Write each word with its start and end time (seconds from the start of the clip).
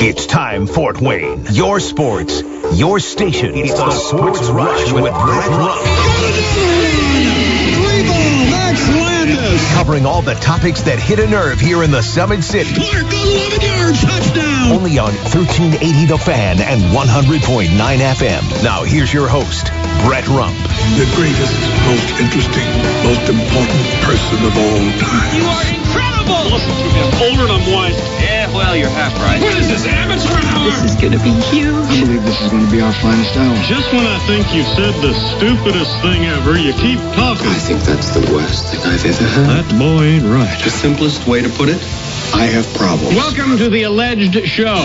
It's 0.00 0.26
time, 0.26 0.66
Fort 0.66 1.00
Wayne. 1.00 1.44
Your 1.50 1.80
sports, 1.80 2.42
your 2.74 2.98
station. 3.00 3.54
It's 3.54 3.74
the 3.74 3.90
Sports 3.90 4.48
Rush 4.48 4.92
with 4.92 5.04
Brett 5.04 5.48
Rump. 5.50 7.28
Max 8.50 8.88
Landis. 8.88 9.72
Covering 9.74 10.06
all 10.06 10.22
the 10.22 10.34
topics 10.34 10.82
that 10.82 10.98
hit 10.98 11.18
a 11.18 11.26
nerve 11.26 11.60
here 11.60 11.82
in 11.82 11.90
the 11.90 12.02
Summit 12.02 12.42
City. 12.42 12.74
Clark, 12.74 13.06
11 13.12 13.60
yards, 13.60 14.00
touchdown. 14.02 14.72
Only 14.72 14.98
on 14.98 15.12
1380 15.34 16.06
The 16.06 16.18
Fan 16.18 16.60
and 16.60 16.80
100.9 16.94 17.68
FM. 17.74 18.42
Now 18.62 18.84
here's 18.84 19.12
your 19.12 19.28
host, 19.28 19.66
Brett 20.06 20.26
Rump. 20.28 20.54
the 20.98 21.08
greatest, 21.16 21.54
most 21.86 22.08
interesting, 22.22 22.68
most 23.02 23.24
important 23.30 23.82
person 24.06 24.38
of 24.46 24.54
all 24.54 24.84
time. 25.02 25.30
You 25.34 25.44
are 25.46 25.66
incredible! 25.74 26.42
Listen 26.54 26.74
to 26.74 26.86
me. 26.92 27.00
I'm 27.02 27.14
older 27.22 27.42
and 27.48 27.52
I'm 27.52 27.66
wiser. 27.72 28.04
Yeah, 28.48 28.56
well, 28.56 28.76
you're 28.76 28.88
half 28.88 29.14
right. 29.20 29.40
What 29.40 29.56
is 29.58 29.68
this, 29.68 29.86
amateur 29.86 30.32
hour? 30.48 30.64
This 30.64 30.84
is 30.84 30.94
gonna 30.96 31.22
be 31.22 31.32
huge. 31.52 31.74
I 31.74 32.00
believe 32.00 32.24
this 32.24 32.40
is 32.40 32.50
going 32.50 32.64
to 32.64 32.70
be 32.70 32.80
our 32.80 32.92
finest 32.92 33.36
hour. 33.36 33.54
Just 33.64 33.92
when 33.92 34.06
I 34.06 34.18
think 34.26 34.54
you've 34.54 34.66
said 34.66 34.94
the 35.02 35.12
stupidest 35.36 36.00
thing 36.00 36.24
ever, 36.26 36.58
you 36.58 36.72
keep 36.74 36.98
talking. 37.14 37.46
I 37.46 37.58
think 37.58 37.80
that's 37.82 38.10
the 38.10 38.20
worst 38.32 38.72
thing 38.72 38.80
I've 38.84 39.04
ever 39.04 39.24
heard. 39.24 39.48
That 39.48 39.78
boy 39.78 40.04
ain't 40.04 40.24
right. 40.24 40.58
The 40.64 40.70
simplest 40.70 41.26
way 41.26 41.42
to 41.42 41.48
put 41.50 41.68
it, 41.68 41.82
I 42.34 42.46
have 42.46 42.66
problems. 42.74 43.16
Welcome 43.16 43.58
to 43.58 43.68
the 43.68 43.82
alleged 43.84 44.34
show. 44.46 44.76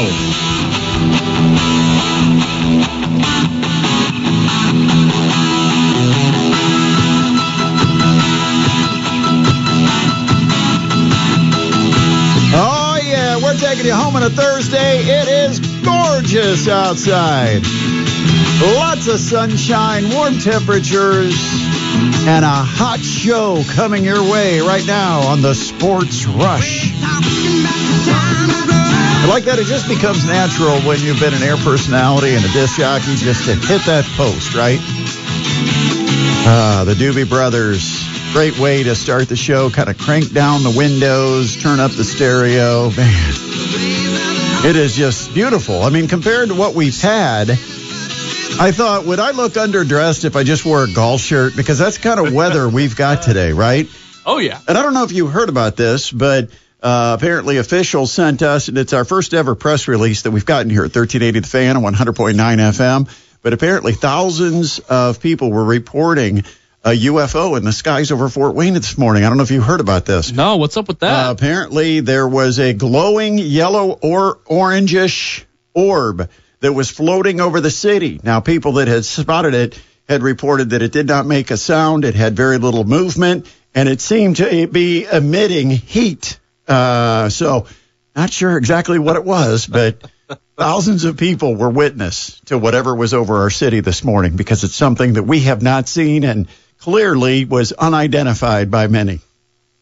Taking 13.83 13.97
you 13.97 14.03
home 14.03 14.15
on 14.15 14.23
a 14.23 14.29
Thursday. 14.29 14.99
It 14.99 15.27
is 15.27 15.59
gorgeous 15.83 16.69
outside. 16.69 17.63
Lots 18.61 19.07
of 19.07 19.19
sunshine, 19.19 20.09
warm 20.09 20.39
temperatures, 20.39 21.35
and 22.25 22.45
a 22.45 22.63
hot 22.63 22.99
show 23.01 23.61
coming 23.75 24.05
your 24.05 24.23
way 24.31 24.61
right 24.61 24.85
now 24.85 25.27
on 25.27 25.41
the 25.41 25.53
Sports 25.53 26.25
Rush. 26.25 26.93
I 29.21 29.25
like 29.27 29.43
that 29.45 29.59
it 29.59 29.65
just 29.65 29.89
becomes 29.89 30.25
natural 30.25 30.79
when 30.81 31.01
you've 31.01 31.19
been 31.19 31.33
an 31.33 31.43
air 31.43 31.57
personality 31.57 32.35
and 32.35 32.45
a 32.45 32.49
disc 32.49 32.77
jockey 32.77 33.15
just 33.15 33.45
to 33.45 33.55
hit 33.55 33.81
that 33.85 34.05
post, 34.15 34.55
right? 34.55 34.79
Ah, 36.45 36.83
the 36.85 36.93
Doobie 36.93 37.27
Brothers. 37.27 38.13
Great 38.33 38.57
way 38.57 38.81
to 38.81 38.95
start 38.95 39.29
the 39.29 39.35
show. 39.35 39.69
Kind 39.69 39.89
of 39.89 39.97
crank 39.99 40.33
down 40.33 40.63
the 40.63 40.73
windows, 40.75 41.55
turn 41.55 41.79
up 41.79 41.91
the 41.91 42.03
stereo. 42.03 42.89
Man, 42.97 43.32
it 44.65 44.75
is 44.75 44.95
just 44.95 45.33
beautiful. 45.33 45.83
I 45.83 45.89
mean, 45.89 46.07
compared 46.07 46.49
to 46.49 46.55
what 46.55 46.73
we've 46.73 46.99
had, 46.99 47.49
I 47.49 48.71
thought, 48.71 49.05
would 49.05 49.19
I 49.19 49.31
look 49.31 49.53
underdressed 49.53 50.25
if 50.25 50.35
I 50.35 50.43
just 50.43 50.65
wore 50.65 50.83
a 50.83 50.91
golf 50.91 51.21
shirt? 51.21 51.55
Because 51.55 51.77
that's 51.77 51.97
kind 51.97 52.19
of 52.19 52.33
weather 52.33 52.69
we've 52.79 52.95
got 52.95 53.23
today, 53.23 53.51
right? 53.51 53.89
Oh 54.25 54.37
yeah. 54.37 54.59
And 54.67 54.77
I 54.77 54.83
don't 54.83 54.93
know 54.93 55.03
if 55.03 55.11
you 55.11 55.27
heard 55.27 55.49
about 55.49 55.75
this, 55.75 56.11
but 56.11 56.49
uh, 56.81 57.17
apparently 57.19 57.57
officials 57.57 58.11
sent 58.11 58.41
us, 58.41 58.67
and 58.67 58.77
it's 58.77 58.93
our 58.93 59.05
first 59.05 59.33
ever 59.33 59.55
press 59.55 59.87
release 59.87 60.21
that 60.23 60.31
we've 60.31 60.45
gotten 60.45 60.69
here 60.69 60.81
at 60.81 60.95
1380 60.95 61.39
The 61.39 61.47
Fan 61.47 61.77
on 61.77 61.83
100.9 61.83 62.35
FM. 62.35 63.09
But 63.41 63.53
apparently 63.53 63.91
thousands 63.93 64.79
of 64.79 65.19
people 65.19 65.51
were 65.51 65.65
reporting 65.65 66.43
a 66.83 66.89
UFO 66.89 67.57
in 67.57 67.63
the 67.63 67.71
skies 67.71 68.11
over 68.11 68.27
Fort 68.27 68.55
Wayne 68.55 68.73
this 68.73 68.97
morning. 68.97 69.23
I 69.23 69.29
don't 69.29 69.37
know 69.37 69.43
if 69.43 69.51
you 69.51 69.61
heard 69.61 69.79
about 69.79 70.05
this. 70.05 70.31
No, 70.31 70.57
what's 70.57 70.75
up 70.75 70.87
with 70.87 70.99
that? 70.99 71.27
Uh, 71.27 71.31
apparently, 71.31 72.01
there 72.01 72.27
was 72.27 72.59
a 72.59 72.73
glowing 72.73 73.37
yellow 73.37 73.91
or 73.91 74.35
orangish 74.45 75.45
orb 75.73 76.29
that 76.59 76.73
was 76.73 76.89
floating 76.89 77.39
over 77.39 77.61
the 77.61 77.71
city. 77.71 78.19
Now, 78.21 78.41
people 78.41 78.73
that 78.73 78.89
had 78.89 79.05
spotted 79.05 79.53
it 79.53 79.81
had 80.09 80.23
reported 80.23 80.71
that 80.71 80.81
it 80.81 80.91
did 80.91 81.07
not 81.07 81.25
make 81.25 81.51
a 81.51 81.57
sound, 81.57 82.03
it 82.03 82.15
had 82.15 82.35
very 82.35 82.57
little 82.57 82.83
movement, 82.83 83.47
and 83.73 83.87
it 83.87 84.01
seemed 84.01 84.37
to 84.37 84.67
be 84.67 85.05
emitting 85.05 85.69
heat. 85.69 86.37
Uh, 86.67 87.29
so, 87.29 87.65
not 88.13 88.29
sure 88.29 88.57
exactly 88.57 88.99
what 88.99 89.15
it 89.15 89.23
was, 89.23 89.65
but 89.65 90.03
thousands 90.57 91.05
of 91.05 91.15
people 91.15 91.55
were 91.55 91.69
witness 91.69 92.41
to 92.41 92.57
whatever 92.57 92.93
was 92.93 93.13
over 93.13 93.37
our 93.37 93.49
city 93.49 93.79
this 93.79 94.03
morning 94.03 94.35
because 94.35 94.65
it's 94.65 94.75
something 94.75 95.13
that 95.13 95.23
we 95.23 95.41
have 95.41 95.61
not 95.61 95.87
seen 95.87 96.25
and 96.25 96.47
clearly 96.83 97.45
was 97.45 97.71
unidentified 97.71 98.69
by 98.69 98.87
many. 98.87 99.21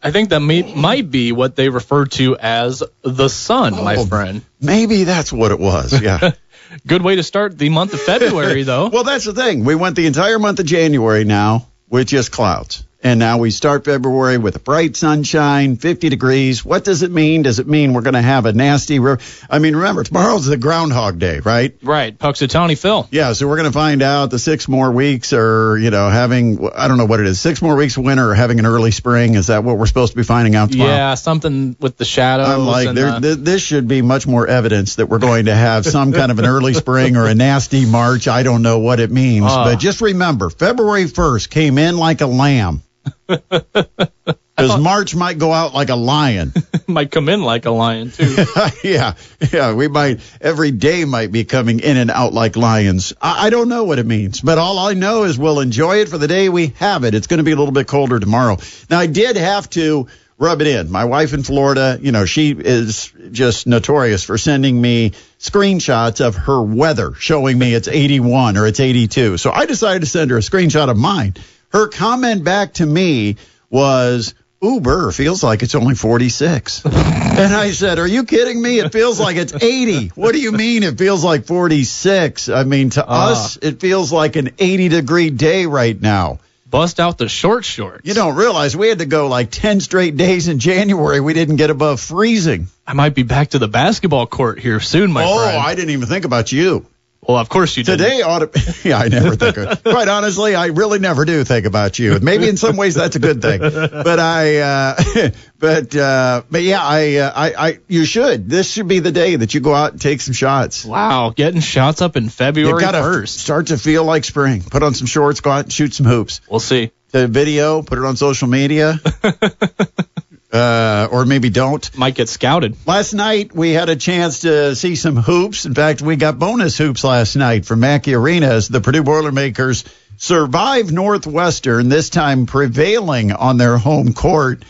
I 0.03 0.11
think 0.11 0.29
that 0.29 0.39
may, 0.39 0.61
might 0.75 1.09
be 1.09 1.31
what 1.31 1.55
they 1.55 1.69
refer 1.69 2.05
to 2.05 2.37
as 2.37 2.83
the 3.01 3.27
sun, 3.27 3.73
my 3.83 3.95
Oh. 3.95 4.05
friend. 4.05 4.41
Maybe 4.59 5.03
that's 5.03 5.33
what 5.33 5.51
it 5.51 5.59
was. 5.59 5.99
Yeah. 5.99 6.31
Good 6.87 7.01
way 7.01 7.15
to 7.15 7.23
start 7.23 7.57
the 7.57 7.69
month 7.69 7.93
of 7.95 8.01
February, 8.01 8.61
though. 8.63 8.87
well, 8.93 9.03
that's 9.03 9.25
the 9.25 9.33
thing. 9.33 9.65
We 9.65 9.73
went 9.73 9.95
the 9.95 10.05
entire 10.05 10.37
month 10.37 10.59
of 10.59 10.65
January 10.67 11.23
now 11.23 11.67
with 11.89 12.07
just 12.07 12.31
clouds. 12.31 12.83
And 13.03 13.19
now 13.19 13.39
we 13.39 13.49
start 13.49 13.83
February 13.85 14.37
with 14.37 14.55
a 14.55 14.59
bright 14.59 14.95
sunshine, 14.95 15.77
50 15.77 16.09
degrees. 16.09 16.63
What 16.63 16.83
does 16.83 17.01
it 17.01 17.09
mean? 17.09 17.41
Does 17.41 17.57
it 17.57 17.67
mean 17.67 17.93
we're 17.93 18.01
going 18.03 18.13
to 18.13 18.21
have 18.21 18.45
a 18.45 18.53
nasty? 18.53 18.99
Re- 18.99 19.17
I 19.49 19.57
mean, 19.57 19.75
remember, 19.75 20.03
tomorrow's 20.03 20.45
the 20.45 20.55
Groundhog 20.55 21.17
Day, 21.17 21.39
right? 21.39 21.75
right, 21.81 22.15
Punxsutawney 22.15 22.77
Phil. 22.77 23.07
Yeah, 23.09 23.33
so 23.33 23.47
we're 23.47 23.55
going 23.57 23.69
to 23.69 23.73
find 23.73 24.03
out 24.03 24.29
the 24.29 24.37
six 24.37 24.67
more 24.67 24.91
weeks 24.91 25.33
are, 25.33 25.77
you 25.79 25.89
know, 25.89 26.09
having, 26.09 26.69
I 26.75 26.87
don't 26.87 26.99
know 26.99 27.05
what 27.07 27.19
it 27.19 27.25
is, 27.25 27.41
six 27.41 27.59
more 27.59 27.75
weeks 27.75 27.97
of 27.97 28.03
winter 28.03 28.29
or 28.29 28.35
having 28.35 28.59
an 28.59 28.67
early 28.67 28.91
spring. 28.91 29.33
Is 29.33 29.47
that 29.47 29.63
what 29.63 29.79
we're 29.79 29.87
supposed 29.87 30.11
to 30.11 30.17
be 30.17 30.23
finding 30.23 30.53
out 30.53 30.71
tomorrow? 30.71 30.91
Yeah, 30.91 31.15
something 31.15 31.75
with 31.79 31.97
the 31.97 32.05
shadows. 32.05 32.49
I'm 32.49 32.67
like, 32.67 32.93
there, 32.93 33.07
uh, 33.09 33.19
th- 33.19 33.37
this 33.39 33.63
should 33.63 33.87
be 33.87 34.03
much 34.03 34.27
more 34.27 34.45
evidence 34.45 34.95
that 34.97 35.07
we're 35.07 35.17
going 35.17 35.45
to 35.45 35.55
have 35.55 35.87
some 35.87 36.13
kind 36.13 36.31
of 36.31 36.37
an 36.37 36.45
early 36.45 36.75
spring 36.75 37.17
or 37.17 37.25
a 37.25 37.33
nasty 37.33 37.85
March. 37.87 38.27
I 38.27 38.43
don't 38.43 38.61
know 38.61 38.77
what 38.77 38.99
it 38.99 39.09
means, 39.09 39.45
Ah. 39.47 39.63
but 39.63 39.79
just 39.79 40.01
remember, 40.01 40.51
February 40.51 41.05
1st 41.05 41.49
came 41.49 41.79
in 41.79 41.97
like 41.97 42.21
a 42.21 42.27
lamb. 42.27 42.83
Because 44.61 44.79
March 44.79 45.15
might 45.15 45.37
go 45.37 45.51
out 45.51 45.73
like 45.73 45.89
a 45.89 45.95
lion. 45.95 46.53
might 46.87 47.09
come 47.09 47.29
in 47.29 47.41
like 47.41 47.65
a 47.65 47.71
lion 47.71 48.11
too. 48.11 48.35
yeah, 48.83 49.15
yeah, 49.51 49.73
we 49.73 49.87
might, 49.87 50.19
every 50.39 50.71
day 50.71 51.05
might 51.05 51.31
be 51.31 51.45
coming 51.45 51.79
in 51.79 51.97
and 51.97 52.11
out 52.11 52.33
like 52.33 52.55
lions. 52.55 53.13
I, 53.21 53.47
I 53.47 53.49
don't 53.49 53.69
know 53.69 53.85
what 53.85 53.97
it 53.97 54.05
means, 54.05 54.41
but 54.41 54.57
all 54.57 54.77
I 54.77 54.93
know 54.93 55.23
is 55.23 55.37
we'll 55.37 55.61
enjoy 55.61 55.97
it 55.97 56.09
for 56.09 56.17
the 56.17 56.27
day 56.27 56.49
we 56.49 56.67
have 56.77 57.03
it. 57.03 57.15
It's 57.15 57.27
going 57.27 57.39
to 57.39 57.43
be 57.43 57.51
a 57.51 57.55
little 57.55 57.73
bit 57.73 57.87
colder 57.87 58.19
tomorrow. 58.19 58.57
Now, 58.89 58.99
I 58.99 59.07
did 59.07 59.35
have 59.35 59.69
to 59.71 60.07
rub 60.37 60.61
it 60.61 60.67
in. 60.67 60.91
My 60.91 61.05
wife 61.05 61.33
in 61.33 61.43
Florida, 61.43 61.97
you 62.01 62.11
know, 62.11 62.25
she 62.25 62.51
is 62.51 63.11
just 63.31 63.67
notorious 63.67 64.23
for 64.23 64.37
sending 64.37 64.79
me 64.79 65.11
screenshots 65.39 66.23
of 66.23 66.35
her 66.35 66.61
weather 66.61 67.13
showing 67.13 67.57
me 67.57 67.73
it's 67.73 67.87
81 67.87 68.57
or 68.57 68.67
it's 68.67 68.79
82. 68.79 69.37
So 69.37 69.51
I 69.51 69.65
decided 69.65 70.01
to 70.01 70.05
send 70.07 70.31
her 70.31 70.37
a 70.37 70.41
screenshot 70.41 70.89
of 70.89 70.97
mine. 70.97 71.35
Her 71.71 71.87
comment 71.87 72.43
back 72.43 72.73
to 72.75 72.85
me 72.85 73.37
was, 73.69 74.33
Uber 74.61 75.11
feels 75.11 75.43
like 75.43 75.63
it's 75.63 75.73
only 75.73 75.95
46. 75.95 76.85
and 76.85 77.53
I 77.53 77.71
said, 77.71 77.97
Are 77.97 78.07
you 78.07 78.25
kidding 78.25 78.61
me? 78.61 78.79
It 78.79 78.91
feels 78.91 79.19
like 79.19 79.37
it's 79.37 79.53
80. 79.53 80.09
What 80.09 80.33
do 80.33 80.39
you 80.41 80.51
mean 80.51 80.83
it 80.83 80.97
feels 80.97 81.23
like 81.23 81.45
46? 81.45 82.49
I 82.49 82.63
mean, 82.63 82.91
to 82.91 83.05
Ah. 83.07 83.31
us, 83.31 83.57
it 83.57 83.79
feels 83.79 84.11
like 84.11 84.35
an 84.35 84.51
80 84.59 84.89
degree 84.89 85.29
day 85.29 85.65
right 85.65 85.99
now. 85.99 86.39
Bust 86.69 86.99
out 87.01 87.17
the 87.17 87.27
short 87.27 87.65
shorts. 87.65 88.07
You 88.07 88.13
don't 88.13 88.35
realize 88.35 88.77
we 88.77 88.87
had 88.87 88.99
to 88.99 89.05
go 89.05 89.27
like 89.27 89.49
10 89.51 89.81
straight 89.81 90.15
days 90.15 90.47
in 90.47 90.59
January. 90.59 91.19
We 91.19 91.33
didn't 91.33 91.57
get 91.57 91.69
above 91.69 91.99
freezing. 91.99 92.67
I 92.87 92.93
might 92.93 93.13
be 93.13 93.23
back 93.23 93.49
to 93.49 93.59
the 93.59 93.67
basketball 93.67 94.25
court 94.25 94.57
here 94.59 94.79
soon, 94.79 95.11
my 95.11 95.25
oh, 95.25 95.37
friend. 95.37 95.57
Oh, 95.57 95.59
I 95.59 95.75
didn't 95.75 95.89
even 95.89 96.07
think 96.07 96.23
about 96.23 96.51
you. 96.51 96.85
Well, 97.27 97.37
of 97.37 97.49
course 97.49 97.77
you 97.77 97.83
did. 97.83 97.97
Today 97.97 98.21
ought 98.21 98.39
to. 98.39 98.75
Yeah, 98.83 98.97
I 98.97 99.09
never 99.09 99.35
think 99.35 99.57
of. 99.57 99.83
Quite 99.83 100.07
honestly, 100.07 100.55
I 100.55 100.67
really 100.67 100.97
never 100.97 101.23
do 101.23 101.43
think 101.43 101.65
about 101.67 101.99
you. 101.99 102.19
Maybe 102.19 102.49
in 102.49 102.57
some 102.57 102.77
ways 102.77 102.95
that's 102.95 103.15
a 103.15 103.19
good 103.19 103.41
thing. 103.41 103.59
But 103.59 104.19
I, 104.19 104.57
uh, 104.57 105.29
but 105.59 105.95
uh, 105.95 106.41
but 106.49 106.63
yeah, 106.63 106.81
I, 106.81 107.15
uh, 107.17 107.31
I, 107.35 107.53
I, 107.67 107.79
you 107.87 108.05
should. 108.05 108.49
This 108.49 108.71
should 108.71 108.87
be 108.87 108.99
the 108.99 109.11
day 109.11 109.35
that 109.35 109.53
you 109.53 109.59
go 109.59 109.73
out 109.73 109.91
and 109.91 110.01
take 110.01 110.19
some 110.21 110.33
shots. 110.33 110.83
Wow, 110.83 111.29
getting 111.35 111.61
shots 111.61 112.01
up 112.01 112.17
in 112.17 112.23
You 112.23 112.29
February 112.29 112.81
1st. 112.81 113.27
start 113.27 113.67
to 113.67 113.77
feel 113.77 114.03
like 114.03 114.23
spring. 114.23 114.63
Put 114.63 114.81
on 114.81 114.95
some 114.95 115.07
shorts, 115.07 115.41
go 115.41 115.51
out 115.51 115.65
and 115.65 115.73
shoot 115.73 115.93
some 115.93 116.07
hoops. 116.07 116.41
We'll 116.49 116.59
see. 116.59 116.91
The 117.11 117.27
video, 117.27 117.81
put 117.81 117.97
it 117.99 118.05
on 118.05 118.15
social 118.15 118.47
media, 118.47 118.95
uh, 120.51 121.07
or 121.11 121.25
maybe 121.25 121.49
don't. 121.49 121.97
Might 121.97 122.15
get 122.15 122.29
scouted. 122.29 122.75
Last 122.85 123.13
night 123.13 123.53
we 123.53 123.71
had 123.71 123.89
a 123.89 123.95
chance 123.95 124.39
to 124.41 124.75
see 124.75 124.95
some 124.95 125.15
hoops. 125.15 125.65
In 125.65 125.73
fact, 125.73 126.01
we 126.01 126.15
got 126.15 126.39
bonus 126.39 126.77
hoops 126.77 127.03
last 127.03 127.35
night 127.35 127.65
from 127.65 127.79
Mackey 127.79 128.13
Arena 128.13 128.47
as 128.47 128.67
the 128.67 128.81
Purdue 128.81 129.03
Boilermakers 129.03 129.85
survived 130.17 130.93
Northwestern, 130.93 131.89
this 131.89 132.09
time 132.09 132.45
prevailing 132.45 133.31
on 133.31 133.57
their 133.57 133.77
home 133.77 134.13
court 134.13 134.63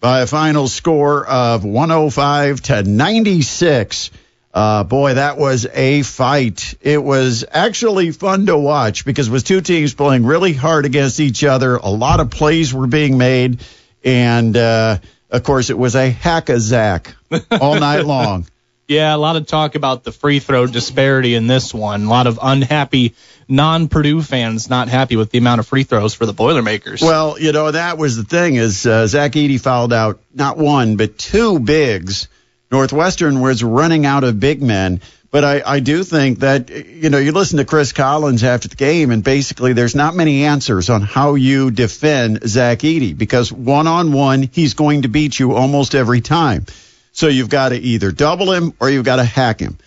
by 0.00 0.20
a 0.20 0.26
final 0.26 0.68
score 0.68 1.24
of 1.26 1.64
105 1.64 2.60
to 2.62 2.82
96. 2.82 4.10
Uh, 4.52 4.84
boy, 4.84 5.14
that 5.14 5.36
was 5.36 5.66
a 5.66 6.02
fight. 6.02 6.76
It 6.80 7.02
was 7.02 7.44
actually 7.50 8.10
fun 8.10 8.46
to 8.46 8.56
watch 8.56 9.04
because 9.04 9.28
it 9.28 9.30
was 9.30 9.42
two 9.42 9.60
teams 9.60 9.94
playing 9.94 10.24
really 10.24 10.54
hard 10.54 10.86
against 10.86 11.20
each 11.20 11.44
other. 11.44 11.76
A 11.76 11.90
lot 11.90 12.20
of 12.20 12.30
plays 12.30 12.72
were 12.72 12.86
being 12.86 13.18
made, 13.18 13.60
and 14.02 14.56
uh, 14.56 14.98
of 15.30 15.42
course, 15.42 15.70
it 15.70 15.78
was 15.78 15.94
a 15.94 16.10
hack 16.10 16.48
a 16.48 16.60
zack 16.60 17.14
all 17.50 17.78
night 17.78 18.04
long. 18.04 18.46
Yeah, 18.88 19.14
a 19.14 19.18
lot 19.18 19.34
of 19.34 19.46
talk 19.46 19.74
about 19.74 20.04
the 20.04 20.12
free 20.12 20.38
throw 20.38 20.66
disparity 20.68 21.34
in 21.34 21.48
this 21.48 21.74
one. 21.74 22.04
A 22.04 22.08
lot 22.08 22.28
of 22.28 22.38
unhappy 22.40 23.14
non-Purdue 23.48 24.22
fans 24.22 24.70
not 24.70 24.88
happy 24.88 25.16
with 25.16 25.30
the 25.30 25.38
amount 25.38 25.58
of 25.58 25.66
free 25.66 25.82
throws 25.82 26.14
for 26.14 26.24
the 26.24 26.32
Boilermakers. 26.32 27.02
Well, 27.02 27.38
you 27.40 27.50
know 27.50 27.70
that 27.70 27.98
was 27.98 28.16
the 28.16 28.22
thing 28.22 28.54
is 28.54 28.86
uh, 28.86 29.08
Zach 29.08 29.32
Edey 29.32 29.60
fouled 29.60 29.92
out 29.92 30.20
not 30.32 30.56
one 30.56 30.96
but 30.96 31.18
two 31.18 31.58
bigs. 31.58 32.28
Northwestern 32.70 33.40
was 33.40 33.62
running 33.62 34.06
out 34.06 34.24
of 34.24 34.40
big 34.40 34.62
men. 34.62 35.00
But 35.30 35.44
I, 35.44 35.62
I 35.66 35.80
do 35.80 36.04
think 36.04 36.38
that, 36.40 36.70
you 36.70 37.10
know, 37.10 37.18
you 37.18 37.32
listen 37.32 37.58
to 37.58 37.64
Chris 37.64 37.92
Collins 37.92 38.44
after 38.44 38.68
the 38.68 38.76
game, 38.76 39.10
and 39.10 39.22
basically 39.22 39.72
there's 39.72 39.94
not 39.94 40.14
many 40.14 40.44
answers 40.44 40.88
on 40.88 41.02
how 41.02 41.34
you 41.34 41.70
defend 41.70 42.48
Zach 42.48 42.78
Edey 42.78 43.16
because 43.16 43.52
one 43.52 43.86
on 43.86 44.12
one, 44.12 44.48
he's 44.52 44.74
going 44.74 45.02
to 45.02 45.08
beat 45.08 45.38
you 45.38 45.52
almost 45.52 45.94
every 45.94 46.20
time. 46.20 46.64
So 47.12 47.28
you've 47.28 47.50
got 47.50 47.70
to 47.70 47.76
either 47.76 48.12
double 48.12 48.52
him 48.52 48.72
or 48.80 48.88
you've 48.88 49.04
got 49.04 49.16
to 49.16 49.24
hack 49.24 49.60
him. 49.60 49.78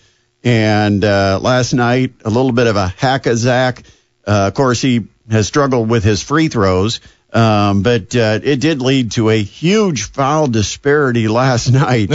And 0.43 1.03
uh, 1.03 1.39
last 1.41 1.73
night, 1.73 2.13
a 2.23 2.29
little 2.29 2.51
bit 2.51 2.67
of 2.67 2.75
a 2.75 2.87
hack 2.87 3.25
of 3.25 3.37
Zach. 3.37 3.83
Uh, 4.25 4.47
of 4.47 4.53
course, 4.53 4.81
he 4.81 5.07
has 5.29 5.47
struggled 5.47 5.89
with 5.89 6.03
his 6.03 6.21
free 6.21 6.47
throws, 6.47 7.01
um, 7.33 7.83
but 7.83 8.15
uh, 8.15 8.39
it 8.41 8.59
did 8.59 8.81
lead 8.81 9.11
to 9.13 9.29
a 9.29 9.41
huge 9.41 10.03
foul 10.03 10.47
disparity 10.47 11.27
last 11.41 11.71
night. 11.71 12.11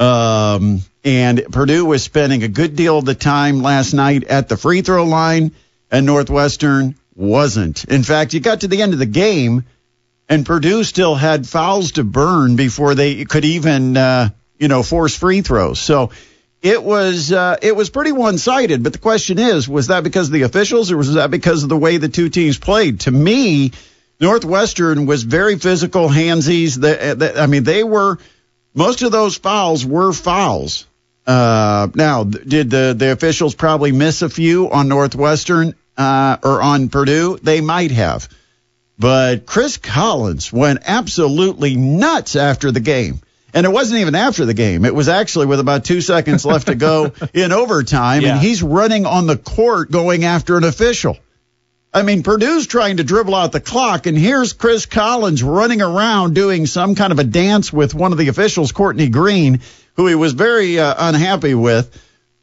Um, 0.00 0.80
and 1.04 1.44
Purdue 1.52 1.84
was 1.84 2.02
spending 2.02 2.42
a 2.42 2.48
good 2.48 2.74
deal 2.74 2.98
of 2.98 3.04
the 3.04 3.14
time 3.14 3.62
last 3.62 3.92
night 3.92 4.24
at 4.24 4.48
the 4.48 4.56
free 4.56 4.80
throw 4.82 5.04
line, 5.04 5.52
and 5.90 6.06
Northwestern 6.06 6.96
wasn't. 7.14 7.84
In 7.84 8.02
fact, 8.02 8.32
you 8.32 8.40
got 8.40 8.62
to 8.62 8.68
the 8.68 8.80
end 8.80 8.94
of 8.94 8.98
the 8.98 9.06
game, 9.06 9.64
and 10.28 10.46
Purdue 10.46 10.84
still 10.84 11.14
had 11.14 11.46
fouls 11.46 11.92
to 11.92 12.04
burn 12.04 12.56
before 12.56 12.94
they 12.94 13.24
could 13.26 13.44
even, 13.44 13.96
uh, 13.96 14.30
you 14.58 14.68
know, 14.68 14.82
force 14.82 15.14
free 15.14 15.42
throws. 15.42 15.78
So 15.78 16.10
it 16.62 16.82
was 16.82 17.30
uh, 17.30 17.56
it 17.60 17.76
was 17.76 17.90
pretty 17.90 18.12
one 18.12 18.38
sided. 18.38 18.82
But 18.82 18.92
the 18.92 18.98
question 18.98 19.38
is, 19.38 19.68
was 19.68 19.88
that 19.88 20.02
because 20.02 20.28
of 20.28 20.32
the 20.32 20.42
officials, 20.42 20.90
or 20.90 20.96
was 20.96 21.14
that 21.14 21.30
because 21.30 21.62
of 21.62 21.68
the 21.68 21.76
way 21.76 21.98
the 21.98 22.08
two 22.08 22.30
teams 22.30 22.58
played? 22.58 23.00
To 23.00 23.10
me, 23.10 23.72
Northwestern 24.18 25.04
was 25.04 25.24
very 25.24 25.58
physical, 25.58 26.08
handsies. 26.08 26.80
The, 26.80 27.40
I 27.40 27.46
mean, 27.46 27.64
they 27.64 27.84
were 27.84 28.18
most 28.74 29.02
of 29.02 29.12
those 29.12 29.36
fouls 29.36 29.84
were 29.84 30.12
fouls. 30.12 30.86
Uh, 31.26 31.88
now, 31.94 32.24
did 32.24 32.70
the, 32.70 32.94
the 32.96 33.12
officials 33.12 33.54
probably 33.54 33.92
miss 33.92 34.22
a 34.22 34.28
few 34.28 34.70
on 34.70 34.88
Northwestern 34.88 35.74
uh, 35.96 36.38
or 36.42 36.62
on 36.62 36.88
Purdue? 36.88 37.38
They 37.42 37.60
might 37.60 37.90
have. 37.90 38.28
But 38.98 39.46
Chris 39.46 39.76
Collins 39.76 40.52
went 40.52 40.80
absolutely 40.84 41.74
nuts 41.76 42.36
after 42.36 42.70
the 42.70 42.80
game. 42.80 43.20
And 43.52 43.66
it 43.66 43.70
wasn't 43.70 44.00
even 44.00 44.14
after 44.14 44.44
the 44.44 44.54
game. 44.54 44.84
It 44.84 44.94
was 44.94 45.08
actually 45.08 45.46
with 45.46 45.58
about 45.58 45.84
two 45.84 46.00
seconds 46.00 46.44
left 46.44 46.68
to 46.68 46.74
go 46.76 47.12
in 47.34 47.52
overtime. 47.52 48.22
Yeah. 48.22 48.32
And 48.32 48.40
he's 48.40 48.62
running 48.62 49.06
on 49.06 49.26
the 49.26 49.36
court 49.36 49.90
going 49.90 50.24
after 50.24 50.56
an 50.56 50.64
official. 50.64 51.18
I 51.92 52.02
mean, 52.02 52.22
Purdue's 52.22 52.68
trying 52.68 52.98
to 52.98 53.04
dribble 53.04 53.34
out 53.34 53.50
the 53.50 53.60
clock, 53.60 54.06
and 54.06 54.16
here's 54.16 54.52
Chris 54.52 54.86
Collins 54.86 55.42
running 55.42 55.82
around 55.82 56.34
doing 56.34 56.66
some 56.66 56.94
kind 56.94 57.10
of 57.10 57.18
a 57.18 57.24
dance 57.24 57.72
with 57.72 57.94
one 57.94 58.12
of 58.12 58.18
the 58.18 58.28
officials, 58.28 58.70
Courtney 58.70 59.08
Green, 59.08 59.60
who 59.96 60.06
he 60.06 60.14
was 60.14 60.32
very 60.32 60.78
uh, 60.78 60.94
unhappy 60.96 61.54
with. 61.54 61.90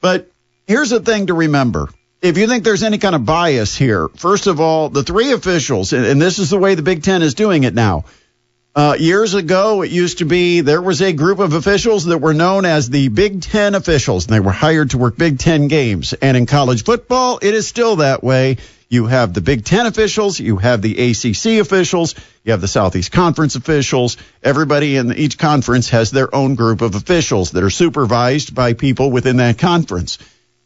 But 0.02 0.30
here's 0.66 0.90
the 0.90 1.00
thing 1.00 1.28
to 1.28 1.34
remember. 1.34 1.88
If 2.22 2.38
you 2.38 2.48
think 2.48 2.66
there's 2.66 2.84
any 2.84 2.98
kind 2.98 3.16
of 3.16 3.26
bias 3.26 3.74
here, 3.74 4.10
first 4.18 4.48
of 4.48 4.60
all, 4.60 4.90
the 4.90 5.04
three 5.04 5.32
officials, 5.32 5.94
and, 5.94 6.22
this 6.22 6.40
is 6.40 6.50
the 6.50 6.58
way 6.58 6.76
the 6.76 6.82
Big 6.82 7.04
Ten 7.04 7.22
is 7.22 7.34
doing 7.34 7.64
it 7.64 7.74
now. 7.74 8.04
Uh, 8.76 8.98
years 9.00 9.34
ago, 9.34 9.82
it 9.82 9.92
used 9.92 10.18
to 10.18 10.26
be 10.26 10.60
there 10.60 10.82
was 10.82 11.02
a 11.02 11.14
group 11.14 11.40
of 11.40 11.54
officials 11.54 12.06
that 12.06 12.18
were 12.18 12.34
known 12.34 12.66
as 12.66 12.90
the 12.90 13.08
Big 13.08 13.42
Ten 13.42 13.76
officials, 13.76 14.26
and 14.26 14.36
they 14.36 14.42
were 14.42 14.52
hired 14.52 14.90
to 14.90 14.98
work 14.98 15.18
Big 15.18 15.40
Ten 15.40 15.70
games. 15.70 16.12
And 16.14 16.36
in 16.36 16.48
college 16.48 16.84
football, 16.84 17.40
it 17.42 17.54
is 17.54 17.66
still 17.66 17.98
that 17.98 18.24
way. 18.24 18.58
You 18.90 19.06
have 19.08 19.34
the 19.34 19.42
Big 19.42 19.66
Ten 19.66 19.86
officials, 19.86 20.40
you 20.40 20.58
have 20.58 20.82
the 20.82 21.12
ACC 21.12 21.60
officials, 21.60 22.16
you 22.46 22.52
have 22.52 22.62
the 22.62 22.70
Southeast 22.70 23.12
Conference 23.12 23.56
officials. 23.56 24.16
Everybody 24.42 24.96
in 24.96 25.14
each 25.14 25.38
conference 25.38 25.90
has 25.90 26.10
their 26.10 26.34
own 26.34 26.56
group 26.56 26.82
of 26.82 26.96
officials 26.96 27.52
that 27.52 27.64
are 27.64 27.70
supervised 27.70 28.56
by 28.56 28.74
people 28.74 29.12
within 29.12 29.38
that 29.38 29.58
conference. 29.58 30.18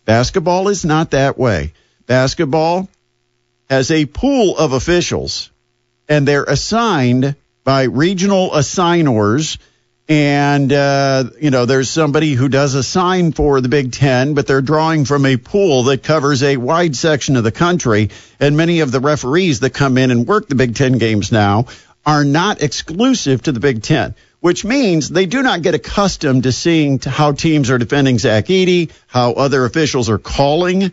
Basketball 0.06 0.68
is 0.68 0.85
not 0.85 1.12
that 1.12 1.38
way. 1.38 1.73
Basketball 2.06 2.89
has 3.69 3.89
a 3.89 4.06
pool 4.06 4.56
of 4.56 4.73
officials, 4.73 5.50
and 6.07 6.27
they're 6.27 6.44
assigned 6.44 7.35
by 7.63 7.83
regional 7.83 8.53
assignors 8.53 9.57
and 10.12 10.74
uh, 10.74 11.24
you 11.40 11.52
know 11.52 11.66
there's 11.66 11.90
somebody 11.90 12.34
who 12.34 12.50
does 12.50 12.75
a 12.75 12.84
sign 12.84 13.31
for 13.31 13.62
the 13.62 13.69
Big 13.69 13.94
Ten, 13.94 14.34
but 14.34 14.46
they're 14.46 14.62
drawing 14.62 15.06
from 15.06 15.25
a 15.25 15.38
pool 15.38 15.84
that 15.84 16.04
covers 16.04 16.44
a 16.44 16.58
wide 16.58 16.98
section 16.98 17.38
of 17.38 17.46
the 17.46 17.52
country, 17.54 18.10
and 18.38 18.58
many 18.58 18.81
of 18.81 18.92
the 18.92 19.00
referees 19.00 19.62
that 19.62 19.69
come 19.69 19.98
in 19.98 20.12
and 20.12 20.28
work 20.28 20.50
the 20.50 20.56
Big 20.56 20.75
Ten 20.75 20.98
games 20.98 21.31
now 21.31 21.68
are 22.06 22.25
not 22.25 22.62
exclusive 22.62 23.44
to 23.44 23.54
the 23.54 23.62
Big 23.62 23.84
Ten. 23.84 24.13
Which 24.42 24.66
means 24.66 25.08
they 25.08 25.28
do 25.28 25.44
not 25.44 25.62
get 25.62 25.75
accustomed 25.75 26.44
to 26.44 26.52
seeing 26.52 27.00
how 27.00 27.31
teams 27.31 27.69
are 27.69 27.78
defending 27.78 28.18
Zach 28.19 28.48
Edey, 28.48 28.92
how 29.07 29.31
other 29.31 29.64
officials 29.64 30.10
are 30.10 30.18
calling 30.18 30.92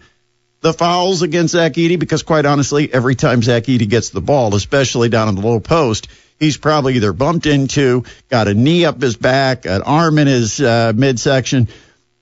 the 0.61 0.73
fouls 0.73 1.23
against 1.23 1.53
Zach 1.53 1.73
Edey, 1.73 1.99
because 1.99 2.23
quite 2.23 2.47
honestly, 2.47 2.93
every 2.93 3.17
time 3.17 3.43
Zach 3.43 3.65
Edey 3.65 3.89
gets 3.89 4.11
the 4.11 4.21
ball, 4.21 4.55
especially 4.55 5.09
down 5.09 5.29
in 5.29 5.35
the 5.35 5.41
low 5.41 5.59
post, 5.59 6.09
he's 6.39 6.57
probably 6.57 6.95
either 6.95 7.13
bumped 7.13 7.47
into, 7.47 8.05
got 8.29 8.49
a 8.49 8.55
knee 8.55 8.85
up 8.85 9.01
his 9.01 9.17
back, 9.17 9.67
an 9.67 9.83
arm 9.83 10.19
in 10.19 10.27
his 10.27 10.61
uh, 10.61 10.93
midsection. 10.95 11.69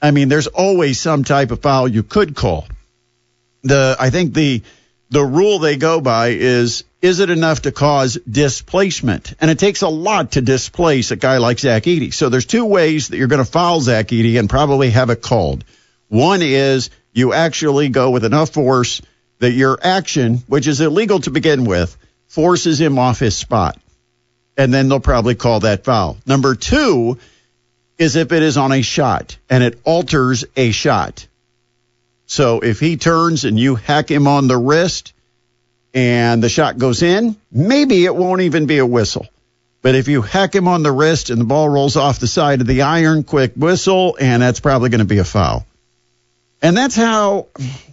I 0.01 0.11
mean, 0.11 0.29
there's 0.29 0.47
always 0.47 1.01
some 1.01 1.25
type 1.25 1.51
of 1.51 1.61
foul 1.61 1.89
you 1.89 2.03
could 2.03 2.35
call. 2.35 2.67
The 3.63 3.97
I 3.99 4.11
think 4.11 4.35
the 4.35 4.63
the 5.11 5.25
rule 5.25 5.59
they 5.59 5.77
go 5.77 6.01
by 6.01 6.29
is 6.29 6.85
is 7.03 7.21
it 7.21 7.31
enough 7.31 7.63
to 7.63 7.73
cause 7.73 8.19
displacement? 8.29 9.35
And 9.41 9.51
it 9.51 9.59
takes 9.59 9.83
a 9.83 9.89
lot 9.89 10.33
to 10.33 10.41
displace 10.41 11.11
a 11.11 11.17
guy 11.17 11.39
like 11.39 11.59
Zach 11.59 11.85
Edey. 11.85 12.13
So 12.13 12.29
there's 12.29 12.47
two 12.47 12.65
ways 12.65 13.09
that 13.09 13.17
you're 13.17 13.29
going 13.29 13.45
to 13.45 13.51
foul 13.51 13.81
Zach 13.81 14.09
Edey 14.09 14.39
and 14.39 14.51
probably 14.51 14.91
have 14.91 15.11
it 15.11 15.23
called. 15.23 15.65
One 16.09 16.43
is 16.43 16.91
you 17.13 17.33
actually 17.33 17.89
go 17.91 18.11
with 18.11 18.25
enough 18.25 18.51
force 18.51 19.03
that 19.39 19.53
your 19.53 19.79
action, 19.83 20.39
which 20.47 20.67
is 20.67 20.81
illegal 20.81 21.21
to 21.21 21.31
begin 21.31 21.65
with, 21.65 21.97
forces 22.27 22.81
him 22.81 22.99
off 22.99 23.21
his 23.21 23.37
spot 23.37 23.79
and 24.57 24.73
then 24.73 24.89
they'll 24.89 25.01
probably 25.01 25.35
call 25.35 25.61
that 25.61 25.85
foul. 25.85 26.17
Number 26.27 26.55
two 26.55 27.19
is 27.99 28.17
if 28.17 28.33
it 28.33 28.43
is 28.43 28.57
on 28.57 28.73
a 28.73 28.83
shot 28.83 29.37
and 29.49 29.63
it 29.63 29.81
alters 29.85 30.45
a 30.57 30.71
shot. 30.71 31.27
So 32.27 32.61
if 32.61 32.81
he 32.81 32.97
turns 32.97 33.45
and 33.45 33.59
you 33.59 33.75
hack 33.77 34.11
him 34.11 34.27
on 34.27 34.49
the 34.49 34.57
wrist 34.57 35.13
and 35.95 36.43
the 36.43 36.49
shot 36.49 36.79
goes 36.79 37.03
in, 37.03 37.37
maybe 37.51 38.05
it 38.05 38.15
won't 38.15 38.43
even 38.43 38.67
be 38.67 38.79
a 38.79 38.87
whistle. 38.87 39.27
But 39.83 39.95
if 39.95 40.09
you 40.09 40.23
hack 40.23 40.55
him 40.55 40.69
on 40.69 40.83
the 40.83 40.91
wrist 40.91 41.31
and 41.31 41.41
the 41.41 41.45
ball 41.45 41.69
rolls 41.69 41.97
off 41.97 42.19
the 42.19 42.27
side 42.27 42.61
of 42.61 42.67
the 42.67 42.83
iron, 42.83 43.23
quick 43.23 43.53
whistle, 43.55 44.17
and 44.21 44.43
that's 44.43 44.61
probably 44.61 44.89
going 44.89 44.99
to 45.01 45.05
be 45.05 45.19
a 45.19 45.25
foul. 45.25 45.66
And 46.63 46.77
that's 46.77 46.97
how 46.97 47.49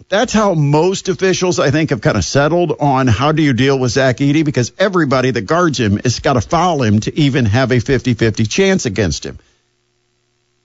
that's 0.08 0.32
how 0.32 0.54
most 0.54 1.08
officials, 1.08 1.58
I 1.58 1.70
think, 1.70 1.90
have 1.90 2.00
kind 2.00 2.16
of 2.16 2.24
settled 2.24 2.76
on 2.80 3.06
how 3.06 3.32
do 3.32 3.42
you 3.42 3.52
deal 3.52 3.78
with 3.78 3.92
Zach 3.92 4.18
Edey 4.18 4.44
because 4.44 4.72
everybody 4.78 5.30
that 5.30 5.42
guards 5.42 5.78
him 5.78 5.98
has 5.98 6.20
got 6.20 6.34
to 6.34 6.40
foul 6.40 6.82
him 6.82 7.00
to 7.00 7.18
even 7.18 7.46
have 7.46 7.70
a 7.70 7.76
50-50 7.76 8.48
chance 8.48 8.86
against 8.86 9.24
him. 9.24 9.38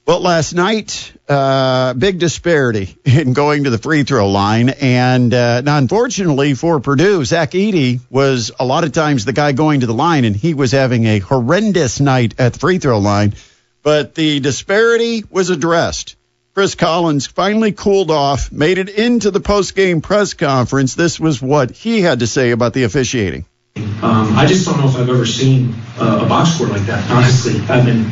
But 0.05 0.21
last 0.21 0.53
night, 0.53 1.13
uh, 1.27 1.93
big 1.93 2.17
disparity 2.17 2.97
in 3.05 3.33
going 3.33 3.65
to 3.65 3.69
the 3.69 3.77
free 3.77 4.03
throw 4.03 4.29
line. 4.29 4.69
And 4.69 5.31
uh, 5.31 5.61
now, 5.61 5.77
unfortunately 5.77 6.55
for 6.55 6.79
Purdue, 6.79 7.23
Zach 7.25 7.51
Edey 7.51 7.99
was 8.09 8.51
a 8.59 8.65
lot 8.65 8.83
of 8.83 8.91
times 8.91 9.25
the 9.25 9.33
guy 9.33 9.51
going 9.51 9.81
to 9.81 9.85
the 9.85 9.93
line, 9.93 10.25
and 10.25 10.35
he 10.35 10.53
was 10.53 10.71
having 10.71 11.05
a 11.05 11.19
horrendous 11.19 11.99
night 11.99 12.33
at 12.39 12.53
the 12.53 12.59
free 12.59 12.79
throw 12.79 12.97
line. 12.97 13.35
But 13.83 14.15
the 14.15 14.39
disparity 14.39 15.23
was 15.29 15.51
addressed. 15.51 16.15
Chris 16.59 16.75
Collins 16.75 17.25
finally 17.25 17.71
cooled 17.71 18.11
off, 18.11 18.51
made 18.51 18.79
it 18.79 18.89
into 18.89 19.31
the 19.31 19.39
post-game 19.39 20.01
press 20.01 20.33
conference. 20.33 20.93
This 20.93 21.17
was 21.17 21.41
what 21.41 21.71
he 21.71 22.01
had 22.01 22.19
to 22.19 22.27
say 22.27 22.51
about 22.51 22.73
the 22.73 22.83
officiating. 22.83 23.45
Um, 23.77 24.37
I 24.37 24.45
just 24.45 24.65
don't 24.65 24.77
know 24.77 24.89
if 24.89 24.97
I've 24.97 25.07
ever 25.07 25.25
seen 25.25 25.73
uh, 25.97 26.23
a 26.25 26.27
box 26.27 26.55
score 26.55 26.67
like 26.67 26.81
that. 26.81 27.09
Honestly, 27.11 27.61
I've 27.69 27.85
been, 27.85 28.11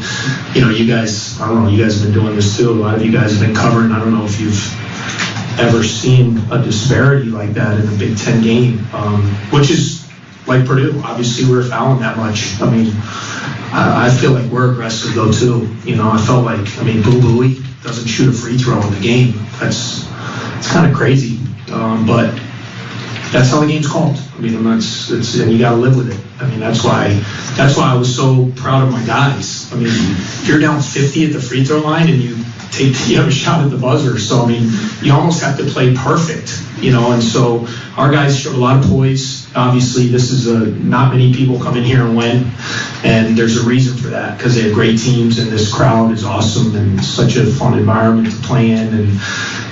you 0.55 0.61
know, 0.61 0.69
you 0.69 0.87
guys. 0.87 1.41
I 1.41 1.49
don't 1.49 1.65
know. 1.65 1.69
You 1.69 1.83
guys 1.83 1.99
have 1.99 2.05
been 2.05 2.23
doing 2.23 2.37
this 2.37 2.55
too. 2.55 2.69
A 2.69 2.71
lot 2.71 2.95
of 2.95 3.05
you 3.05 3.11
guys 3.11 3.37
have 3.37 3.45
been 3.45 3.53
covering. 3.53 3.91
I 3.91 3.99
don't 3.99 4.13
know 4.13 4.23
if 4.23 4.39
you've 4.39 5.59
ever 5.59 5.83
seen 5.83 6.37
a 6.49 6.63
disparity 6.63 7.29
like 7.29 7.53
that 7.55 7.77
in 7.77 7.85
a 7.85 7.97
Big 7.97 8.17
Ten 8.17 8.41
game, 8.41 8.79
um, 8.93 9.23
which 9.51 9.69
is 9.69 10.09
like 10.47 10.65
Purdue. 10.65 11.01
Obviously, 11.03 11.51
we're 11.51 11.63
fouling 11.63 11.99
that 11.99 12.15
much. 12.15 12.61
I 12.61 12.71
mean, 12.71 12.93
I, 12.95 14.07
I 14.07 14.09
feel 14.09 14.31
like 14.31 14.49
we're 14.49 14.71
aggressive 14.71 15.15
though 15.15 15.33
too. 15.33 15.67
You 15.83 15.97
know, 15.97 16.09
I 16.09 16.17
felt 16.17 16.45
like 16.45 16.65
I 16.79 16.83
mean, 16.83 17.03
Boo 17.03 17.19
Buie 17.19 17.66
doesn't 17.87 18.07
shoot 18.07 18.27
a 18.27 18.33
free 18.33 18.57
throw 18.57 18.81
in 18.81 18.93
the 18.93 18.99
game. 18.99 19.33
That's 19.59 20.05
it's 20.57 20.67
kind 20.67 20.89
of 20.89 20.95
crazy. 20.95 21.39
Um, 21.71 22.05
but 22.05 22.39
that's 23.31 23.49
how 23.49 23.59
the 23.59 23.67
game's 23.67 23.87
called. 23.87 24.17
I 24.37 24.39
mean, 24.39 24.63
that's 24.63 25.09
it's 25.11 25.39
and 25.39 25.51
you 25.51 25.59
got 25.59 25.71
to 25.71 25.77
live 25.77 25.97
with 25.97 26.09
it. 26.11 26.41
I 26.41 26.49
mean, 26.49 26.59
that's 26.59 26.83
why 26.83 27.09
that's 27.55 27.77
why 27.77 27.91
I 27.91 27.95
was 27.95 28.13
so 28.13 28.51
proud 28.55 28.83
of 28.83 28.91
my 28.91 29.03
guys. 29.05 29.71
I 29.73 29.77
mean, 29.77 30.15
you're 30.43 30.59
down 30.59 30.81
50 30.81 31.25
at 31.25 31.33
the 31.33 31.41
free 31.41 31.63
throw 31.63 31.79
line 31.79 32.09
and 32.09 32.21
you 32.21 32.35
take 32.71 32.95
you 33.07 33.17
have 33.17 33.27
a 33.27 33.31
shot 33.31 33.63
at 33.63 33.71
the 33.71 33.77
buzzer, 33.77 34.19
so 34.19 34.43
I 34.43 34.47
mean, 34.47 34.71
you 35.01 35.13
almost 35.13 35.43
have 35.43 35.57
to 35.57 35.65
play 35.65 35.93
perfect, 35.93 36.61
you 36.81 36.91
know. 36.91 37.11
And 37.11 37.23
so 37.23 37.67
our 37.97 38.11
guys 38.11 38.39
showed 38.39 38.55
a 38.55 38.59
lot 38.59 38.83
of 38.83 38.89
poise. 38.89 39.47
Obviously, 39.55 40.07
this 40.07 40.31
is 40.31 40.47
a 40.47 40.67
not 40.67 41.11
many 41.11 41.33
people 41.33 41.59
come 41.59 41.77
in 41.77 41.83
here 41.83 42.05
and 42.05 42.15
win, 42.15 42.51
and 43.03 43.37
there's 43.37 43.57
a 43.57 43.67
reason 43.67 43.97
for 43.97 44.09
that 44.09 44.37
because 44.37 44.55
they 44.55 44.61
have 44.61 44.73
great 44.73 44.99
teams 44.99 45.39
and 45.39 45.51
this 45.51 45.73
crowd 45.73 46.11
is 46.11 46.23
awesome 46.23 46.75
and 46.75 47.03
such 47.03 47.35
a 47.35 47.45
fun 47.45 47.77
environment 47.77 48.31
to 48.31 48.41
play 48.43 48.71
in 48.71 48.93
and 48.93 49.19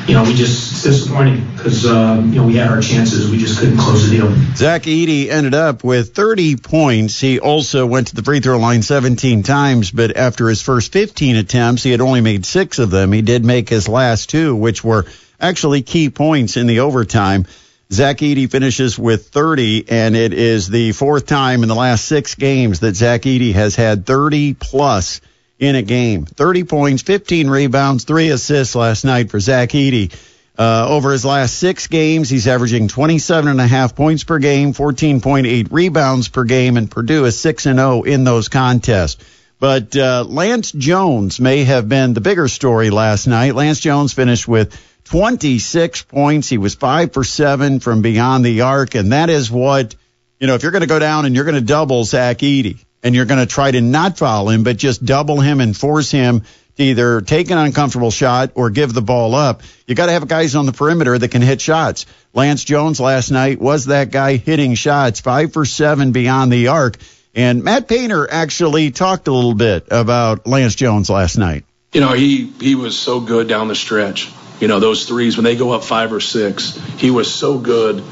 you 0.07 0.13
know, 0.13 0.24
we 0.24 0.35
just 0.35 0.71
it's 0.71 0.83
disappointing 0.83 1.45
because 1.55 1.85
uh, 1.85 2.21
you 2.24 2.35
know 2.35 2.45
we 2.45 2.55
had 2.55 2.69
our 2.69 2.81
chances, 2.81 3.29
we 3.29 3.38
just 3.38 3.59
couldn't 3.59 3.77
close 3.77 4.07
the 4.07 4.17
deal. 4.17 4.35
Zach 4.55 4.83
Edey 4.83 5.29
ended 5.29 5.55
up 5.55 5.83
with 5.83 6.13
30 6.13 6.57
points. 6.57 7.19
He 7.19 7.39
also 7.39 7.85
went 7.88 8.07
to 8.07 8.15
the 8.15 8.21
free 8.21 8.39
throw 8.39 8.57
line 8.59 8.83
17 8.83 9.43
times, 9.43 9.91
but 9.91 10.15
after 10.15 10.47
his 10.47 10.62
first 10.62 10.91
15 10.91 11.38
attempts, 11.38 11.83
he 11.83 11.91
had 11.91 12.01
only 12.01 12.21
made 12.21 12.45
six 12.45 12.77
of 12.77 12.91
them. 12.91 13.12
He 13.12 13.24
did 13.24 13.43
make 13.43 13.67
his 13.69 13.88
last 13.88 14.29
two, 14.29 14.55
which 14.55 14.83
were 14.83 15.05
actually 15.39 15.81
key 15.81 16.09
points 16.09 16.55
in 16.55 16.67
the 16.67 16.81
overtime. 16.81 17.47
Zach 17.91 18.17
Edey 18.17 18.50
finishes 18.50 18.97
with 18.97 19.29
30, 19.29 19.85
and 19.89 20.15
it 20.15 20.33
is 20.33 20.67
the 20.67 20.91
fourth 20.91 21.25
time 21.27 21.63
in 21.63 21.69
the 21.69 21.75
last 21.75 22.05
six 22.05 22.35
games 22.35 22.79
that 22.81 22.95
Zach 22.95 23.21
Edey 23.21 23.53
has 23.53 23.75
had 23.75 24.05
30 24.05 24.55
plus 24.55 25.21
in 25.59 25.75
a 25.75 25.81
game. 25.81 26.25
30 26.25 26.63
points, 26.63 27.01
15 27.03 27.50
rebounds, 27.50 28.03
three 28.03 28.29
assists 28.29 28.75
last 28.75 29.05
night 29.05 29.29
for 29.29 29.39
Zach 29.39 29.69
Edey. 29.69 30.13
Uh, 30.57 30.88
over 30.88 31.12
his 31.12 31.25
last 31.25 31.57
six 31.57 31.88
games, 31.88 32.29
he's 32.29 32.47
averaging 32.47 32.88
27 32.88 33.50
and 33.50 33.59
a 33.59 33.67
half 33.67 33.95
points 33.95 34.24
per 34.24 34.39
game, 34.39 34.74
14.8 34.74 35.67
rebounds 35.69 36.29
per 36.29 36.45
game, 36.45 36.77
and 36.77 36.89
Purdue 36.89 37.25
is 37.25 37.38
6 37.39 37.65
and 37.65 37.77
0 37.77 38.03
in 38.03 38.24
those 38.24 38.47
contests. 38.47 39.24
But 39.59 39.95
uh, 39.95 40.24
Lance 40.27 40.71
Jones 40.71 41.39
may 41.39 41.63
have 41.63 41.89
been 41.89 42.13
the 42.13 42.21
bigger 42.21 42.47
story 42.47 42.89
last 42.89 43.27
night. 43.27 43.55
Lance 43.55 43.79
Jones 43.79 44.13
finished 44.13 44.47
with 44.47 44.79
26 45.05 46.03
points. 46.03 46.50
He 46.50 46.57
was 46.57 46.75
five 46.75 47.13
for 47.13 47.24
seven 47.24 47.79
from 47.79 48.01
beyond 48.01 48.45
the 48.45 48.62
arc, 48.62 48.95
and 48.95 49.12
that 49.12 49.29
is 49.29 49.51
what 49.51 49.95
you 50.39 50.47
know. 50.47 50.55
If 50.55 50.63
you're 50.63 50.71
going 50.71 50.81
to 50.81 50.88
go 50.88 51.00
down 51.00 51.25
and 51.25 51.35
you're 51.35 51.45
going 51.45 51.55
to 51.55 51.62
double 51.62 52.03
Zach 52.03 52.39
Edey, 52.39 52.77
and 53.05 53.13
you're 53.13 53.25
going 53.25 53.39
to 53.39 53.45
try 53.45 53.69
to 53.69 53.79
not 53.79 54.17
foul 54.17 54.50
him, 54.50 54.63
but 54.63 54.77
just 54.77 55.05
double 55.05 55.39
him 55.39 55.62
and 55.62 55.77
force 55.77 56.09
him 56.09 56.41
to 56.75 56.83
either 56.83 57.21
take 57.21 57.51
an 57.51 57.57
uncomfortable 57.59 58.09
shot 58.09 58.51
or 58.55 58.71
give 58.71 58.93
the 58.93 59.01
ball 59.01 59.35
up. 59.35 59.62
You 59.85 59.93
got 59.93 60.07
to 60.07 60.12
have 60.12 60.27
guys 60.27 60.55
on 60.55 60.65
the 60.65 60.74
perimeter 60.74 61.15
that 61.17 61.29
can 61.29 61.43
hit 61.43 61.62
shots. 61.62 62.07
Lance 62.33 62.63
Jones 62.63 63.00
last 63.00 63.29
night 63.29 63.62
was 63.62 63.85
that 63.85 64.09
guy 64.09 64.38
hitting 64.38 64.74
shots, 64.74 65.19
five 65.21 65.53
for 65.53 65.65
seven 65.65 66.13
beyond 66.13 66.51
the 66.51 66.69
arc. 66.69 66.97
And 67.35 67.63
Matt 67.63 67.88
Painter 67.88 68.27
actually 68.29 68.89
talked 68.89 69.27
a 69.27 69.31
little 69.31 69.53
bit 69.53 69.88
about 69.91 70.47
Lance 70.47 70.74
Jones 70.74 71.07
last 71.07 71.38
night. 71.38 71.63
You 71.93 72.01
know, 72.01 72.13
he 72.13 72.47
he 72.59 72.74
was 72.74 72.97
so 72.97 73.19
good 73.19 73.47
down 73.47 73.67
the 73.67 73.75
stretch. 73.75 74.31
You 74.59 74.67
know, 74.67 74.79
those 74.79 75.05
threes 75.05 75.38
when 75.38 75.43
they 75.43 75.55
go 75.55 75.71
up 75.71 75.83
five 75.83 76.12
or 76.12 76.19
six, 76.19 76.75
he 76.97 77.12
was 77.12 77.31
so 77.31 77.59
good. 77.59 78.03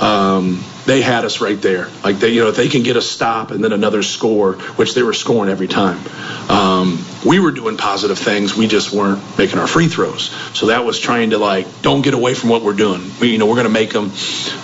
Um, 0.00 0.62
they 0.86 1.00
had 1.00 1.24
us 1.24 1.40
right 1.40 1.60
there. 1.60 1.88
Like 2.02 2.18
they, 2.18 2.30
you 2.30 2.42
know, 2.42 2.48
if 2.48 2.56
they 2.56 2.68
can 2.68 2.82
get 2.82 2.96
a 2.96 3.02
stop 3.02 3.50
and 3.50 3.64
then 3.64 3.72
another 3.72 4.02
score, 4.02 4.54
which 4.54 4.94
they 4.94 5.02
were 5.02 5.14
scoring 5.14 5.50
every 5.50 5.68
time. 5.68 5.98
Um, 6.50 7.02
we 7.24 7.38
were 7.38 7.52
doing 7.52 7.76
positive 7.76 8.18
things. 8.18 8.54
We 8.54 8.66
just 8.66 8.92
weren't 8.92 9.22
making 9.38 9.58
our 9.58 9.66
free 9.66 9.88
throws. 9.88 10.30
So 10.52 10.66
that 10.66 10.84
was 10.84 11.00
trying 11.00 11.30
to 11.30 11.38
like, 11.38 11.66
don't 11.80 12.02
get 12.02 12.12
away 12.12 12.34
from 12.34 12.50
what 12.50 12.62
we're 12.62 12.74
doing. 12.74 13.10
We, 13.20 13.30
you 13.30 13.38
know, 13.38 13.46
we're 13.46 13.54
going 13.54 13.66
to 13.66 13.70
make 13.70 13.92
them. 13.92 14.12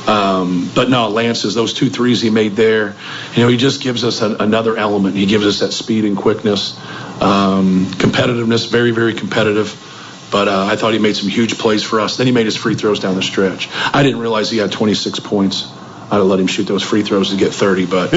Um, 0.07 0.71
but 0.75 0.91
no, 0.91 1.09
Lance's 1.09 1.55
those 1.55 1.73
two 1.73 1.89
threes 1.89 2.21
he 2.21 2.29
made 2.29 2.53
there. 2.53 2.97
You 3.35 3.43
know, 3.43 3.49
he 3.49 3.57
just 3.57 3.81
gives 3.81 4.05
us 4.05 4.21
an, 4.21 4.37
another 4.41 4.77
element. 4.77 5.17
He 5.17 5.27
gives 5.27 5.47
us 5.47 5.61
that 5.61 5.73
speed 5.73 6.05
and 6.05 6.17
quickness, 6.17 6.79
um, 7.23 7.87
competitiveness. 7.87 8.71
Very, 8.71 8.91
very 8.91 9.15
competitive. 9.15 9.87
But 10.31 10.49
uh, 10.49 10.65
I 10.65 10.77
thought 10.77 10.93
he 10.93 10.99
made 10.99 11.17
some 11.17 11.29
huge 11.29 11.59
plays 11.59 11.83
for 11.83 12.01
us. 12.01 12.17
Then 12.17 12.27
he 12.27 12.33
made 12.33 12.47
his 12.47 12.57
free 12.57 12.75
throws 12.75 13.01
down 13.01 13.17
the 13.17 13.23
stretch. 13.23 13.69
I 13.73 14.03
didn't 14.03 14.21
realize 14.21 14.51
he 14.51 14.59
had 14.59 14.71
26 14.71 15.21
points. 15.21 15.71
I'd 16.11 16.17
have 16.17 16.27
let 16.27 16.41
him 16.41 16.47
shoot 16.47 16.65
those 16.65 16.83
free 16.83 17.03
throws 17.03 17.31
to 17.31 17.37
get 17.37 17.53
30, 17.53 17.87
but 17.87 18.13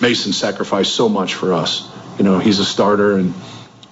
Mason 0.00 0.32
sacrificed 0.32 0.94
so 0.94 1.08
much 1.08 1.34
for 1.34 1.52
us. 1.52 1.90
You 2.18 2.24
know, 2.24 2.38
he's 2.38 2.58
a 2.58 2.64
starter, 2.64 3.16
and 3.16 3.34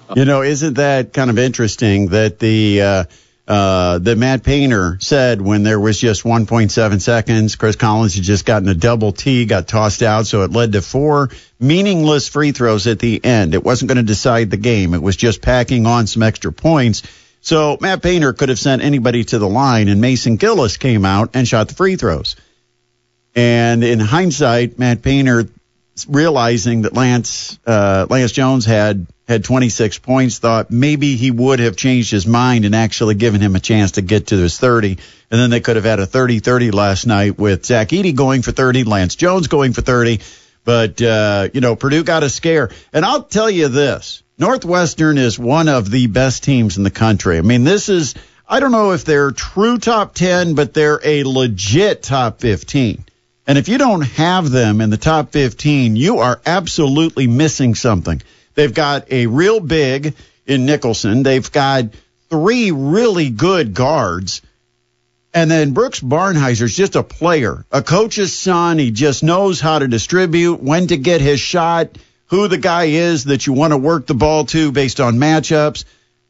uh, 0.08 0.14
you 0.16 0.24
know, 0.24 0.42
isn't 0.42 0.74
that 0.74 1.12
kind 1.12 1.30
of 1.30 1.38
interesting 1.38 2.08
that 2.08 2.38
the 2.38 2.82
uh, 2.82 3.04
uh, 3.48 3.98
that 3.98 4.18
Matt 4.18 4.42
Painter 4.42 4.98
said 5.00 5.40
when 5.40 5.62
there 5.62 5.78
was 5.78 6.00
just 6.00 6.24
1.7 6.24 7.00
seconds, 7.00 7.54
Chris 7.56 7.76
Collins 7.76 8.14
had 8.14 8.24
just 8.24 8.44
gotten 8.44 8.68
a 8.68 8.74
double 8.74 9.12
T, 9.12 9.46
got 9.46 9.68
tossed 9.68 10.02
out, 10.02 10.26
so 10.26 10.42
it 10.42 10.50
led 10.50 10.72
to 10.72 10.82
four 10.82 11.30
meaningless 11.60 12.28
free 12.28 12.52
throws 12.52 12.86
at 12.86 12.98
the 12.98 13.24
end. 13.24 13.54
It 13.54 13.62
wasn't 13.62 13.88
going 13.88 13.98
to 13.98 14.02
decide 14.02 14.50
the 14.50 14.56
game. 14.56 14.94
It 14.94 15.02
was 15.02 15.16
just 15.16 15.42
packing 15.42 15.86
on 15.86 16.08
some 16.08 16.24
extra 16.24 16.52
points. 16.52 17.02
So 17.46 17.78
Matt 17.80 18.02
Painter 18.02 18.32
could 18.32 18.48
have 18.48 18.58
sent 18.58 18.82
anybody 18.82 19.22
to 19.22 19.38
the 19.38 19.48
line, 19.48 19.86
and 19.86 20.00
Mason 20.00 20.34
Gillis 20.34 20.78
came 20.78 21.04
out 21.04 21.30
and 21.34 21.46
shot 21.46 21.68
the 21.68 21.76
free 21.76 21.94
throws. 21.94 22.34
And 23.36 23.84
in 23.84 24.00
hindsight, 24.00 24.80
Matt 24.80 25.00
Painter 25.00 25.48
realizing 26.08 26.82
that 26.82 26.94
Lance 26.94 27.56
uh, 27.64 28.08
Lance 28.10 28.32
Jones 28.32 28.64
had 28.64 29.06
had 29.28 29.44
26 29.44 30.00
points, 30.00 30.40
thought 30.40 30.72
maybe 30.72 31.14
he 31.14 31.30
would 31.30 31.60
have 31.60 31.76
changed 31.76 32.10
his 32.10 32.26
mind 32.26 32.64
and 32.64 32.74
actually 32.74 33.14
given 33.14 33.40
him 33.40 33.54
a 33.54 33.60
chance 33.60 33.92
to 33.92 34.02
get 34.02 34.26
to 34.28 34.36
his 34.36 34.58
30. 34.58 34.98
And 35.30 35.40
then 35.40 35.50
they 35.50 35.60
could 35.60 35.76
have 35.76 35.84
had 35.84 36.00
a 36.00 36.06
30-30 36.06 36.74
last 36.74 37.06
night 37.06 37.38
with 37.38 37.64
Zach 37.64 37.90
Edey 37.90 38.12
going 38.12 38.42
for 38.42 38.50
30, 38.50 38.82
Lance 38.82 39.14
Jones 39.14 39.46
going 39.46 39.72
for 39.72 39.82
30. 39.82 40.18
But 40.64 41.00
uh, 41.00 41.48
you 41.54 41.60
know, 41.60 41.76
Purdue 41.76 42.02
got 42.02 42.24
a 42.24 42.28
scare. 42.28 42.70
And 42.92 43.04
I'll 43.04 43.22
tell 43.22 43.48
you 43.48 43.68
this: 43.68 44.24
Northwestern 44.38 45.16
is 45.16 45.38
one 45.38 45.68
of 45.68 45.90
the 45.90 46.08
best 46.08 46.44
teams 46.44 46.76
in 46.76 46.82
the 46.82 46.90
country. 46.90 47.38
I 47.38 47.40
mean, 47.40 47.64
this 47.64 47.88
is 47.88 48.14
I 48.48 48.60
don't 48.60 48.70
know 48.70 48.92
if 48.92 49.04
they're 49.04 49.32
true 49.32 49.78
top 49.78 50.14
10, 50.14 50.54
but 50.54 50.74
they're 50.74 51.00
a 51.02 51.24
legit 51.24 52.02
top 52.02 52.40
15. 52.40 53.04
And 53.46 53.58
if 53.58 53.68
you 53.68 53.78
don't 53.78 54.02
have 54.02 54.50
them 54.50 54.80
in 54.80 54.90
the 54.90 54.96
top 54.96 55.32
15, 55.32 55.96
you 55.96 56.18
are 56.18 56.40
absolutely 56.44 57.26
missing 57.26 57.74
something. 57.74 58.20
They've 58.54 58.74
got 58.74 59.10
a 59.10 59.26
real 59.26 59.58
big 59.60 60.14
in 60.46 60.66
Nicholson. 60.66 61.22
They've 61.22 61.50
got 61.50 61.86
three 62.28 62.70
really 62.72 63.30
good 63.30 63.74
guards. 63.74 64.42
And 65.32 65.50
then 65.50 65.72
Brooks 65.72 66.00
Barnhizer's 66.00 66.76
just 66.76 66.94
a 66.94 67.02
player, 67.02 67.64
a 67.72 67.82
coach's 67.82 68.32
son. 68.32 68.78
He 68.78 68.90
just 68.90 69.22
knows 69.22 69.60
how 69.60 69.78
to 69.78 69.88
distribute, 69.88 70.62
when 70.62 70.86
to 70.88 70.96
get 70.96 71.20
his 71.20 71.40
shot, 71.40 71.98
who 72.28 72.48
the 72.48 72.58
guy 72.58 72.84
is 72.84 73.24
that 73.24 73.46
you 73.46 73.52
want 73.52 73.72
to 73.72 73.76
work 73.76 74.06
the 74.06 74.14
ball 74.14 74.44
to 74.46 74.72
based 74.72 75.00
on 75.00 75.18
matchups. 75.18 75.84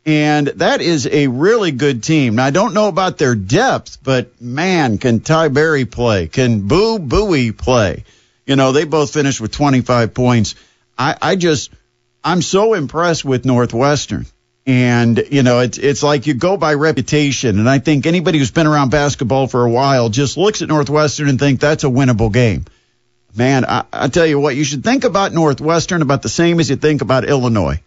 And 0.04 0.46
that 0.46 0.80
is 0.80 1.08
a 1.10 1.26
really 1.26 1.72
good 1.72 2.04
team. 2.04 2.36
Now, 2.36 2.44
I 2.44 2.50
don't 2.50 2.74
know 2.74 2.86
about 2.86 3.18
their 3.18 3.34
depth, 3.34 3.98
but 4.04 4.40
man, 4.40 4.98
can 4.98 5.20
Ty 5.20 5.48
Berry 5.48 5.84
play? 5.84 6.28
Can 6.28 6.68
Boo 6.68 6.98
Buie 7.00 7.50
play? 7.50 8.04
You 8.46 8.54
know, 8.54 8.70
they 8.70 8.84
both 8.84 9.12
finished 9.12 9.40
with 9.40 9.50
25 9.50 10.14
points. 10.14 10.54
I, 10.96 11.16
I 11.20 11.36
just, 11.36 11.72
I'm 12.22 12.40
so 12.40 12.74
impressed 12.74 13.24
with 13.24 13.44
Northwestern. 13.44 14.26
And, 14.64 15.24
you 15.30 15.42
know, 15.42 15.60
it's, 15.60 15.78
it's 15.78 16.02
like 16.02 16.26
you 16.26 16.34
go 16.34 16.56
by 16.56 16.74
reputation. 16.74 17.58
And 17.58 17.68
I 17.68 17.80
think 17.80 18.06
anybody 18.06 18.38
who's 18.38 18.50
been 18.52 18.66
around 18.66 18.90
basketball 18.90 19.48
for 19.48 19.64
a 19.64 19.70
while 19.70 20.08
just 20.08 20.36
looks 20.36 20.62
at 20.62 20.68
Northwestern 20.68 21.28
and 21.28 21.38
think 21.38 21.58
that's 21.58 21.84
a 21.84 21.88
winnable 21.88 22.32
game. 22.32 22.64
Man, 23.36 23.64
I, 23.64 23.84
I 23.92 24.08
tell 24.08 24.26
you 24.26 24.40
what, 24.40 24.56
you 24.56 24.64
should 24.64 24.82
think 24.82 25.04
about 25.04 25.32
Northwestern 25.32 26.02
about 26.02 26.22
the 26.22 26.28
same 26.28 26.58
as 26.60 26.70
you 26.70 26.76
think 26.76 27.02
about 27.02 27.24
Illinois 27.24 27.80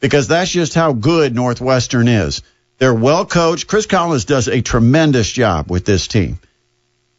because 0.00 0.28
that's 0.28 0.50
just 0.50 0.74
how 0.74 0.92
good 0.92 1.34
Northwestern 1.34 2.08
is. 2.08 2.42
They're 2.78 2.94
well 2.94 3.26
coached. 3.26 3.66
Chris 3.66 3.86
Collins 3.86 4.24
does 4.24 4.48
a 4.48 4.60
tremendous 4.60 5.30
job 5.30 5.70
with 5.70 5.84
this 5.84 6.06
team. 6.06 6.38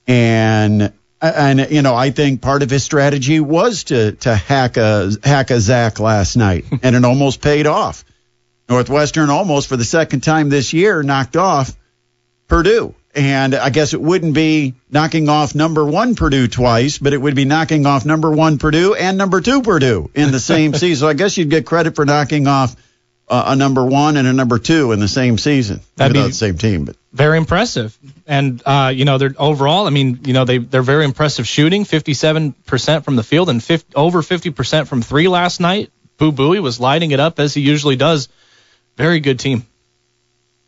And 0.07 0.93
and 1.21 1.67
you 1.69 1.81
know, 1.81 1.95
I 1.95 2.11
think 2.11 2.41
part 2.41 2.63
of 2.63 2.69
his 2.69 2.83
strategy 2.83 3.39
was 3.39 3.85
to 3.85 4.13
to 4.13 4.35
hack 4.35 4.77
a 4.77 5.11
hack 5.23 5.51
a 5.51 5.59
Zach 5.59 5.99
last 5.99 6.37
night, 6.37 6.65
and 6.83 6.95
it 6.95 7.03
almost 7.03 7.41
paid 7.41 7.67
off. 7.67 8.05
Northwestern 8.69 9.29
almost 9.29 9.67
for 9.67 9.77
the 9.77 9.83
second 9.83 10.21
time 10.21 10.49
this 10.49 10.73
year 10.73 11.03
knocked 11.03 11.35
off 11.35 11.75
Purdue. 12.47 12.95
And 13.15 13.55
I 13.55 13.71
guess 13.71 13.93
it 13.93 14.01
wouldn't 14.01 14.35
be 14.35 14.75
knocking 14.91 15.29
off 15.29 15.55
number 15.55 15.83
one 15.83 16.15
Purdue 16.15 16.47
twice, 16.47 16.99
but 16.99 17.11
it 17.13 17.17
would 17.17 17.35
be 17.35 17.45
knocking 17.45 17.87
off 17.87 18.05
number 18.05 18.29
one 18.29 18.59
Purdue 18.59 18.93
and 18.93 19.17
number 19.17 19.41
two 19.41 19.63
Purdue 19.63 20.11
in 20.13 20.31
the 20.31 20.39
same 20.39 20.73
season. 20.75 21.01
So 21.01 21.07
I 21.07 21.13
guess 21.13 21.35
you'd 21.35 21.49
get 21.49 21.65
credit 21.65 21.95
for 21.95 22.05
knocking 22.05 22.45
off 22.45 22.75
uh, 23.29 23.45
a 23.47 23.55
number 23.55 23.85
one 23.85 24.17
and 24.17 24.27
a 24.27 24.33
number 24.33 24.57
two 24.57 24.91
in 24.91 24.99
the 24.99 25.07
same 25.07 25.37
season. 25.37 25.81
That'd 25.95 26.13
be 26.13 26.21
the 26.21 26.33
same 26.33 26.57
team, 26.57 26.85
but 26.85 26.97
very 27.13 27.37
impressive. 27.37 27.97
And 28.25 28.61
uh, 28.65 28.91
you 28.93 29.05
know, 29.05 29.17
they're 29.17 29.35
overall. 29.37 29.85
I 29.85 29.91
mean, 29.91 30.21
you 30.25 30.33
know, 30.33 30.45
they 30.45 30.57
they're 30.57 30.81
very 30.81 31.05
impressive 31.05 31.47
shooting, 31.47 31.85
57% 31.85 33.03
from 33.03 33.15
the 33.15 33.23
field 33.23 33.49
and 33.49 33.63
50, 33.63 33.95
over 33.95 34.21
50% 34.21 34.87
from 34.87 35.01
three 35.01 35.27
last 35.27 35.59
night. 35.59 35.91
Boo 36.17 36.31
Buie 36.31 36.59
was 36.59 36.79
lighting 36.79 37.11
it 37.11 37.19
up 37.19 37.39
as 37.39 37.53
he 37.53 37.61
usually 37.61 37.95
does. 37.95 38.29
Very 38.97 39.19
good 39.19 39.39
team. 39.39 39.65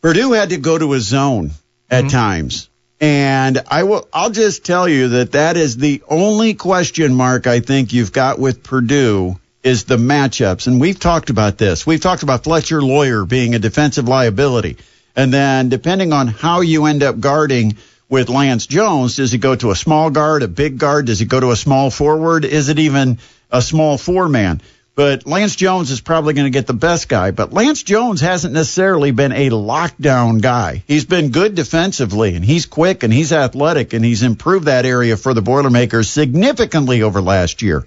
Purdue 0.01 0.31
had 0.31 0.49
to 0.49 0.57
go 0.57 0.77
to 0.77 0.93
a 0.93 0.99
zone 0.99 1.51
at 1.91 2.05
mm-hmm. 2.05 2.09
times. 2.09 2.69
And 2.99 3.61
I 3.67 3.83
will, 3.83 4.07
I'll 4.13 4.29
just 4.29 4.63
tell 4.63 4.87
you 4.87 5.09
that 5.09 5.33
that 5.33 5.57
is 5.57 5.75
the 5.75 6.01
only 6.07 6.53
question 6.53 7.13
mark 7.13 7.47
I 7.47 7.59
think 7.59 7.93
you've 7.93 8.13
got 8.13 8.39
with 8.39 8.63
Purdue 8.63 9.39
is 9.63 9.83
the 9.83 9.97
matchups. 9.97 10.67
And 10.67 10.79
we've 10.79 10.99
talked 10.99 11.29
about 11.29 11.57
this. 11.57 11.85
We've 11.85 12.01
talked 12.01 12.23
about 12.23 12.43
Fletcher 12.43 12.81
Loyer 12.81 13.25
being 13.25 13.55
a 13.55 13.59
defensive 13.59 14.07
liability. 14.07 14.77
And 15.15 15.33
then 15.33 15.69
depending 15.69 16.13
on 16.13 16.27
how 16.27 16.61
you 16.61 16.85
end 16.85 17.03
up 17.03 17.19
guarding 17.19 17.77
with 18.07 18.29
Lance 18.29 18.67
Jones, 18.67 19.15
does 19.15 19.31
he 19.31 19.37
go 19.37 19.55
to 19.55 19.71
a 19.71 19.75
small 19.75 20.09
guard, 20.09 20.43
a 20.43 20.47
big 20.47 20.77
guard? 20.77 21.07
Does 21.07 21.19
he 21.19 21.25
go 21.25 21.39
to 21.39 21.51
a 21.51 21.55
small 21.55 21.89
forward? 21.89 22.45
Is 22.45 22.69
it 22.69 22.79
even 22.79 23.17
a 23.51 23.61
small 23.61 23.97
four 23.97 24.29
man? 24.29 24.61
But 24.93 25.25
Lance 25.25 25.55
Jones 25.55 25.89
is 25.89 26.01
probably 26.01 26.33
going 26.33 26.51
to 26.51 26.57
get 26.57 26.67
the 26.67 26.73
best 26.73 27.07
guy. 27.07 27.31
But 27.31 27.53
Lance 27.53 27.81
Jones 27.81 28.19
hasn't 28.19 28.53
necessarily 28.53 29.11
been 29.11 29.31
a 29.31 29.49
lockdown 29.49 30.41
guy. 30.41 30.83
He's 30.85 31.05
been 31.05 31.31
good 31.31 31.55
defensively, 31.55 32.35
and 32.35 32.43
he's 32.43 32.65
quick, 32.65 33.03
and 33.03 33.13
he's 33.13 33.31
athletic, 33.31 33.93
and 33.93 34.03
he's 34.03 34.21
improved 34.21 34.65
that 34.65 34.85
area 34.85 35.15
for 35.15 35.33
the 35.33 35.41
Boilermakers 35.41 36.09
significantly 36.09 37.03
over 37.03 37.21
last 37.21 37.61
year. 37.61 37.85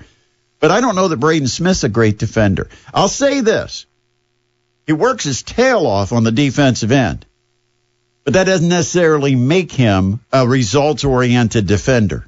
But 0.61 0.70
I 0.70 0.80
don't 0.80 0.96
know 0.96 1.08
that 1.08 1.18
Braden 1.18 1.49
Smith's 1.49 1.84
a 1.84 1.90
great 1.90 2.18
defender. 2.18 2.70
I'll 2.92 3.08
say 3.08 3.42
this. 3.42 3.84
He 4.87 4.94
works 4.94 5.25
his 5.25 5.42
tail 5.42 5.87
off 5.87 6.12
on 6.12 6.25
the 6.25 6.32
defensive 6.32 6.90
end. 6.92 7.26
But 8.25 8.32
that 8.34 8.44
doesn't 8.44 8.68
necessarily 8.68 9.34
make 9.34 9.70
him 9.73 10.20
a 10.32 10.49
results 10.49 11.04
oriented 11.04 11.66
defender. 11.66 12.26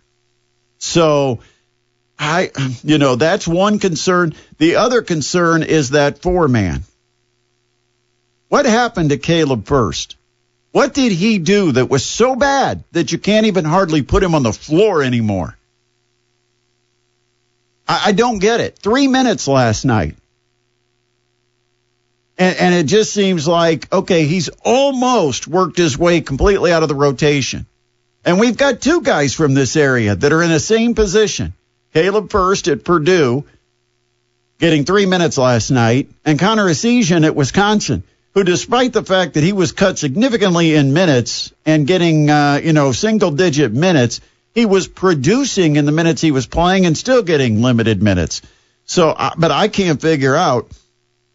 So 0.79 1.41
I, 2.19 2.51
you 2.83 2.99
know, 2.99 3.17
that's 3.17 3.47
one 3.47 3.79
concern. 3.79 4.35
The 4.59 4.77
other 4.77 5.03
concern 5.03 5.63
is 5.63 5.91
that 5.91 6.23
four 6.23 6.49
man. 6.49 6.83
What 8.49 8.65
happened 8.65 9.11
to 9.11 9.19
Caleb 9.19 9.67
Furst? 9.67 10.17
What 10.73 10.95
did 10.95 11.13
he 11.13 11.39
do 11.39 11.73
that 11.73 11.91
was 11.91 12.05
so 12.05 12.37
bad 12.37 12.85
that 12.93 13.11
you 13.13 13.19
can't 13.19 13.47
even 13.47 13.65
hardly 13.65 14.03
put 14.03 14.23
him 14.23 14.35
on 14.35 14.43
the 14.43 14.53
floor 14.53 15.03
anymore? 15.03 15.57
I, 17.89 18.03
I 18.07 18.13
don't 18.13 18.39
get 18.39 18.61
it. 18.61 18.79
Three 18.79 19.09
minutes 19.09 19.49
last 19.49 19.85
night. 19.85 20.17
And, 22.39 22.57
and, 22.59 22.75
it 22.75 22.85
just 22.85 23.15
seems 23.15 23.49
like, 23.49 23.91
okay, 23.91 24.27
he's 24.27 24.51
almost 24.63 25.49
worked 25.49 25.79
his 25.79 25.97
way 25.97 26.21
completely 26.21 26.71
out 26.71 26.83
of 26.83 26.91
the 26.91 26.95
rotation. 26.95 27.65
And 28.27 28.39
we've 28.39 28.59
got 28.59 28.83
two 28.83 29.01
guys 29.01 29.33
from 29.33 29.55
this 29.55 29.75
area 29.75 30.15
that 30.15 30.33
are 30.33 30.43
in 30.43 30.51
the 30.51 30.61
same 30.61 30.95
position. 30.95 31.55
Caleb 31.97 32.31
Furst 32.31 32.69
at 32.69 32.85
Purdue, 32.85 33.47
getting 34.59 34.85
three 34.85 35.07
minutes 35.07 35.39
last 35.39 35.71
night, 35.71 36.11
and 36.27 36.39
Connor 36.39 36.67
Essegian 36.67 37.25
at 37.25 37.35
Wisconsin, 37.35 38.03
who, 38.35 38.45
despite 38.45 38.93
the 38.93 39.03
fact 39.03 39.33
that 39.33 39.43
he 39.43 39.55
was 39.55 39.73
cut 39.73 39.99
significantly 39.99 40.75
in 40.75 40.93
minutes 40.93 41.55
and 41.65 41.87
getting, 41.87 42.29
uh, 42.29 42.61
you 42.63 42.75
know, 42.75 42.93
single 42.93 43.31
digit 43.31 43.73
minutes, 43.73 44.21
he 44.55 44.67
was 44.67 44.87
producing 44.87 45.77
in 45.77 45.87
the 45.87 45.91
minutes 45.91 46.21
he 46.21 46.33
was 46.33 46.47
playing 46.47 46.85
and 46.85 46.99
still 46.99 47.23
getting 47.23 47.63
limited 47.63 48.03
minutes. 48.03 48.43
So, 48.85 49.17
but 49.39 49.51
I 49.51 49.69
can't 49.69 49.99
figure 49.99 50.37
out, 50.37 50.71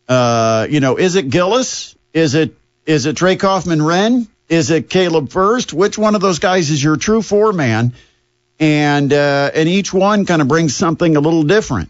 uh, 0.07 0.67
you 0.69 0.79
know, 0.79 0.99
is 0.99 1.15
it 1.15 1.31
Gillis? 1.31 1.95
Is 2.13 2.35
it 2.35 2.53
is 2.85 3.07
it 3.07 3.17
Trey 3.17 3.35
Kaufman-Renn? 3.35 4.27
Is 4.47 4.69
it 4.69 4.91
Caleb 4.91 5.31
Furst? 5.31 5.73
Which 5.73 5.97
one 5.97 6.13
of 6.13 6.21
those 6.21 6.37
guys 6.37 6.69
is 6.69 6.83
your 6.83 6.97
true 6.97 7.23
four 7.23 7.51
man? 7.51 7.93
And 8.61 9.11
uh, 9.11 9.49
and 9.55 9.67
each 9.67 9.91
one 9.91 10.25
kind 10.27 10.41
of 10.41 10.47
brings 10.47 10.75
something 10.75 11.17
a 11.17 11.19
little 11.19 11.43
different. 11.43 11.89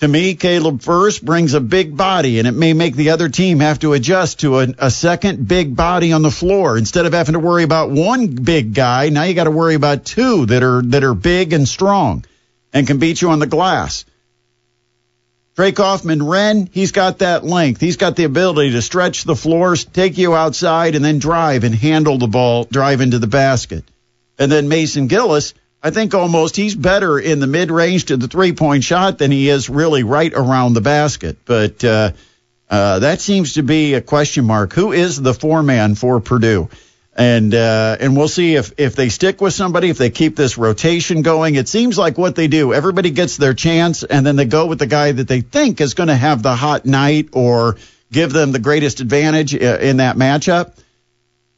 To 0.00 0.08
me, 0.08 0.34
Caleb 0.34 0.82
Furst 0.82 1.24
brings 1.24 1.54
a 1.54 1.60
big 1.60 1.96
body, 1.96 2.38
and 2.38 2.46
it 2.46 2.52
may 2.52 2.74
make 2.74 2.94
the 2.96 3.10
other 3.10 3.30
team 3.30 3.60
have 3.60 3.78
to 3.80 3.94
adjust 3.94 4.40
to 4.40 4.60
a, 4.60 4.68
a 4.78 4.90
second 4.90 5.48
big 5.48 5.74
body 5.74 6.12
on 6.12 6.20
the 6.20 6.30
floor 6.30 6.76
instead 6.76 7.06
of 7.06 7.14
having 7.14 7.32
to 7.32 7.38
worry 7.38 7.64
about 7.64 7.90
one 7.90 8.28
big 8.28 8.74
guy. 8.74 9.08
Now 9.08 9.22
you 9.22 9.34
got 9.34 9.44
to 9.44 9.50
worry 9.50 9.74
about 9.74 10.04
two 10.04 10.46
that 10.46 10.62
are 10.62 10.82
that 10.82 11.02
are 11.02 11.14
big 11.14 11.54
and 11.54 11.66
strong 11.66 12.24
and 12.74 12.86
can 12.86 12.98
beat 12.98 13.22
you 13.22 13.30
on 13.30 13.38
the 13.38 13.46
glass. 13.46 14.04
Trey 15.56 15.72
Kaufman-Renn, 15.72 16.68
he's 16.72 16.92
got 16.92 17.18
that 17.18 17.44
length. 17.44 17.80
He's 17.80 17.96
got 17.96 18.16
the 18.16 18.24
ability 18.24 18.72
to 18.72 18.82
stretch 18.82 19.24
the 19.24 19.36
floors, 19.36 19.84
take 19.84 20.16
you 20.16 20.34
outside, 20.34 20.94
and 20.94 21.04
then 21.04 21.18
drive 21.18 21.64
and 21.64 21.74
handle 21.74 22.18
the 22.18 22.28
ball, 22.28 22.64
drive 22.64 23.00
into 23.00 23.18
the 23.18 23.26
basket. 23.26 23.84
And 24.38 24.50
then 24.50 24.68
Mason 24.68 25.06
Gillis, 25.06 25.52
I 25.82 25.90
think 25.90 26.14
almost 26.14 26.56
he's 26.56 26.74
better 26.74 27.18
in 27.18 27.40
the 27.40 27.46
mid 27.46 27.70
range 27.70 28.06
to 28.06 28.16
the 28.16 28.28
three 28.28 28.52
point 28.52 28.84
shot 28.84 29.18
than 29.18 29.30
he 29.30 29.48
is 29.48 29.70
really 29.70 30.02
right 30.02 30.32
around 30.32 30.74
the 30.74 30.82
basket. 30.82 31.38
But 31.46 31.82
uh, 31.82 32.12
uh, 32.68 32.98
that 32.98 33.20
seems 33.20 33.54
to 33.54 33.62
be 33.62 33.94
a 33.94 34.02
question 34.02 34.44
mark. 34.44 34.74
Who 34.74 34.92
is 34.92 35.20
the 35.20 35.32
four 35.32 35.62
man 35.62 35.94
for 35.94 36.20
Purdue? 36.20 36.68
And 37.16 37.54
uh, 37.54 37.96
and 37.98 38.16
we'll 38.16 38.28
see 38.28 38.56
if 38.56 38.78
if 38.78 38.94
they 38.94 39.08
stick 39.08 39.40
with 39.40 39.54
somebody, 39.54 39.88
if 39.88 39.98
they 39.98 40.10
keep 40.10 40.36
this 40.36 40.58
rotation 40.58 41.22
going. 41.22 41.54
It 41.54 41.68
seems 41.68 41.98
like 41.98 42.18
what 42.18 42.36
they 42.36 42.46
do. 42.46 42.72
Everybody 42.74 43.10
gets 43.10 43.36
their 43.36 43.54
chance, 43.54 44.04
and 44.04 44.24
then 44.24 44.36
they 44.36 44.44
go 44.44 44.66
with 44.66 44.78
the 44.78 44.86
guy 44.86 45.12
that 45.12 45.28
they 45.28 45.40
think 45.40 45.80
is 45.80 45.94
going 45.94 46.08
to 46.08 46.14
have 46.14 46.42
the 46.42 46.54
hot 46.54 46.84
night 46.84 47.30
or 47.32 47.76
give 48.12 48.32
them 48.32 48.52
the 48.52 48.58
greatest 48.58 49.00
advantage 49.00 49.54
uh, 49.54 49.78
in 49.80 49.96
that 49.96 50.16
matchup 50.16 50.72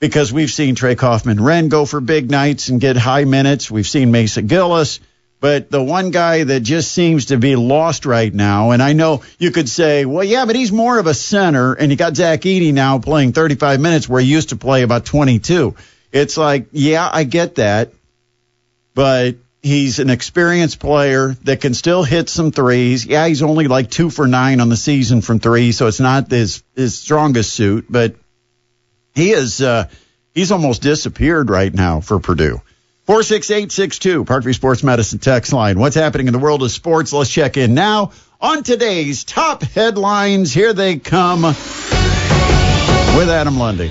because 0.02 0.32
we've 0.32 0.50
seen 0.50 0.74
Trey 0.74 0.96
Kaufman-Renn 0.96 1.68
go 1.68 1.86
for 1.86 2.00
big 2.00 2.28
nights 2.28 2.70
and 2.70 2.80
get 2.80 2.96
high 2.96 3.22
minutes. 3.22 3.70
We've 3.70 3.86
seen 3.86 4.10
Mason 4.10 4.48
Gillis. 4.48 4.98
But 5.38 5.70
the 5.70 5.82
one 5.82 6.10
guy 6.10 6.42
that 6.42 6.60
just 6.64 6.90
seems 6.90 7.26
to 7.26 7.36
be 7.36 7.54
lost 7.54 8.04
right 8.04 8.34
now, 8.34 8.72
and 8.72 8.82
I 8.82 8.94
know 8.94 9.22
you 9.38 9.52
could 9.52 9.68
say, 9.68 10.04
well, 10.04 10.24
yeah, 10.24 10.44
but 10.44 10.56
he's 10.56 10.72
more 10.72 10.98
of 10.98 11.06
a 11.06 11.14
center, 11.14 11.74
and 11.74 11.92
you 11.92 11.96
got 11.96 12.16
Zach 12.16 12.40
Edey 12.40 12.72
now 12.72 12.98
playing 12.98 13.32
35 13.32 13.80
minutes 13.80 14.08
where 14.08 14.20
he 14.20 14.26
used 14.26 14.48
to 14.48 14.56
play 14.56 14.82
about 14.82 15.04
22. 15.04 15.76
It's 16.10 16.36
like, 16.36 16.66
yeah, 16.72 17.08
I 17.10 17.22
get 17.22 17.56
that, 17.56 17.92
but 18.94 19.36
he's 19.62 20.00
an 20.00 20.10
experienced 20.10 20.80
player 20.80 21.36
that 21.44 21.60
can 21.60 21.74
still 21.74 22.02
hit 22.02 22.28
some 22.28 22.50
threes. 22.50 23.06
Yeah, 23.06 23.28
he's 23.28 23.42
only 23.42 23.68
like 23.68 23.88
two 23.88 24.10
for 24.10 24.26
nine 24.26 24.60
on 24.60 24.68
the 24.68 24.76
season 24.76 25.20
from 25.22 25.38
three, 25.38 25.70
so 25.70 25.86
it's 25.86 26.00
not 26.00 26.28
his 26.28 26.64
his 26.74 26.98
strongest 26.98 27.52
suit, 27.52 27.86
but 27.88 28.16
he 29.14 29.32
is 29.32 29.60
uh, 29.60 29.88
he's 30.34 30.52
almost 30.52 30.82
disappeared 30.82 31.50
right 31.50 31.72
now 31.72 32.00
for 32.00 32.18
Purdue. 32.18 32.60
Four 33.04 33.22
six 33.22 33.50
eight 33.50 33.72
six 33.72 33.98
two 33.98 34.24
Parkview 34.24 34.54
Sports 34.54 34.82
Medicine 34.82 35.18
text 35.18 35.52
line. 35.52 35.78
What's 35.78 35.96
happening 35.96 36.28
in 36.28 36.32
the 36.32 36.38
world 36.38 36.62
of 36.62 36.70
sports? 36.70 37.12
Let's 37.12 37.30
check 37.30 37.56
in 37.56 37.74
now 37.74 38.12
on 38.40 38.62
today's 38.62 39.24
top 39.24 39.62
headlines. 39.62 40.52
Here 40.52 40.72
they 40.72 40.98
come 40.98 41.42
with 41.42 41.58
Adam 43.28 43.58
Lundy. 43.58 43.90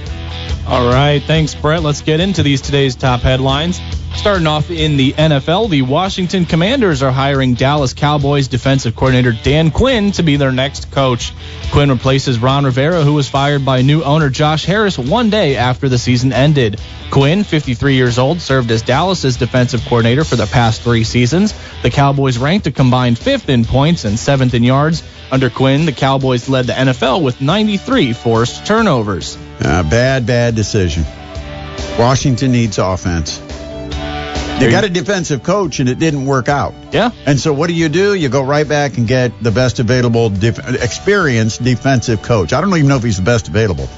All 0.68 0.88
right, 0.88 1.22
thanks, 1.22 1.56
Brett. 1.56 1.82
Let's 1.82 2.02
get 2.02 2.20
into 2.20 2.44
these 2.44 2.62
today's 2.62 2.96
top 2.96 3.22
headlines. 3.22 3.82
Starting 4.14 4.46
off 4.46 4.70
in 4.70 4.96
the 4.96 5.14
NFL, 5.14 5.70
the 5.70 5.82
Washington 5.82 6.46
Commanders 6.46 7.02
are 7.02 7.12
hiring 7.12 7.56
Dallas 7.56 7.94
Cowboys 7.94 8.48
defensive 8.48 8.96
coordinator 8.96 9.32
Dan 9.32 9.72
Quinn 9.72 10.12
to 10.14 10.24
be 10.24 10.36
their 10.36 10.52
next 10.52 10.92
coach. 10.92 11.34
Quinn 11.72 11.90
replaces 11.90 12.38
Ron 12.38 12.66
Rivera, 12.66 13.04
who 13.04 13.14
was 13.14 13.28
fired 13.28 13.66
by 13.66 13.82
new 13.82 14.04
owner 14.04 14.30
Josh 14.30 14.66
Harris 14.66 15.00
one 15.00 15.30
day 15.30 15.56
after 15.56 15.90
the 15.90 15.98
season 15.98 16.32
ended. 16.32 16.80
Quinn, 17.10 17.44
53 17.44 17.96
years 17.96 18.20
old, 18.20 18.40
served 18.40 18.70
as 18.70 18.84
Dallas's 18.84 19.38
defensive 19.38 19.84
coordinator 19.86 20.24
for 20.24 20.36
the 20.36 20.46
past 20.46 20.82
three 20.84 21.04
seasons. 21.04 21.54
The 21.82 21.90
Cowboys 21.90 22.38
ranked 22.38 22.68
a 22.68 22.72
combined 22.72 23.18
fifth 23.18 23.50
in 23.50 23.66
points 23.66 24.06
and 24.06 24.20
seventh 24.20 24.54
in 24.54 24.64
yards. 24.64 25.04
Under 25.32 25.50
Quinn, 25.50 25.86
the 25.86 25.92
Cowboys 25.92 26.48
led 26.48 26.68
the 26.68 26.74
NFL 26.74 27.24
with 27.24 27.42
93 27.42 28.14
forced 28.14 28.66
turnovers. 28.66 29.38
Uh, 29.64 29.84
bad, 29.84 30.26
bad 30.26 30.56
decision. 30.56 31.04
Washington 32.00 32.52
needs 32.52 32.78
offense. 32.78 33.38
They 34.60 34.70
got 34.70 34.84
a 34.84 34.90
defensive 34.90 35.42
coach 35.42 35.80
and 35.80 35.90
it 35.90 35.98
didn't 35.98 36.26
work 36.26 36.48
out. 36.48 36.74
Yeah. 36.92 37.12
And 37.26 37.40
so 37.40 37.52
what 37.52 37.68
do 37.68 37.74
you 37.74 37.90
do? 37.90 38.14
You 38.14 38.30
go 38.30 38.44
right 38.44 38.68
back 38.68 38.98
and 38.98 39.08
get 39.08 39.42
the 39.42 39.50
best 39.52 39.80
available, 39.80 40.30
def- 40.30 40.60
experienced 40.84 41.64
defensive 41.64 42.22
coach. 42.22 42.54
I 42.54 42.62
don't 42.62 42.70
even 42.76 42.88
know 42.88 42.98
if 42.98 43.04
he's 43.04 43.18
the 43.18 43.24
best 43.24 43.48
available, 43.48 43.90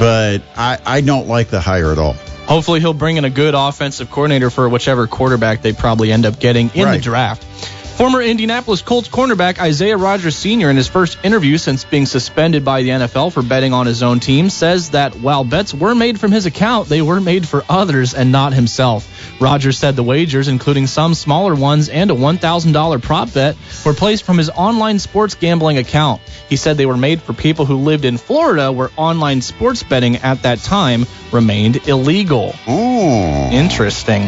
but 0.00 0.42
I, 0.56 0.78
I 0.84 1.00
don't 1.00 1.28
like 1.28 1.48
the 1.48 1.60
hire 1.60 1.92
at 1.92 1.98
all. 1.98 2.14
Hopefully, 2.46 2.80
he'll 2.80 2.92
bring 2.94 3.16
in 3.18 3.24
a 3.24 3.30
good 3.30 3.54
offensive 3.54 4.10
coordinator 4.10 4.50
for 4.50 4.68
whichever 4.68 5.06
quarterback 5.06 5.62
they 5.62 5.72
probably 5.72 6.10
end 6.10 6.26
up 6.26 6.40
getting 6.40 6.70
in 6.74 6.86
Right. 6.86 6.96
the 6.96 7.02
draft. 7.02 7.46
Former 8.00 8.22
Indianapolis 8.22 8.80
Colts 8.80 9.10
cornerback 9.10 9.58
Isaiah 9.58 9.98
Rodgers 9.98 10.34
Sr., 10.34 10.70
in 10.70 10.76
his 10.78 10.88
first 10.88 11.18
interview 11.22 11.58
since 11.58 11.84
being 11.84 12.06
suspended 12.06 12.64
by 12.64 12.80
the 12.80 12.88
NFL 12.88 13.30
for 13.30 13.42
betting 13.42 13.74
on 13.74 13.84
his 13.84 14.02
own 14.02 14.20
team, 14.20 14.48
says 14.48 14.92
that 14.92 15.16
while 15.16 15.44
bets 15.44 15.74
were 15.74 15.94
made 15.94 16.18
from 16.18 16.32
his 16.32 16.46
account, 16.46 16.88
they 16.88 17.02
were 17.02 17.20
made 17.20 17.46
for 17.46 17.62
others 17.68 18.14
and 18.14 18.32
not 18.32 18.54
himself. 18.54 19.06
Rodgers 19.38 19.76
said 19.76 19.96
the 19.96 20.02
wagers, 20.02 20.48
including 20.48 20.86
some 20.86 21.12
smaller 21.12 21.54
ones 21.54 21.90
and 21.90 22.10
a 22.10 22.14
$1,000 22.14 23.02
prop 23.02 23.34
bet, 23.34 23.58
were 23.84 23.92
placed 23.92 24.24
from 24.24 24.38
his 24.38 24.48
online 24.48 24.98
sports 24.98 25.34
gambling 25.34 25.76
account. 25.76 26.22
He 26.48 26.56
said 26.56 26.78
they 26.78 26.86
were 26.86 26.96
made 26.96 27.20
for 27.20 27.34
people 27.34 27.66
who 27.66 27.76
lived 27.76 28.06
in 28.06 28.16
Florida, 28.16 28.72
where 28.72 28.88
online 28.96 29.42
sports 29.42 29.82
betting 29.82 30.16
at 30.16 30.44
that 30.44 30.60
time 30.60 31.04
remained 31.32 31.86
illegal. 31.86 32.54
Oh. 32.66 33.50
Interesting. 33.52 34.22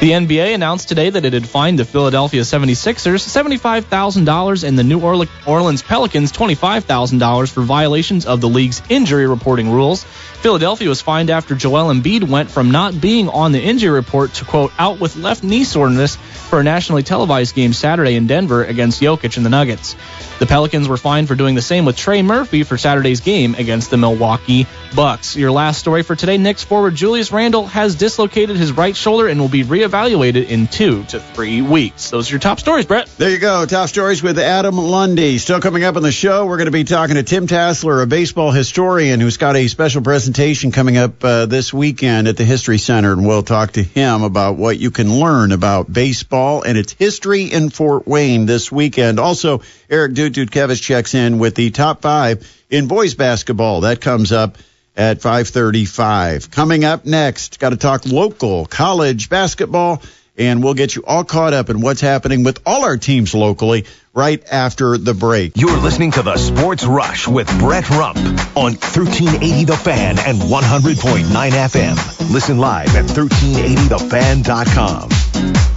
The 0.00 0.10
NBA 0.10 0.54
announced 0.56 0.88
today 0.88 1.10
that 1.10 1.24
it 1.24 1.32
had 1.32 1.46
fined 1.46 1.78
the 1.78 1.84
Philadelphia 1.84 2.40
76ers 2.40 3.11
Sixers 3.18 3.44
$75,000 3.44 4.64
and 4.64 4.78
the 4.78 4.82
New 4.82 5.00
Orleans 5.00 5.82
Pelicans 5.82 6.32
$25,000 6.32 7.52
for 7.52 7.60
violations 7.60 8.24
of 8.24 8.40
the 8.40 8.48
league's 8.48 8.80
injury 8.88 9.26
reporting 9.26 9.70
rules. 9.70 10.04
Philadelphia 10.04 10.88
was 10.88 11.02
fined 11.02 11.28
after 11.28 11.54
Joel 11.54 11.92
Embiid 11.92 12.26
went 12.26 12.50
from 12.50 12.70
not 12.70 12.98
being 12.98 13.28
on 13.28 13.52
the 13.52 13.60
injury 13.60 13.90
report 13.90 14.32
to, 14.34 14.46
quote, 14.46 14.72
out 14.78 14.98
with 14.98 15.16
left 15.16 15.44
knee 15.44 15.64
soreness 15.64 16.16
for 16.16 16.60
a 16.60 16.64
nationally 16.64 17.02
televised 17.02 17.54
game 17.54 17.74
Saturday 17.74 18.14
in 18.14 18.26
Denver 18.26 18.64
against 18.64 19.02
Jokic 19.02 19.36
and 19.36 19.44
the 19.44 19.50
Nuggets. 19.50 19.94
The 20.38 20.46
Pelicans 20.46 20.88
were 20.88 20.96
fined 20.96 21.28
for 21.28 21.34
doing 21.34 21.54
the 21.54 21.62
same 21.62 21.84
with 21.84 21.96
Trey 21.96 22.22
Murphy 22.22 22.62
for 22.62 22.78
Saturday's 22.78 23.20
game 23.20 23.54
against 23.56 23.90
the 23.90 23.98
Milwaukee 23.98 24.66
Bucks. 24.94 25.36
Your 25.36 25.50
last 25.50 25.78
story 25.78 26.02
for 26.02 26.14
today 26.14 26.38
Knicks 26.38 26.62
forward 26.62 26.94
Julius 26.94 27.32
Randle 27.32 27.66
has 27.66 27.94
dislocated 27.94 28.56
his 28.56 28.72
right 28.72 28.94
shoulder 28.94 29.26
and 29.26 29.40
will 29.40 29.48
be 29.48 29.64
reevaluated 29.64 30.48
in 30.48 30.66
two 30.66 31.04
to 31.04 31.20
three 31.20 31.62
weeks. 31.62 32.10
Those 32.10 32.30
are 32.30 32.34
your 32.34 32.40
top 32.40 32.60
stories, 32.60 32.86
Brett. 32.86 33.06
There 33.18 33.30
you 33.30 33.38
go. 33.38 33.64
Top 33.66 33.88
stories 33.88 34.22
with 34.22 34.38
Adam 34.38 34.76
Lundy. 34.76 35.38
Still 35.38 35.60
coming 35.60 35.84
up 35.84 35.96
on 35.96 36.02
the 36.02 36.12
show, 36.12 36.46
we're 36.46 36.58
going 36.58 36.66
to 36.66 36.72
be 36.72 36.84
talking 36.84 37.16
to 37.16 37.22
Tim 37.22 37.46
Tassler, 37.46 38.02
a 38.02 38.06
baseball 38.06 38.50
historian 38.50 39.20
who's 39.20 39.36
got 39.36 39.56
a 39.56 39.68
special 39.68 40.02
presentation 40.02 40.72
coming 40.72 40.96
up 40.96 41.24
uh, 41.24 41.46
this 41.46 41.72
weekend 41.72 42.28
at 42.28 42.36
the 42.36 42.44
History 42.44 42.78
Center, 42.78 43.12
and 43.12 43.26
we'll 43.26 43.42
talk 43.42 43.72
to 43.72 43.82
him 43.82 44.22
about 44.22 44.56
what 44.56 44.78
you 44.78 44.90
can 44.90 45.12
learn 45.18 45.52
about 45.52 45.92
baseball 45.92 46.62
and 46.62 46.76
its 46.76 46.92
history 46.92 47.44
in 47.44 47.70
Fort 47.70 48.06
Wayne 48.06 48.46
this 48.46 48.70
weekend. 48.70 49.18
Also, 49.18 49.62
Eric 49.88 50.12
Dudkevich 50.12 50.82
checks 50.82 51.14
in 51.14 51.38
with 51.38 51.54
the 51.54 51.70
top 51.70 52.02
five 52.02 52.46
in 52.70 52.88
boys 52.88 53.14
basketball. 53.14 53.82
That 53.82 54.00
comes 54.00 54.32
up 54.32 54.58
at 54.96 55.20
5:35. 55.20 56.50
Coming 56.50 56.84
up 56.84 57.06
next, 57.06 57.58
got 57.58 57.70
to 57.70 57.76
talk 57.76 58.06
local 58.06 58.66
college 58.66 59.28
basketball, 59.28 60.02
and 60.36 60.62
we'll 60.62 60.74
get 60.74 60.94
you 60.94 61.02
all 61.06 61.24
caught 61.24 61.54
up 61.54 61.70
in 61.70 61.80
what's 61.80 62.00
happening 62.00 62.44
with 62.44 62.60
all 62.66 62.84
our 62.84 62.96
teams 62.96 63.34
locally 63.34 63.86
right 64.14 64.42
after 64.50 64.98
the 64.98 65.14
break. 65.14 65.56
You're 65.56 65.78
listening 65.78 66.10
to 66.12 66.22
the 66.22 66.36
Sports 66.36 66.84
Rush 66.84 67.26
with 67.26 67.48
Brett 67.58 67.88
Rump 67.90 68.18
on 68.18 68.74
1380 68.74 69.64
The 69.64 69.76
Fan 69.76 70.18
and 70.18 70.38
100.9 70.38 71.50
FM. 71.50 72.32
Listen 72.32 72.58
live 72.58 72.94
at 72.94 73.06
1380thefan.com. 73.06 75.71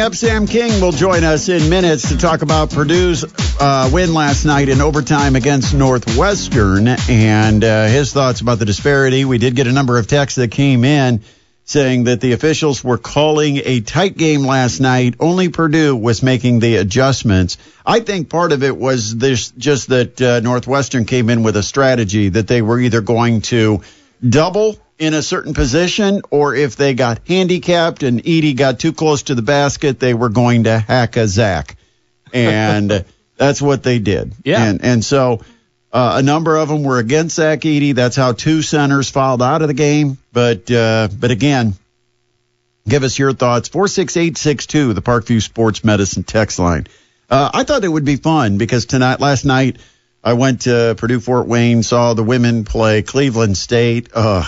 Coming 0.00 0.12
up, 0.12 0.16
Sam 0.16 0.46
King 0.46 0.80
will 0.80 0.92
join 0.92 1.24
us 1.24 1.50
in 1.50 1.68
minutes 1.68 2.08
to 2.08 2.16
talk 2.16 2.40
about 2.40 2.70
Purdue's 2.70 3.22
uh, 3.60 3.90
win 3.92 4.14
last 4.14 4.46
night 4.46 4.70
in 4.70 4.80
overtime 4.80 5.36
against 5.36 5.74
Northwestern 5.74 6.88
and 6.88 7.62
uh, 7.62 7.84
his 7.84 8.10
thoughts 8.10 8.40
about 8.40 8.58
the 8.58 8.64
disparity. 8.64 9.26
We 9.26 9.36
did 9.36 9.54
get 9.54 9.66
a 9.66 9.72
number 9.72 9.98
of 9.98 10.06
texts 10.06 10.36
that 10.36 10.52
came 10.52 10.86
in 10.86 11.20
saying 11.64 12.04
that 12.04 12.22
the 12.22 12.32
officials 12.32 12.82
were 12.82 12.96
calling 12.96 13.60
a 13.62 13.82
tight 13.82 14.16
game 14.16 14.40
last 14.40 14.80
night. 14.80 15.16
Only 15.20 15.50
Purdue 15.50 15.94
was 15.94 16.22
making 16.22 16.60
the 16.60 16.76
adjustments. 16.76 17.58
I 17.84 18.00
think 18.00 18.30
part 18.30 18.52
of 18.52 18.62
it 18.62 18.74
was 18.74 19.14
this, 19.14 19.50
just 19.50 19.88
that 19.88 20.22
uh, 20.22 20.40
Northwestern 20.40 21.04
came 21.04 21.28
in 21.28 21.42
with 21.42 21.58
a 21.58 21.62
strategy 21.62 22.30
that 22.30 22.48
they 22.48 22.62
were 22.62 22.80
either 22.80 23.02
going 23.02 23.42
to 23.42 23.82
double 24.26 24.78
in 25.00 25.14
a 25.14 25.22
certain 25.22 25.54
position, 25.54 26.20
or 26.30 26.54
if 26.54 26.76
they 26.76 26.92
got 26.92 27.26
handicapped 27.26 28.02
and 28.02 28.22
Edey 28.22 28.54
got 28.54 28.78
too 28.78 28.92
close 28.92 29.24
to 29.24 29.34
the 29.34 29.42
basket, 29.42 29.98
they 29.98 30.12
were 30.12 30.28
going 30.28 30.64
to 30.64 30.78
hack 30.78 31.16
a 31.16 31.26
Zach. 31.26 31.76
And 32.34 33.04
that's 33.38 33.62
what 33.62 33.82
they 33.82 33.98
did. 33.98 34.34
Yeah. 34.44 34.62
And, 34.62 34.84
and 34.84 35.04
so 35.04 35.40
uh, 35.90 36.16
a 36.16 36.22
number 36.22 36.54
of 36.54 36.68
them 36.68 36.82
were 36.82 36.98
against 36.98 37.36
Zach 37.36 37.60
Edey. 37.60 37.94
That's 37.94 38.14
how 38.14 38.34
two 38.34 38.60
centers 38.60 39.08
fouled 39.08 39.40
out 39.40 39.62
of 39.62 39.68
the 39.68 39.74
game. 39.74 40.18
But, 40.34 40.70
uh, 40.70 41.08
but 41.18 41.30
again, 41.30 41.72
give 42.86 43.02
us 43.02 43.18
your 43.18 43.32
thoughts. 43.32 43.68
46862, 43.68 44.92
the 44.92 45.00
Parkview 45.00 45.40
Sports 45.40 45.82
Medicine 45.82 46.24
text 46.24 46.58
line. 46.58 46.86
Uh, 47.30 47.50
I 47.54 47.64
thought 47.64 47.84
it 47.84 47.88
would 47.88 48.04
be 48.04 48.16
fun 48.16 48.58
because 48.58 48.84
tonight, 48.84 49.18
last 49.18 49.46
night, 49.46 49.78
I 50.22 50.34
went 50.34 50.62
to 50.62 50.94
Purdue 50.98 51.20
Fort 51.20 51.46
Wayne, 51.46 51.82
saw 51.82 52.12
the 52.12 52.22
women 52.22 52.64
play 52.64 53.00
Cleveland 53.00 53.56
State. 53.56 54.10
Ugh 54.12 54.46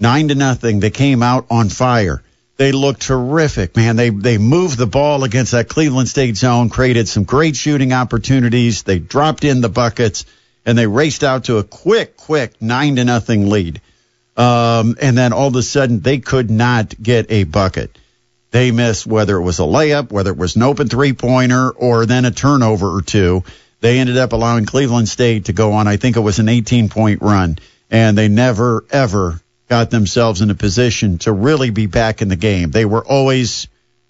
nine 0.00 0.28
to 0.28 0.34
nothing. 0.34 0.80
They 0.80 0.90
came 0.90 1.22
out 1.22 1.46
on 1.50 1.68
fire. 1.68 2.22
They 2.56 2.72
looked 2.72 3.02
terrific, 3.02 3.76
man. 3.76 3.96
They 3.96 4.10
they 4.10 4.36
moved 4.36 4.78
the 4.78 4.86
ball 4.86 5.22
against 5.22 5.52
that 5.52 5.68
Cleveland 5.68 6.08
State 6.08 6.36
zone, 6.36 6.70
created 6.70 7.08
some 7.08 7.24
great 7.24 7.54
shooting 7.54 7.92
opportunities. 7.92 8.82
They 8.82 8.98
dropped 8.98 9.44
in 9.44 9.60
the 9.60 9.68
buckets 9.68 10.24
and 10.66 10.76
they 10.76 10.86
raced 10.86 11.22
out 11.22 11.44
to 11.44 11.58
a 11.58 11.64
quick, 11.64 12.16
quick 12.16 12.60
nine 12.60 12.96
to 12.96 13.04
nothing 13.04 13.48
lead. 13.48 13.80
Um, 14.36 14.96
and 15.00 15.16
then 15.16 15.32
all 15.32 15.48
of 15.48 15.56
a 15.56 15.62
sudden 15.62 16.00
they 16.00 16.18
could 16.18 16.50
not 16.50 17.00
get 17.00 17.30
a 17.30 17.44
bucket. 17.44 17.96
They 18.50 18.70
missed 18.70 19.06
whether 19.06 19.36
it 19.36 19.42
was 19.42 19.60
a 19.60 19.62
layup, 19.62 20.10
whether 20.10 20.30
it 20.30 20.36
was 20.36 20.56
an 20.56 20.62
open 20.62 20.88
three 20.88 21.12
pointer, 21.12 21.70
or 21.70 22.06
then 22.06 22.24
a 22.24 22.30
turnover 22.30 22.88
or 22.88 23.02
two. 23.02 23.44
They 23.80 23.98
ended 23.98 24.16
up 24.16 24.32
allowing 24.32 24.66
Cleveland 24.66 25.08
State 25.08 25.46
to 25.46 25.52
go 25.52 25.72
on. 25.72 25.86
I 25.86 25.96
think 25.96 26.16
it 26.16 26.20
was 26.20 26.38
an 26.38 26.48
18 26.48 26.88
point 26.88 27.22
run, 27.22 27.58
and 27.90 28.18
they 28.18 28.28
never 28.28 28.84
ever 28.90 29.40
got 29.68 29.90
themselves 29.90 30.40
in 30.40 30.50
a 30.50 30.54
position 30.54 31.18
to 31.18 31.32
really 31.32 31.70
be 31.70 31.86
back 31.86 32.22
in 32.22 32.28
the 32.28 32.36
game. 32.36 32.70
They 32.70 32.84
were 32.84 33.04
always, 33.04 33.68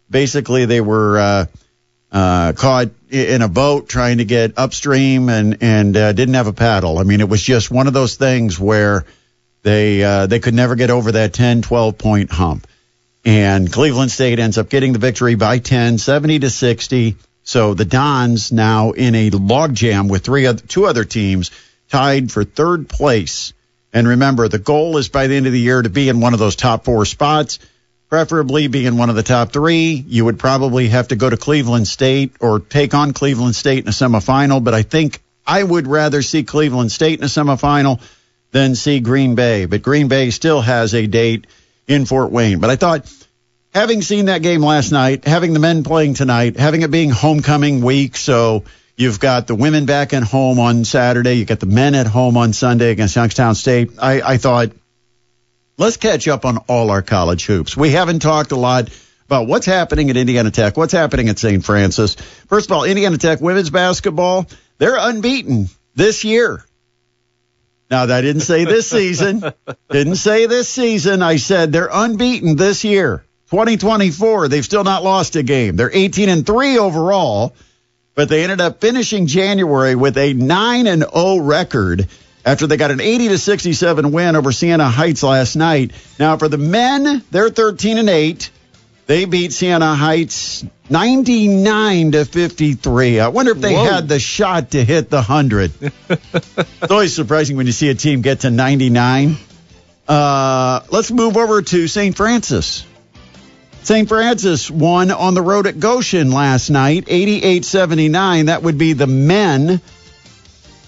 basically, 0.08 0.64
they 0.64 0.80
were 0.80 1.18
uh, 1.18 1.46
uh, 2.12 2.52
caught 2.54 2.88
in 3.10 3.42
a 3.42 3.48
boat 3.48 3.88
trying 3.88 4.18
to 4.18 4.24
get 4.24 4.58
upstream 4.58 5.28
and 5.28 5.58
and 5.62 5.96
uh, 5.96 6.12
didn't 6.12 6.34
have 6.34 6.46
a 6.46 6.52
paddle. 6.52 6.98
I 6.98 7.02
mean, 7.02 7.20
it 7.20 7.28
was 7.28 7.42
just 7.42 7.70
one 7.70 7.86
of 7.86 7.92
those 7.92 8.16
things 8.16 8.58
where 8.58 9.04
they 9.62 10.02
uh, 10.02 10.26
they 10.26 10.38
could 10.38 10.54
never 10.54 10.74
get 10.74 10.90
over 10.90 11.12
that 11.12 11.32
10, 11.32 11.62
12 11.62 11.98
point 11.98 12.30
hump. 12.30 12.66
And 13.24 13.70
Cleveland 13.70 14.10
State 14.10 14.38
ends 14.38 14.58
up 14.58 14.68
getting 14.68 14.92
the 14.92 14.98
victory 14.98 15.34
by 15.34 15.58
10, 15.58 15.98
70 15.98 16.38
to 16.40 16.50
60. 16.50 17.16
So 17.42 17.74
the 17.74 17.84
Dons 17.84 18.52
now 18.52 18.92
in 18.92 19.14
a 19.14 19.30
logjam 19.30 20.08
with 20.08 20.24
three 20.24 20.46
other, 20.46 20.62
two 20.62 20.86
other 20.86 21.04
teams 21.04 21.50
tied 21.90 22.30
for 22.30 22.44
third 22.44 22.88
place 22.88 23.52
and 23.92 24.06
remember, 24.06 24.48
the 24.48 24.58
goal 24.58 24.96
is 24.98 25.08
by 25.08 25.26
the 25.26 25.36
end 25.36 25.46
of 25.46 25.52
the 25.52 25.60
year 25.60 25.80
to 25.80 25.88
be 25.88 26.08
in 26.08 26.20
one 26.20 26.34
of 26.34 26.38
those 26.38 26.56
top 26.56 26.84
four 26.84 27.04
spots, 27.04 27.58
preferably 28.08 28.68
be 28.68 28.86
in 28.86 28.96
one 28.96 29.10
of 29.10 29.16
the 29.16 29.22
top 29.22 29.52
three. 29.52 30.04
You 30.06 30.24
would 30.26 30.38
probably 30.38 30.88
have 30.88 31.08
to 31.08 31.16
go 31.16 31.28
to 31.28 31.36
Cleveland 31.36 31.88
State 31.88 32.32
or 32.40 32.60
take 32.60 32.94
on 32.94 33.12
Cleveland 33.12 33.56
State 33.56 33.84
in 33.84 33.88
a 33.88 33.92
semifinal, 33.92 34.62
but 34.62 34.74
I 34.74 34.82
think 34.82 35.20
I 35.46 35.62
would 35.62 35.86
rather 35.86 36.20
see 36.20 36.42
Cleveland 36.42 36.92
State 36.92 37.18
in 37.18 37.24
a 37.24 37.28
semifinal 37.28 38.00
than 38.50 38.74
see 38.74 39.00
Green 39.00 39.34
Bay. 39.34 39.66
But 39.66 39.82
Green 39.82 40.08
Bay 40.08 40.30
still 40.30 40.60
has 40.60 40.94
a 40.94 41.06
date 41.06 41.46
in 41.86 42.04
Fort 42.04 42.30
Wayne. 42.30 42.60
But 42.60 42.70
I 42.70 42.76
thought, 42.76 43.10
having 43.74 44.02
seen 44.02 44.26
that 44.26 44.42
game 44.42 44.62
last 44.62 44.92
night, 44.92 45.24
having 45.24 45.54
the 45.54 45.60
men 45.60 45.84
playing 45.84 46.14
tonight, 46.14 46.58
having 46.58 46.82
it 46.82 46.90
being 46.90 47.10
homecoming 47.10 47.80
week, 47.80 48.16
so 48.16 48.64
You've 48.98 49.20
got 49.20 49.46
the 49.46 49.54
women 49.54 49.86
back 49.86 50.12
at 50.12 50.24
home 50.24 50.58
on 50.58 50.84
Saturday. 50.84 51.34
You 51.34 51.44
got 51.44 51.60
the 51.60 51.66
men 51.66 51.94
at 51.94 52.08
home 52.08 52.36
on 52.36 52.52
Sunday 52.52 52.90
against 52.90 53.14
Youngstown 53.14 53.54
State. 53.54 53.92
I, 53.96 54.20
I 54.20 54.36
thought, 54.38 54.72
let's 55.76 55.96
catch 55.96 56.26
up 56.26 56.44
on 56.44 56.58
all 56.66 56.90
our 56.90 57.00
college 57.00 57.46
hoops. 57.46 57.76
We 57.76 57.90
haven't 57.90 58.18
talked 58.18 58.50
a 58.50 58.56
lot 58.56 58.90
about 59.26 59.46
what's 59.46 59.66
happening 59.66 60.10
at 60.10 60.16
Indiana 60.16 60.50
Tech, 60.50 60.76
what's 60.76 60.92
happening 60.92 61.28
at 61.28 61.38
St. 61.38 61.64
Francis. 61.64 62.16
First 62.48 62.70
of 62.70 62.76
all, 62.76 62.82
Indiana 62.82 63.18
Tech 63.18 63.40
women's 63.40 63.70
basketball, 63.70 64.48
they're 64.78 64.98
unbeaten 64.98 65.68
this 65.94 66.24
year. 66.24 66.64
Now, 67.92 68.02
I 68.02 68.20
didn't 68.20 68.42
say 68.42 68.64
this 68.64 68.90
season. 68.90 69.44
didn't 69.90 70.16
say 70.16 70.46
this 70.46 70.68
season. 70.68 71.22
I 71.22 71.36
said 71.36 71.70
they're 71.70 71.88
unbeaten 71.92 72.56
this 72.56 72.82
year. 72.82 73.24
2024, 73.50 74.48
they've 74.48 74.64
still 74.64 74.82
not 74.82 75.04
lost 75.04 75.36
a 75.36 75.44
game. 75.44 75.76
They're 75.76 75.94
18 75.94 76.28
and 76.28 76.44
3 76.44 76.78
overall 76.78 77.54
but 78.18 78.28
they 78.28 78.42
ended 78.42 78.60
up 78.60 78.80
finishing 78.80 79.28
January 79.28 79.94
with 79.94 80.18
a 80.18 80.32
9 80.32 80.86
and 80.88 81.04
0 81.04 81.36
record 81.36 82.08
after 82.44 82.66
they 82.66 82.76
got 82.76 82.90
an 82.90 83.00
80 83.00 83.28
to 83.28 83.38
67 83.38 84.10
win 84.10 84.34
over 84.34 84.50
Siena 84.50 84.88
Heights 84.88 85.22
last 85.22 85.54
night. 85.54 85.92
Now 86.18 86.36
for 86.36 86.48
the 86.48 86.58
men, 86.58 87.22
they're 87.30 87.48
13 87.48 87.96
and 87.96 88.10
8. 88.10 88.50
They 89.06 89.24
beat 89.24 89.52
Siena 89.52 89.94
Heights 89.94 90.64
99 90.90 92.10
to 92.10 92.24
53. 92.24 93.20
I 93.20 93.28
wonder 93.28 93.52
if 93.52 93.60
they 93.60 93.74
Whoa. 93.74 93.84
had 93.84 94.08
the 94.08 94.18
shot 94.18 94.72
to 94.72 94.84
hit 94.84 95.10
the 95.10 95.22
100. 95.22 95.70
it's 96.08 96.90
always 96.90 97.14
surprising 97.14 97.56
when 97.56 97.66
you 97.66 97.72
see 97.72 97.88
a 97.88 97.94
team 97.94 98.22
get 98.22 98.40
to 98.40 98.50
99. 98.50 99.36
Uh, 100.08 100.80
let's 100.90 101.12
move 101.12 101.36
over 101.36 101.62
to 101.62 101.86
St. 101.86 102.16
Francis. 102.16 102.84
St. 103.82 104.08
Francis 104.08 104.70
won 104.70 105.10
on 105.10 105.34
the 105.34 105.42
road 105.42 105.66
at 105.66 105.80
Goshen 105.80 106.30
last 106.30 106.68
night, 106.68 107.04
88 107.06 107.64
79. 107.64 108.46
That 108.46 108.62
would 108.62 108.76
be 108.76 108.92
the 108.92 109.06
men. 109.06 109.80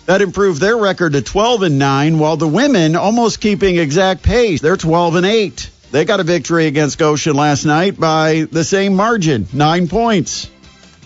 That 0.07 0.23
improved 0.23 0.61
their 0.61 0.77
record 0.77 1.13
to 1.13 1.23
12 1.23 1.63
and 1.63 1.79
9, 1.79 2.19
while 2.19 2.37
the 2.37 2.49
women 2.49 2.97
almost 2.97 3.41
keeping 3.41 3.77
exact 3.77 4.23
pace. 4.23 4.61
They're 4.61 4.77
12 4.77 5.17
and 5.17 5.27
8. 5.27 5.71
They 5.93 6.05
got 6.05 6.21
a 6.21 6.25
victory 6.25 6.67
against 6.67 6.99
Goshen 6.99 7.35
last 7.35 7.65
night 7.65 7.99
by 7.99 8.47
the 8.51 8.65
same 8.65 8.97
margin, 8.97 9.47
nine 9.53 9.89
points. 9.89 10.47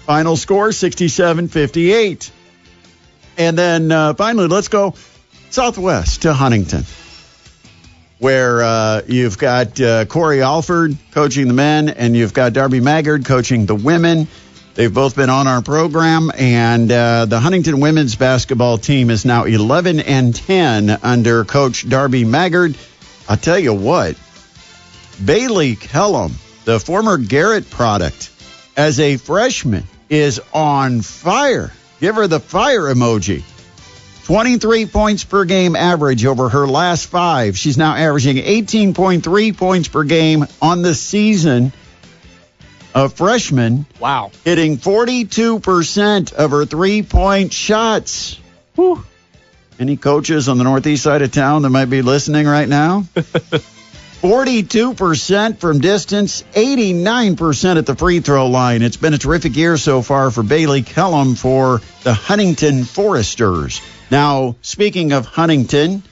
Final 0.07 0.37
score 0.37 0.73
67 0.73 1.49
58. 1.49 2.31
And 3.38 3.59
then 3.59 3.92
uh, 3.92 4.14
finally, 4.14 4.49
let's 4.49 4.68
go 4.68 4.94
southwest 5.51 6.23
to 6.23 6.35
Huntington 6.35 6.85
where 8.18 8.62
uh, 8.62 9.03
you've 9.07 9.38
got 9.38 9.81
uh, 9.81 10.05
Corey 10.07 10.42
Alford 10.42 10.96
coaching 11.11 11.48
the 11.48 11.55
men 11.55 11.88
and 11.88 12.16
you've 12.16 12.35
got 12.35 12.53
Darby 12.53 12.81
Maggard 12.81 13.24
coaching 13.24 13.66
the 13.66 13.74
women. 13.74 14.29
They've 14.74 14.92
both 14.92 15.14
been 15.14 15.31
on 15.31 15.46
our 15.46 15.62
program, 15.62 16.33
and 16.37 16.90
uh, 16.90 17.27
the 17.27 17.38
Huntington 17.38 17.79
women's 17.79 18.16
basketball 18.16 18.77
team 18.77 19.09
is 19.09 19.24
now 19.24 19.44
11 19.44 20.00
and 20.00 20.35
10 20.35 20.90
under 21.03 21.44
Coach 21.44 21.88
Darby 21.88 22.24
Maggard. 22.24 22.77
I'll 23.29 23.37
tell 23.37 23.59
you 23.59 23.72
what, 23.72 24.16
Bailey 25.24 25.77
Kellum, 25.77 26.33
the 26.64 26.81
former 26.81 27.18
Garrett 27.18 27.70
product, 27.70 28.33
as 28.77 28.98
a 28.98 29.16
freshman, 29.16 29.85
is 30.09 30.40
on 30.53 31.03
fire. 31.03 31.72
Give 32.00 32.16
her 32.16 32.27
the 32.27 32.40
fire 32.40 32.92
emoji. 32.92 33.44
23 34.24 34.87
points 34.87 35.22
per 35.22 35.44
game 35.44 35.76
average 35.76 36.24
over 36.24 36.48
her 36.48 36.66
last 36.66 37.06
five. 37.06 37.58
She's 37.58 37.76
now 37.76 37.94
averaging 37.94 38.37
18.3 38.37 39.56
points 39.56 39.88
per 39.88 40.02
game 40.04 40.46
on 40.62 40.80
the 40.80 40.94
season. 40.94 41.72
A 42.94 43.10
freshman. 43.10 43.84
Wow. 44.00 44.30
Hitting 44.44 44.78
42% 44.78 46.32
of 46.32 46.50
her 46.52 46.64
three 46.64 47.02
point 47.02 47.52
shots. 47.52 48.38
Whew. 48.76 49.04
Any 49.78 49.96
coaches 49.96 50.48
on 50.48 50.56
the 50.56 50.64
northeast 50.64 51.02
side 51.02 51.20
of 51.20 51.30
town 51.30 51.62
that 51.62 51.70
might 51.70 51.87
be 51.87 52.00
listening 52.00 52.46
right 52.46 52.68
now? 52.68 53.04
42% 54.24 55.58
from 55.58 55.80
distance, 55.80 56.44
89% 56.54 57.76
at 57.76 57.84
the 57.84 57.94
free 57.94 58.20
throw 58.20 58.46
line. 58.46 58.80
It's 58.80 58.96
been 58.96 59.12
a 59.12 59.18
terrific 59.18 59.54
year 59.54 59.76
so 59.76 60.00
far 60.00 60.30
for 60.30 60.42
Bailey 60.42 60.80
Kellum 60.80 61.34
for 61.34 61.82
the 62.04 62.14
Huntington 62.14 62.84
Foresters. 62.84 63.82
Now, 64.14 64.55
speaking 64.62 65.11
of 65.11 65.27
Huntington 65.27 66.05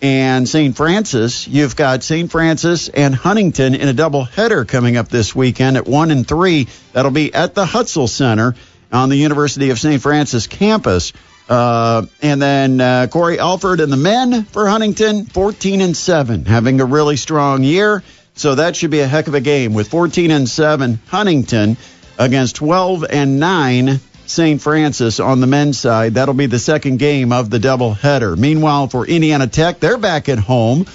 and 0.00 0.48
St. 0.48 0.76
Francis, 0.76 1.48
you've 1.48 1.74
got 1.74 2.04
St. 2.04 2.30
Francis 2.30 2.88
and 2.88 3.12
Huntington 3.12 3.74
in 3.74 3.88
a 3.88 3.92
double 3.92 4.22
header 4.22 4.64
coming 4.64 4.96
up 4.96 5.08
this 5.08 5.34
weekend 5.34 5.76
at 5.76 5.84
1 5.84 6.12
and 6.12 6.24
3. 6.24 6.68
That'll 6.92 7.10
be 7.10 7.34
at 7.34 7.56
the 7.56 7.64
Hutzell 7.64 8.08
Center 8.08 8.54
on 8.92 9.08
the 9.08 9.16
University 9.16 9.70
of 9.70 9.80
St. 9.80 10.00
Francis 10.00 10.46
campus. 10.46 11.12
Uh, 11.48 12.06
and 12.22 12.40
then 12.40 12.80
uh, 12.80 13.08
Corey 13.10 13.40
Alford 13.40 13.80
and 13.80 13.92
the 13.92 13.96
men 13.96 14.44
for 14.44 14.68
Huntington, 14.68 15.26
14 15.26 15.80
and 15.80 15.96
7, 15.96 16.44
having 16.44 16.80
a 16.80 16.84
really 16.84 17.16
strong 17.16 17.64
year. 17.64 18.04
So 18.34 18.54
that 18.54 18.76
should 18.76 18.92
be 18.92 19.00
a 19.00 19.08
heck 19.08 19.26
of 19.26 19.34
a 19.34 19.40
game 19.40 19.74
with 19.74 19.88
14 19.88 20.30
and 20.30 20.48
7 20.48 21.00
Huntington 21.08 21.76
against 22.20 22.54
12 22.54 23.04
and 23.10 23.40
9 23.40 23.98
St. 24.28 24.60
Francis 24.60 25.20
on 25.20 25.40
the 25.40 25.46
men's 25.46 25.78
side. 25.78 26.14
That'll 26.14 26.34
be 26.34 26.46
the 26.46 26.58
second 26.58 26.98
game 26.98 27.32
of 27.32 27.50
the 27.50 27.58
doubleheader. 27.58 28.36
Meanwhile, 28.36 28.88
for 28.88 29.06
Indiana 29.06 29.46
Tech, 29.46 29.80
they're 29.80 29.98
back 29.98 30.28
at 30.28 30.38
home 30.38 30.86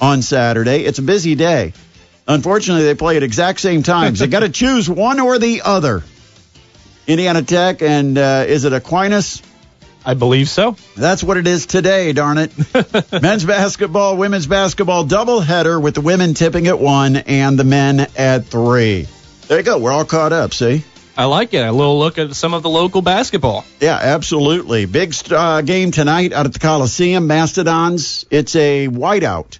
on 0.00 0.22
Saturday. 0.22 0.84
It's 0.84 0.98
a 0.98 1.02
busy 1.02 1.34
day. 1.34 1.72
Unfortunately, 2.28 2.84
they 2.84 2.94
play 2.94 3.16
at 3.16 3.22
exact 3.22 3.60
same 3.60 3.82
times. 3.82 4.20
they 4.20 4.26
got 4.28 4.40
to 4.40 4.48
choose 4.62 4.88
one 4.88 5.20
or 5.20 5.38
the 5.38 5.62
other. 5.64 6.02
Indiana 7.06 7.42
Tech 7.42 7.82
and 7.82 8.16
uh, 8.18 8.44
is 8.46 8.64
it 8.64 8.72
Aquinas? 8.72 9.42
I 10.04 10.14
believe 10.14 10.48
so. 10.48 10.76
That's 10.96 11.24
what 11.24 11.36
it 11.36 11.48
is 11.48 11.66
today, 11.66 12.12
darn 12.12 12.38
it. 12.38 12.52
Men's 13.22 13.44
basketball, 13.44 14.16
women's 14.16 14.46
basketball 14.46 15.04
doubleheader 15.04 15.82
with 15.82 15.96
the 15.96 16.00
women 16.00 16.34
tipping 16.34 16.68
at 16.68 16.78
one 16.78 17.16
and 17.16 17.58
the 17.58 17.64
men 17.64 18.06
at 18.16 18.46
three. 18.46 19.08
There 19.48 19.58
you 19.58 19.64
go. 19.64 19.78
We're 19.78 19.90
all 19.90 20.04
caught 20.04 20.32
up, 20.32 20.54
see? 20.54 20.84
I 21.16 21.24
like 21.24 21.54
it. 21.54 21.64
A 21.64 21.72
little 21.72 21.98
look 21.98 22.18
at 22.18 22.34
some 22.34 22.52
of 22.52 22.62
the 22.62 22.68
local 22.68 23.00
basketball. 23.00 23.64
Yeah, 23.80 23.98
absolutely. 24.00 24.84
Big 24.84 25.14
uh, 25.30 25.62
game 25.62 25.90
tonight 25.90 26.32
out 26.32 26.44
at 26.44 26.52
the 26.52 26.58
Coliseum. 26.58 27.26
Mastodons. 27.26 28.26
It's 28.30 28.54
a 28.54 28.88
whiteout. 28.88 29.58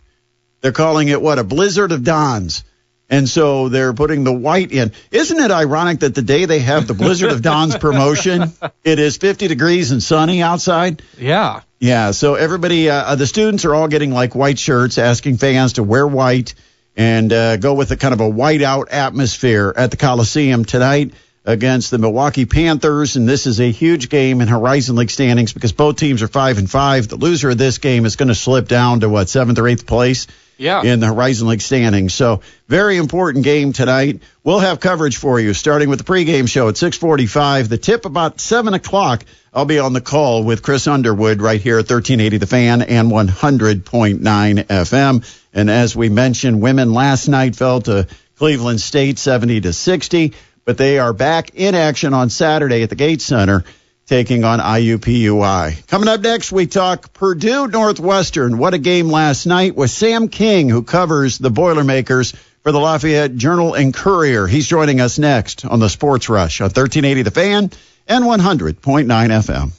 They're 0.61 0.73
calling 0.73 1.09
it 1.09 1.23
what? 1.23 1.39
A 1.39 1.45
blizzard 1.45 1.93
of 1.93 2.05
dons. 2.05 2.63
And 3.09 3.29
so 3.29 3.69
they're 3.69 3.95
putting 3.95 4.25
the 4.25 4.33
white 4.33 4.73
in. 4.73 4.93
Isn't 5.13 5.39
it 5.39 5.51
ironic 5.51 6.01
that 6.01 6.15
the 6.15 6.23
day 6.23 6.45
they 6.45 6.59
have 6.59 6.89
the 6.89 6.95
Blizzard 6.95 7.31
of 7.31 7.41
Dons 7.41 7.77
promotion, 7.79 8.53
it 8.83 8.99
is 8.99 9.17
50 9.17 9.47
degrees 9.47 9.93
and 9.93 10.03
sunny 10.03 10.43
outside? 10.43 11.03
Yeah. 11.17 11.61
Yeah. 11.79 12.11
So 12.11 12.35
everybody, 12.35 12.91
uh, 12.91 13.15
the 13.15 13.27
students 13.27 13.65
are 13.65 13.77
all 13.77 13.87
getting 13.87 14.11
like 14.11 14.35
white 14.35 14.59
shirts, 14.59 14.99
asking 14.99 15.37
fans 15.37 15.75
to 15.75 15.85
wear 15.85 16.05
white 16.05 16.55
and 16.97 17.33
uh, 17.33 17.59
go 17.59 17.75
with 17.75 17.93
a 17.93 17.97
kind 17.97 18.13
of 18.13 18.21
a 18.21 18.29
whiteout 18.29 18.87
atmosphere 18.91 19.73
at 19.77 19.93
the 19.93 19.97
Coliseum 19.97 20.65
tonight 20.65 21.15
against 21.47 21.93
the 21.93 21.99
Milwaukee 21.99 22.45
Panthers, 22.45 23.15
and 23.15 23.29
this 23.29 23.47
is 23.47 23.61
a 23.61 23.71
huge 23.71 24.09
game 24.09 24.41
in 24.41 24.49
Horizon 24.49 24.97
League 24.97 25.11
standings 25.11 25.53
because 25.53 25.73
both 25.73 25.97
teams 25.97 26.23
are 26.23 26.29
five 26.29 26.59
and 26.59 26.69
five. 26.69 27.07
The 27.07 27.17
loser 27.17 27.51
of 27.51 27.59
this 27.59 27.79
game 27.79 28.05
is 28.05 28.17
going 28.17 28.29
to 28.29 28.35
slip 28.35 28.67
down 28.67 29.01
to 29.01 29.09
what 29.09 29.29
seventh 29.29 29.59
or 29.59 29.69
eighth 29.69 29.87
place. 29.87 30.27
Yeah. 30.59 30.83
In 30.83 31.01
the 31.01 31.07
Horizon 31.07 31.49
League 31.49 31.61
standings. 31.61 32.15
So 32.15 32.41
very 32.67 32.97
important 32.97 33.45
game 33.45 33.75
tonight. 33.75 34.23
We'll 34.43 34.61
have 34.61 34.81
coverage 34.81 35.19
for 35.19 35.39
you 35.39 35.53
starting 35.53 35.91
with 35.91 35.99
the 35.99 36.05
pregame 36.11 36.49
show 36.49 36.71
at 36.71 36.79
645. 36.79 37.69
The 37.69 37.77
tip 37.77 38.07
about 38.07 38.41
7 38.41 38.73
o'clock. 38.73 39.27
I'll 39.53 39.67
be 39.67 39.79
on 39.79 39.93
the 39.93 40.01
call 40.01 40.45
with 40.45 40.63
Chris 40.63 40.87
Underwood 40.87 41.43
right 41.43 41.61
here 41.61 41.75
at 41.75 41.91
1380 41.91 42.39
The 42.39 42.47
Fan 42.47 42.81
and 42.81 43.11
100.9 43.11 43.85
FM. 44.23 45.43
And 45.53 45.71
as 45.71 45.95
we 45.95 46.09
mentioned, 46.09 46.63
women 46.63 46.95
last 46.95 47.29
night 47.29 47.55
fell 47.55 47.83
to 47.83 48.07
Cleveland 48.39 48.81
State 48.81 49.19
70 49.19 49.61
to 49.61 49.75
60 49.75 50.33
but 50.67 50.77
they 50.77 50.99
are 50.99 51.15
back 51.15 51.53
in 51.55 51.75
action 51.75 52.13
on 52.13 52.29
Saturday 52.29 52.83
at 52.83 52.91
the 52.91 52.97
Gates 52.97 53.25
Center 53.25 53.65
taking 54.07 54.45
on 54.45 54.61
IUPUI. 54.61 55.87
Coming 55.87 56.09
up 56.09 56.21
next, 56.21 56.53
we 56.53 56.67
talk 56.67 57.13
Purdue 57.13 57.67
Northwestern. 57.67 58.59
What 58.59 58.75
a 58.75 58.79
game 58.79 59.09
last 59.09 59.47
night 59.47 59.75
with 59.75 59.91
Sam 59.91 60.29
King, 60.29 60.69
who 60.69 60.83
covers 60.83 61.39
the 61.39 61.51
Boilermakers 61.51 62.33
for 62.63 62.73
the 62.73 62.79
Lafayette 62.79 63.37
Journal 63.37 63.75
and 63.75 63.95
Courier. 63.95 64.47
He's 64.47 64.67
joining 64.67 65.01
us 65.01 65.19
next 65.19 65.65
on 65.65 65.81
the 65.81 65.89
Sports 65.89 66.29
Rush 66.29 66.61
on 66.61 66.67
1380 66.67 67.23
The 67.23 67.31
Fan 67.31 67.71
and 68.09 68.25
100.9 68.25 69.07
FM. 69.07 69.73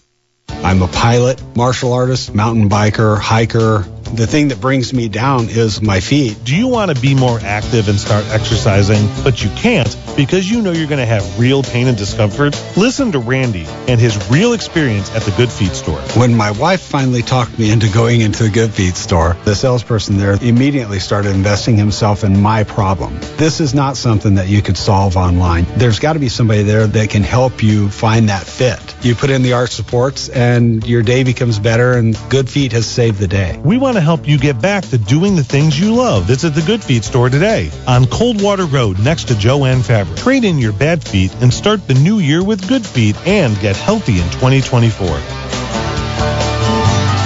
I'm 0.50 0.82
a 0.82 0.88
pilot, 0.88 1.42
martial 1.56 1.94
artist, 1.94 2.34
mountain 2.34 2.70
biker, 2.70 3.18
hiker. 3.18 3.86
The 4.16 4.26
thing 4.26 4.48
that 4.48 4.62
brings 4.62 4.94
me 4.94 5.10
down 5.10 5.50
is 5.50 5.82
my 5.82 6.00
feet. 6.00 6.38
Do 6.44 6.56
you 6.56 6.68
want 6.68 6.96
to 6.96 7.02
be 7.02 7.14
more 7.14 7.40
active 7.42 7.90
and 7.90 8.00
start 8.00 8.26
exercising, 8.30 9.08
but 9.24 9.44
you 9.44 9.50
can't 9.52 9.96
because 10.16 10.50
you 10.50 10.62
know 10.62 10.72
you're 10.72 10.88
going 10.88 11.00
to 11.00 11.06
have 11.06 11.40
real 11.40 11.62
pain 11.62 11.88
and 11.88 11.98
discomfort? 11.98 12.56
Listen 12.78 13.12
to 13.12 13.20
Randy 13.20 13.66
and 13.88 14.00
his 14.00 14.30
real 14.30 14.54
experience 14.54 15.14
at 15.14 15.24
the 15.24 15.32
Good 15.32 15.52
Feet 15.52 15.74
store. 15.74 16.00
When 16.16 16.36
my 16.36 16.52
wife 16.52 16.82
finally 16.82 17.22
talked 17.22 17.60
me 17.60 17.70
into 17.72 17.90
going 17.90 18.22
into 18.22 18.44
the 18.44 18.50
Good 18.50 18.72
Feet 18.72 18.96
store, 18.96 19.36
the 19.44 19.56
salesperson 19.56 20.18
there 20.18 20.38
immediately 20.42 21.00
started 21.00 21.36
investing 21.36 21.76
himself 21.76 22.24
in 22.24 22.42
my 22.42 22.64
problem. 22.64 23.20
This 23.36 23.60
is 23.60 23.74
not 23.74 23.98
something 23.98 24.36
that 24.36 24.48
you 24.48 24.62
could 24.62 24.78
solve 24.78 25.18
online. 25.18 25.66
There's 25.76 26.00
got 26.00 26.14
to 26.14 26.20
be 26.20 26.30
somebody 26.30 26.64
there 26.64 26.88
that 26.88 27.10
can 27.10 27.24
help 27.24 27.62
you 27.62 27.90
find 27.90 28.30
that 28.30 28.44
fit. 28.44 28.80
You 29.04 29.16
put 29.16 29.30
in 29.30 29.42
the 29.42 29.54
arch 29.54 29.72
supports 29.72 30.30
and 30.30 30.86
your 30.88 31.04
day 31.04 31.24
becomes 31.24 31.60
better 31.60 31.94
and 31.94 32.18
Good 32.30 32.50
Feet 32.50 32.72
has 32.72 32.88
saved 32.88 33.20
the 33.20 33.28
day. 33.28 33.60
We 33.64 33.78
want 33.78 33.97
to 33.98 34.02
help 34.02 34.28
you 34.28 34.38
get 34.38 34.62
back 34.62 34.86
to 34.86 34.98
doing 35.00 35.36
the 35.36 35.44
things 35.44 35.80
you 35.80 35.96
love. 35.96 36.26
Visit 36.26 36.52
the 36.52 36.62
Good 36.62 36.84
Feet 36.84 37.04
store 37.04 37.30
today 37.30 37.72
on 37.88 38.06
Coldwater 38.06 38.68
Road 38.68 39.00
next 39.00 39.30
to 39.30 39.36
Joanne 39.36 39.82
Fabric. 39.82 40.18
Trade 40.18 40.44
in 40.44 40.60
your 40.60 40.72
bad 40.72 41.04
feet 41.04 41.34
and 41.42 41.52
start 41.52 41.88
the 41.88 41.96
new 41.96 42.20
year 42.20 42.44
with 42.44 42.68
Good 42.68 42.86
Feet 42.86 43.16
and 43.26 43.60
get 43.60 43.76
healthy 43.76 44.20
in 44.20 44.30
2024. 44.30 45.08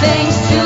Thanks 0.00 0.36
to 0.48 0.60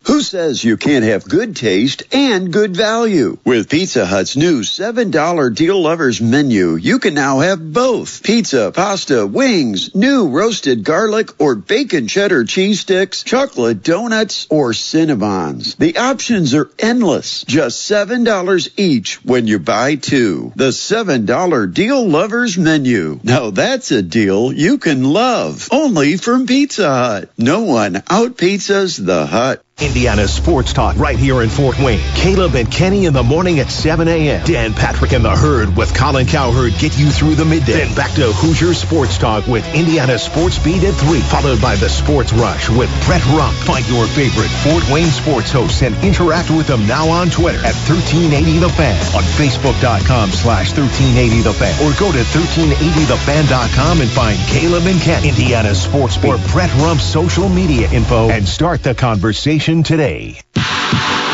Who 0.08 0.22
says 0.22 0.64
you 0.64 0.78
can't 0.78 1.04
have 1.04 1.28
good 1.28 1.54
taste 1.54 2.02
and 2.12 2.50
good 2.50 2.74
value? 2.74 3.36
With 3.44 3.68
Pizza 3.68 4.06
Hut's 4.06 4.38
new 4.38 4.62
$7 4.62 5.54
deal 5.54 5.82
lovers 5.82 6.18
menu, 6.22 6.76
you 6.76 6.98
can 6.98 7.12
now 7.12 7.40
have 7.40 7.74
both 7.74 8.22
pizza, 8.22 8.72
pasta, 8.74 9.26
wings, 9.26 9.94
new 9.94 10.28
roasted 10.28 10.82
garlic 10.82 11.38
or 11.38 11.56
bacon 11.56 12.08
cheddar 12.08 12.44
cheese 12.44 12.80
sticks, 12.80 13.22
chocolate 13.22 13.82
donuts, 13.82 14.46
or 14.48 14.70
cinnabons. 14.70 15.76
The 15.76 15.98
options 15.98 16.54
are 16.54 16.70
endless. 16.78 17.44
Just 17.44 17.90
$7 17.90 18.68
each 18.78 19.22
when 19.26 19.46
you 19.46 19.58
buy 19.58 19.96
two. 19.96 20.54
The 20.56 20.70
$7 20.70 21.74
deal 21.74 22.08
lovers 22.08 22.56
menu. 22.56 23.20
Now 23.22 23.50
that's 23.50 23.90
a 23.90 24.00
deal 24.00 24.54
you 24.54 24.78
can 24.78 25.04
love. 25.04 25.68
Only 25.70 26.16
from 26.16 26.46
Pizza 26.46 26.88
Hut. 26.88 27.30
No 27.36 27.64
one 27.64 27.96
out 28.08 28.38
pizzas 28.38 28.96
the 29.04 29.26
Hut. 29.26 29.62
Indiana 29.80 30.26
Sports 30.26 30.72
Talk 30.72 30.96
right 30.96 31.16
here 31.16 31.40
in 31.40 31.48
Fort 31.48 31.78
Wayne. 31.78 32.00
Caleb 32.16 32.56
and 32.56 32.68
Kenny 32.70 33.04
in 33.06 33.12
the 33.12 33.22
morning 33.22 33.60
at 33.60 33.70
7 33.70 34.08
a.m. 34.08 34.44
Dan 34.44 34.74
Patrick 34.74 35.12
and 35.12 35.24
the 35.24 35.30
Herd 35.30 35.76
with 35.76 35.94
Colin 35.94 36.26
Cowherd 36.26 36.72
get 36.80 36.98
you 36.98 37.10
through 37.10 37.36
the 37.36 37.44
midday. 37.44 37.84
Then 37.86 37.94
back 37.94 38.10
to 38.14 38.32
Hoosier 38.32 38.74
Sports 38.74 39.18
Talk 39.18 39.46
with 39.46 39.62
Indiana 39.76 40.18
Sports 40.18 40.58
Beat 40.58 40.82
at 40.82 40.94
3, 40.94 41.20
followed 41.20 41.62
by 41.62 41.76
the 41.76 41.88
Sports 41.88 42.32
Rush 42.32 42.68
with 42.68 42.90
Brett 43.06 43.24
Rump. 43.26 43.54
Find 43.58 43.86
your 43.88 44.06
favorite 44.08 44.50
Fort 44.66 44.82
Wayne 44.90 45.06
sports 45.14 45.52
hosts 45.52 45.82
and 45.82 45.94
interact 46.02 46.50
with 46.50 46.66
them 46.66 46.84
now 46.88 47.08
on 47.08 47.30
Twitter 47.30 47.58
at 47.58 47.78
1380 47.86 48.58
The 48.58 48.68
Fan, 48.70 48.98
on 49.14 49.22
Facebook.com 49.38 50.30
slash 50.30 50.74
1380 50.76 51.42
The 51.42 51.54
Fan, 51.54 51.74
or 51.86 51.94
go 51.94 52.10
to 52.10 52.18
1380thefan.com 52.34 54.00
and 54.00 54.10
find 54.10 54.38
Caleb 54.50 54.86
and 54.90 55.00
Ken, 55.00 55.22
Indiana 55.24 55.72
Sports 55.72 56.16
Beat, 56.18 56.34
or 56.34 56.38
Brett 56.50 56.74
Rump's 56.82 57.04
social 57.04 57.48
media 57.48 57.88
info, 57.92 58.28
and 58.28 58.42
start 58.48 58.82
the 58.82 58.94
conversation 58.96 59.67
today. 59.68 60.40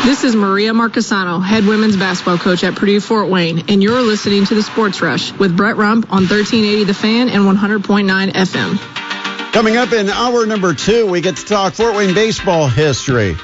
This 0.03 0.25
is 0.25 0.35
Maria 0.35 0.73
Marchesano, 0.73 1.41
head 1.41 1.65
women's 1.65 1.95
basketball 1.95 2.37
coach 2.37 2.63
at 2.65 2.75
Purdue 2.75 2.99
Fort 2.99 3.29
Wayne, 3.29 3.69
and 3.69 3.81
you're 3.81 4.01
listening 4.01 4.45
to 4.45 4.53
the 4.53 4.61
Sports 4.61 5.01
Rush 5.01 5.31
with 5.31 5.55
Brett 5.55 5.77
Rump 5.77 6.11
on 6.11 6.27
1380 6.27 6.83
The 6.83 6.93
Fan 6.93 7.29
and 7.29 7.45
100.9 7.45 8.31
FM. 8.31 9.51
Coming 9.53 9.77
up 9.77 9.93
in 9.93 10.09
hour 10.09 10.45
number 10.45 10.73
two, 10.73 11.07
we 11.07 11.21
get 11.21 11.37
to 11.37 11.45
talk 11.45 11.73
Fort 11.73 11.95
Wayne 11.95 12.13
baseball 12.13 12.67
history 12.67 13.37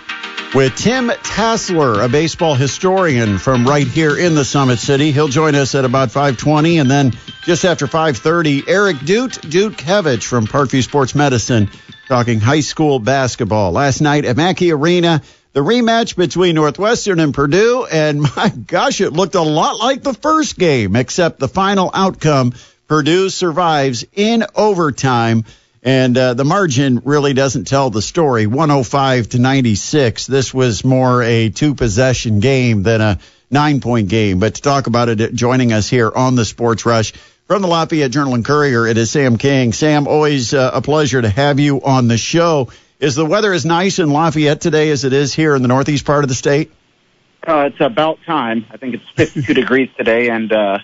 with 0.54 0.76
Tim 0.76 1.10
Tassler, 1.24 2.04
a 2.04 2.10
baseball 2.10 2.56
historian 2.56 3.38
from 3.38 3.66
right 3.66 3.88
here 3.88 4.18
in 4.18 4.36
the 4.36 4.44
Summit 4.44 4.80
City. 4.80 5.12
He'll 5.12 5.30
join 5.30 5.56
us 5.56 5.74
at 5.74 5.86
about 5.86 6.12
5:20, 6.12 6.80
and 6.80 6.92
then 6.92 7.14
just 7.46 7.64
after 7.64 7.88
5:30, 7.88 8.66
Eric 8.68 8.98
Dute 8.98 9.40
Dutkevich 9.40 10.24
from 10.24 10.48
Parkview 10.48 10.84
Sports 10.84 11.16
Medicine, 11.16 11.70
talking 12.12 12.42
high 12.42 12.60
school 12.60 13.00
basketball. 13.00 13.72
Last 13.72 14.02
night 14.02 14.26
at 14.26 14.36
Mackey 14.36 14.74
Arena, 14.74 15.22
the 15.54 15.62
rematch 15.62 16.18
between 16.18 16.56
Northwestern 16.56 17.22
and 17.22 17.34
Purdue, 17.34 17.88
and 17.90 18.22
my 18.36 18.50
gosh, 18.50 19.00
it 19.00 19.14
looked 19.14 19.36
a 19.36 19.42
lot 19.42 19.80
like 19.80 20.04
the 20.04 20.14
first 20.14 20.58
game, 20.58 20.98
except 20.98 21.40
the 21.40 21.48
final 21.48 21.90
outcome, 21.94 22.54
Purdue 22.90 23.30
survives 23.30 24.04
in 24.12 24.44
overtime. 24.56 25.46
And 25.84 26.18
uh, 26.18 26.34
the 26.34 26.44
margin 26.44 27.02
really 27.06 27.34
doesn't 27.34 27.70
tell 27.70 27.90
the 27.90 28.02
story. 28.02 28.46
105 28.46 29.30
to 29.30 29.40
96. 29.40 30.28
This 30.28 30.54
was 30.54 30.84
more 30.84 31.24
a 31.24 31.48
two 31.48 31.76
possession 31.76 32.42
game 32.42 32.84
than 32.84 33.00
a 33.00 33.20
nine 33.50 33.80
point 33.80 34.10
game. 34.10 34.40
But 34.40 34.56
to 34.56 34.62
talk 34.62 34.88
about 34.88 35.08
it, 35.08 35.34
joining 35.34 35.72
us 35.72 35.90
here 35.90 36.12
on 36.14 36.36
the 36.36 36.44
Sports 36.44 36.86
Rush 36.86 37.14
from 37.52 37.62
the 37.62 37.68
Lafayette 37.68 38.12
Journal 38.12 38.34
and 38.34 38.46
Courier, 38.46 38.88
it 38.88 38.98
is 38.98 39.12
Sam 39.12 39.38
King. 39.38 39.74
Sam, 39.74 40.08
always 40.08 40.54
uh, 40.54 40.72
a 40.74 40.82
pleasure 40.82 41.22
to 41.22 41.28
have 41.28 41.60
you 41.60 41.82
on 41.82 42.08
the 42.08 42.18
show. 42.18 42.70
Is 43.02 43.16
the 43.16 43.26
weather 43.26 43.52
as 43.52 43.66
nice 43.66 44.00
in 44.00 44.10
Lafayette 44.10 44.62
today 44.62 44.90
as 44.90 45.04
it 45.04 45.12
is 45.12 45.34
here 45.34 45.54
in 45.54 45.62
the 45.62 45.68
northeast 45.68 46.06
part 46.06 46.24
of 46.24 46.30
the 46.30 46.34
state? 46.34 46.72
Uh, 47.46 47.70
it's 47.70 47.82
about 47.82 48.20
time. 48.26 48.66
I 48.72 48.78
think 48.78 48.94
it's 48.94 49.04
52 49.18 49.54
degrees 49.62 49.90
today, 49.98 50.30
and 50.30 50.50
uh, 50.50 50.78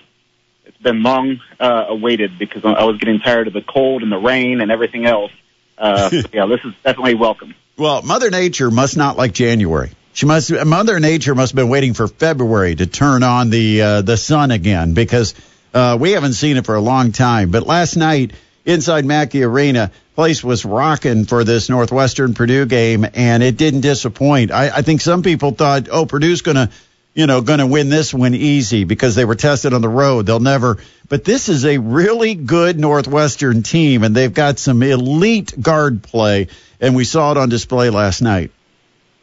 it's 0.66 0.76
been 0.76 1.02
long 1.02 1.40
uh, 1.58 1.86
awaited 1.88 2.38
because 2.38 2.62
I 2.66 2.84
was 2.84 2.98
getting 2.98 3.20
tired 3.20 3.46
of 3.46 3.54
the 3.54 3.62
cold 3.62 4.02
and 4.02 4.12
the 4.12 4.18
rain 4.18 4.60
and 4.60 4.70
everything 4.70 5.06
else. 5.06 5.32
Uh, 5.78 6.10
yeah, 6.34 6.44
this 6.44 6.60
is 6.66 6.74
definitely 6.84 7.14
welcome. 7.14 7.54
Well, 7.78 8.02
Mother 8.02 8.28
Nature 8.28 8.70
must 8.70 8.94
not 8.94 9.16
like 9.16 9.32
January. 9.32 9.92
She 10.12 10.26
must. 10.26 10.50
Mother 10.50 11.00
Nature 11.00 11.34
must 11.34 11.52
have 11.52 11.56
been 11.56 11.70
waiting 11.70 11.94
for 11.94 12.08
February 12.08 12.74
to 12.74 12.86
turn 12.86 13.22
on 13.22 13.48
the 13.48 13.80
uh, 13.80 14.02
the 14.02 14.18
sun 14.18 14.50
again 14.50 14.92
because 14.92 15.34
uh, 15.74 15.96
we 16.00 16.12
haven't 16.12 16.34
seen 16.34 16.56
it 16.56 16.66
for 16.66 16.74
a 16.74 16.80
long 16.80 17.12
time. 17.12 17.50
But 17.50 17.66
last 17.66 17.96
night 17.96 18.32
inside 18.64 19.04
Mackey 19.04 19.42
Arena, 19.42 19.90
place 20.14 20.42
was 20.42 20.64
rocking 20.64 21.24
for 21.24 21.44
this 21.44 21.68
Northwestern 21.68 22.34
Purdue 22.34 22.66
game, 22.66 23.06
and 23.14 23.42
it 23.42 23.56
didn't 23.56 23.80
disappoint. 23.80 24.50
I, 24.50 24.68
I 24.68 24.82
think 24.82 25.00
some 25.00 25.22
people 25.22 25.52
thought, 25.52 25.88
oh, 25.90 26.06
Purdue's 26.06 26.42
going 26.42 26.56
to 26.56 26.70
you 27.18 27.26
know, 27.26 27.40
going 27.40 27.58
to 27.58 27.66
win 27.66 27.88
this 27.88 28.14
one 28.14 28.32
easy 28.32 28.84
because 28.84 29.16
they 29.16 29.24
were 29.24 29.34
tested 29.34 29.72
on 29.72 29.80
the 29.80 29.88
road. 29.88 30.26
They'll 30.26 30.38
never. 30.38 30.78
But 31.08 31.24
this 31.24 31.48
is 31.48 31.64
a 31.66 31.78
really 31.78 32.36
good 32.36 32.78
Northwestern 32.78 33.64
team, 33.64 34.04
and 34.04 34.14
they've 34.14 34.32
got 34.32 34.60
some 34.60 34.84
elite 34.84 35.52
guard 35.60 36.04
play, 36.04 36.46
and 36.80 36.94
we 36.94 37.02
saw 37.02 37.32
it 37.32 37.36
on 37.36 37.48
display 37.48 37.90
last 37.90 38.22
night. 38.22 38.52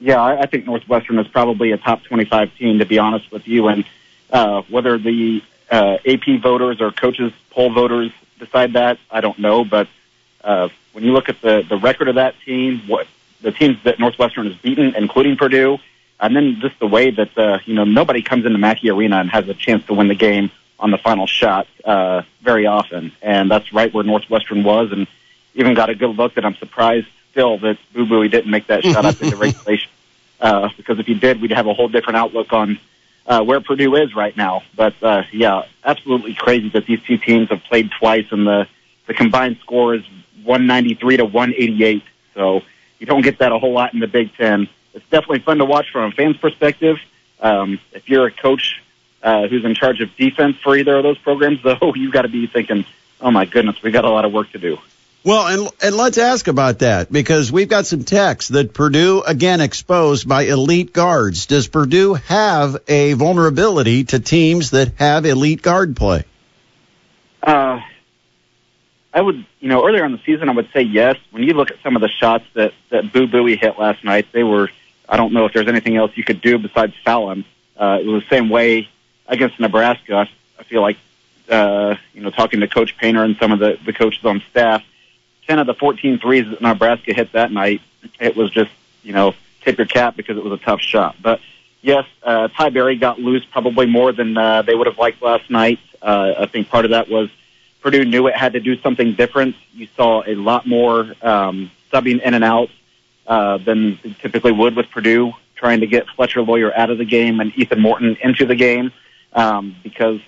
Yeah, 0.02 0.22
I, 0.22 0.46
think 0.46 0.66
Northwestern 0.66 1.18
is 1.20 1.28
probably 1.30 1.72
a 1.72 1.78
top 1.78 2.04
25 2.04 2.58
team, 2.58 2.80
to 2.80 2.86
be 2.86 3.00
honest 3.00 3.32
with 3.32 3.48
you. 3.48 3.70
And 3.70 3.86
uh, 4.30 4.64
whether 4.64 4.98
the 4.98 5.42
uh, 5.76 5.98
AP 6.06 6.42
voters 6.42 6.82
or 6.82 6.92
coaches 6.92 7.32
poll 7.52 7.72
voters 7.72 8.12
decide 8.40 8.74
that, 8.74 8.98
I 9.10 9.22
don't 9.22 9.40
know. 9.40 9.64
But 9.64 9.88
uh, 10.44 10.70
when 10.94 11.04
you 11.04 11.12
look 11.12 11.30
at 11.30 11.42
the 11.42 11.66
the 11.68 11.78
record 11.78 12.08
of 12.08 12.16
that 12.16 12.36
team, 12.46 12.82
what 12.88 13.08
the 13.42 13.52
teams 13.52 13.78
that 13.84 14.00
Northwestern 14.00 14.48
has 14.48 14.56
beaten, 14.58 14.96
including 14.96 15.38
Purdue 15.38 15.80
and 16.20 16.36
then 16.36 16.60
just 16.60 16.80
the 16.80 16.88
way 16.88 17.12
that 17.12 17.38
uh, 17.38 17.60
you 17.66 17.74
know 17.74 17.84
nobody 17.84 18.22
comes 18.22 18.46
into 18.46 18.58
Mackey 18.58 18.90
Arena 18.90 19.18
and 19.18 19.30
has 19.30 19.48
a 19.50 19.54
chance 19.54 19.86
to 19.88 19.94
win 19.94 20.08
the 20.08 20.16
game 20.16 20.52
on 20.80 20.92
the 20.92 20.98
final 20.98 21.28
shot 21.28 21.68
uh, 21.84 22.22
very 22.42 22.66
often, 22.66 23.12
and 23.22 23.50
that's 23.50 23.74
right 23.74 23.94
where 23.94 24.04
Northwestern 24.04 24.64
was, 24.64 24.92
and 24.92 25.08
even 25.54 25.74
got 25.74 25.90
a 25.90 25.96
good 25.96 26.16
look. 26.16 26.36
That 26.36 26.46
I'm 26.46 26.56
surprised 26.56 27.08
still 27.32 27.58
that 27.60 27.78
Boo 27.94 28.06
Buie 28.06 28.30
didn't 28.30 28.52
make 28.52 28.68
that 28.68 28.84
shot 28.84 29.06
up 29.06 29.22
into 29.22 29.36
regulation, 29.36 29.90
uh, 30.40 30.70
because 30.78 31.00
if 31.00 31.06
he 31.06 31.14
did, 31.14 31.42
we'd 31.42 31.52
have 31.52 31.68
a 31.68 31.74
whole 31.74 31.88
different 31.88 32.18
outlook 32.18 32.54
on 32.54 32.80
uh, 33.26 33.44
where 33.44 33.62
Purdue 33.62 33.96
is 33.96 34.16
right 34.16 34.36
now. 34.36 34.64
But 34.76 34.96
uh, 35.02 35.24
yeah, 35.32 35.64
absolutely 35.84 36.34
crazy 36.34 36.70
that 36.70 36.86
these 36.86 37.02
two 37.04 37.18
teams 37.18 37.50
have 37.50 37.64
played 37.64 37.92
twice, 38.00 38.28
and 38.32 38.46
the 38.46 38.68
the 39.08 39.14
combined 39.14 39.58
score 39.62 39.94
is 39.94 40.04
193 40.44 41.18
to 41.18 41.26
188. 41.26 42.04
So 42.34 42.62
you 43.00 43.06
don't 43.06 43.22
get 43.22 43.40
that 43.40 43.52
a 43.52 43.60
whole 43.60 43.74
lot 43.74 43.94
in 43.94 44.00
the 44.00 44.08
Big 44.08 44.34
Ten 44.36 44.68
it's 44.96 45.08
definitely 45.10 45.40
fun 45.40 45.58
to 45.58 45.66
watch 45.66 45.92
from 45.92 46.06
a 46.06 46.12
fan's 46.12 46.38
perspective. 46.38 46.98
Um, 47.42 47.80
if 47.92 48.10
you're 48.10 48.26
a 48.26 48.32
coach 48.32 48.82
uh, 49.22 49.48
who's 49.48 49.66
in 49.66 49.76
charge 49.76 50.02
of 50.02 50.16
defense 50.16 50.58
for 50.64 50.76
either 50.76 50.96
of 50.96 51.04
those 51.04 51.18
programs, 51.18 51.62
though, 51.64 51.94
you've 51.96 52.14
got 52.14 52.24
to 52.24 52.30
be 52.30 52.48
thinking, 52.48 52.86
"Oh 53.22 53.30
my 53.30 53.46
goodness, 53.46 53.82
we 53.84 53.92
got 53.92 54.06
a 54.06 54.10
lot 54.10 54.26
of 54.26 54.32
work 54.32 54.52
to 54.54 54.58
do." 54.58 54.80
Well, 55.26 55.48
and 55.48 55.70
and 55.82 55.98
let's 55.98 56.20
ask 56.20 56.48
about 56.48 56.80
that 56.80 57.12
because 57.12 57.52
we've 57.52 57.68
got 57.68 57.88
some 57.88 58.04
text 58.04 58.54
that 58.54 58.76
Purdue 58.76 59.24
again 59.26 59.60
exposed 59.60 60.30
by 60.30 60.44
elite 60.44 60.94
guards. 60.94 61.48
Does 61.48 61.68
Purdue 61.68 62.14
have 62.14 62.78
a 62.88 63.14
vulnerability 63.14 64.04
to 64.06 64.20
teams 64.20 64.70
that 64.70 64.94
have 64.98 65.26
elite 65.26 65.64
guard 65.64 65.96
play? 65.96 66.26
Uh, 67.42 67.82
I 69.12 69.22
would, 69.22 69.44
you 69.60 69.68
know, 69.68 69.84
earlier 69.88 70.06
in 70.06 70.12
the 70.12 70.22
season, 70.28 70.48
I 70.48 70.52
would 70.52 70.70
say 70.72 70.82
yes. 70.84 71.18
When 71.32 71.42
you 71.42 71.56
look 71.56 71.72
at 71.72 71.78
some 71.82 71.96
of 71.96 72.04
the 72.04 72.10
shots 72.10 72.46
that 72.54 72.74
that 72.92 73.12
Boo 73.12 73.26
Buie 73.26 73.58
hit 73.60 73.80
last 73.80 74.04
night, 74.04 74.28
they 74.32 74.44
were 74.44 74.70
I 75.10 75.18
don't 75.18 75.34
know 75.34 75.46
if 75.46 75.54
there's 75.54 75.68
anything 75.68 75.98
else 75.98 76.12
you 76.14 76.24
could 76.24 76.42
do 76.42 76.60
besides 76.60 76.94
foul 77.04 77.32
him. 77.32 77.46
Uh, 77.76 77.98
it 78.00 78.06
was 78.06 78.22
the 78.22 78.30
same 78.30 78.50
way 78.50 78.90
against 79.28 79.60
Nebraska. 79.60 80.16
I, 80.16 80.30
I 80.60 80.64
feel 80.64 80.82
like, 80.82 80.98
uh, 81.50 81.96
you 82.14 82.22
know, 82.22 82.30
talking 82.30 82.60
to 82.60 82.68
Coach 82.68 82.96
Painter 82.98 83.24
and 83.24 83.36
some 83.38 83.52
of 83.52 83.58
the, 83.58 83.78
the 83.84 83.92
coaches 83.92 84.24
on 84.24 84.44
staff, 84.52 84.84
10 85.48 85.60
of 85.60 85.68
the 85.68 85.74
14 85.74 86.20
threes 86.20 86.50
that 86.50 86.62
Nebraska 86.62 87.14
hit 87.14 87.34
that 87.34 87.52
night, 87.52 87.82
it 88.20 88.36
was 88.36 88.52
just, 88.52 88.72
you 89.04 89.14
know, 89.14 89.34
tip 89.62 89.78
your 89.78 89.88
cap 89.88 90.16
because 90.16 90.38
it 90.38 90.44
was 90.44 90.54
a 90.54 90.64
tough 90.64 90.82
shot. 90.82 91.16
But 91.22 91.40
yes, 91.82 92.06
uh, 92.24 92.48
Ty 92.50 92.70
Berry 92.70 92.96
got 92.96 93.20
loose 93.20 93.46
probably 93.46 93.86
more 93.86 94.12
than 94.12 94.38
uh, 94.38 94.62
they 94.62 94.76
would 94.76 94.88
have 94.88 94.98
liked 94.98 95.22
last 95.22 95.50
night. 95.50 95.80
Uh, 96.02 96.34
I 96.40 96.46
think 96.46 96.70
part 96.70 96.86
of 96.86 96.92
that 96.92 97.10
was 97.10 97.30
Purdue 97.82 98.06
knew 98.06 98.28
it 98.28 98.36
had 98.36 98.54
to 98.54 98.60
do 98.60 98.80
something 98.82 99.14
different. 99.14 99.56
You 99.74 99.88
saw 99.96 100.24
a 100.26 100.36
lot 100.36 100.66
more 100.66 101.14
um, 101.22 101.70
subbing 101.92 102.22
in 102.22 102.34
and 102.34 102.44
out 102.44 102.70
uh, 103.28 103.58
than 103.58 104.00
typically 104.20 104.52
would 104.52 104.76
with 104.76 104.90
Purdue, 104.90 105.34
trying 105.56 105.82
to 105.82 105.88
get 105.88 106.08
Fletcher 106.10 106.42
Loyer 106.42 106.76
out 106.76 106.90
of 106.90 106.98
the 106.98 107.06
game 107.06 107.40
and 107.40 107.56
Ethan 107.56 107.80
Morton 107.80 108.18
into 108.22 108.46
the 108.46 108.56
game 108.56 108.92
um, 109.34 109.76
because 109.84 110.20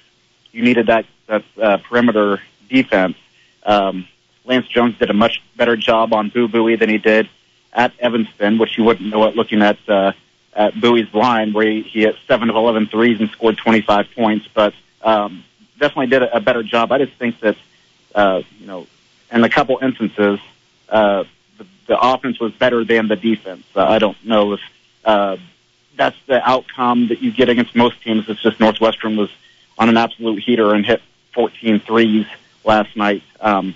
you 0.51 0.63
needed 0.63 0.87
that 0.87 1.05
that 1.27 1.43
uh, 1.61 1.77
perimeter 1.77 2.41
defense. 2.69 3.17
Um, 3.63 4.07
Lance 4.47 4.67
Jones 4.67 4.97
did 4.97 5.09
a 5.09 5.13
much 5.13 5.41
better 5.55 5.75
job 5.75 6.13
on 6.13 6.29
Boo 6.29 6.47
Buie 6.47 6.79
than 6.79 6.89
he 6.89 6.97
did 6.97 7.29
at 7.73 7.93
Evanston, 7.99 8.57
which 8.57 8.77
you 8.77 8.83
wouldn't 8.83 9.09
know 9.09 9.25
it 9.25 9.35
looking 9.35 9.61
at 9.61 9.77
uh, 9.87 10.13
at 10.53 10.73
Buie's 10.73 11.13
line, 11.13 11.53
where 11.53 11.67
he, 11.67 11.81
he 11.83 12.01
hit 12.01 12.15
seven 12.27 12.49
of 12.49 12.55
11 12.55 12.87
threes 12.87 13.19
and 13.19 13.29
scored 13.29 13.57
25 13.57 14.07
points. 14.15 14.47
But 14.53 14.73
um, 15.03 15.43
definitely 15.77 16.07
did 16.07 16.23
a, 16.23 16.37
a 16.37 16.39
better 16.39 16.63
job. 16.63 16.91
I 16.91 16.97
just 16.97 17.13
think 17.13 17.39
that, 17.41 17.55
uh, 18.15 18.41
you 18.59 18.65
know, 18.65 18.87
in 19.31 19.43
a 19.43 19.49
couple 19.49 19.77
instances, 19.81 20.39
uh, 20.89 21.25
the, 21.57 21.67
the 21.85 21.99
offense 21.99 22.39
was 22.39 22.53
better 22.53 22.83
than 22.83 23.07
the 23.07 23.15
defense. 23.15 23.65
Uh, 23.75 23.83
I 23.83 23.99
don't 23.99 24.17
know 24.25 24.53
if 24.53 24.61
uh, 25.05 25.37
that's 25.95 26.17
the 26.25 26.47
outcome 26.47 27.09
that 27.09 27.21
you 27.21 27.31
get 27.31 27.49
against 27.49 27.75
most 27.75 28.01
teams. 28.01 28.27
It's 28.27 28.41
just 28.41 28.59
Northwestern 28.59 29.15
was 29.17 29.29
on 29.77 29.89
an 29.89 29.97
absolute 29.97 30.41
heater 30.41 30.73
and 30.73 30.85
hit 30.85 31.01
14 31.33 31.81
threes 31.81 32.25
last 32.63 32.95
night. 32.95 33.21
Um, 33.39 33.75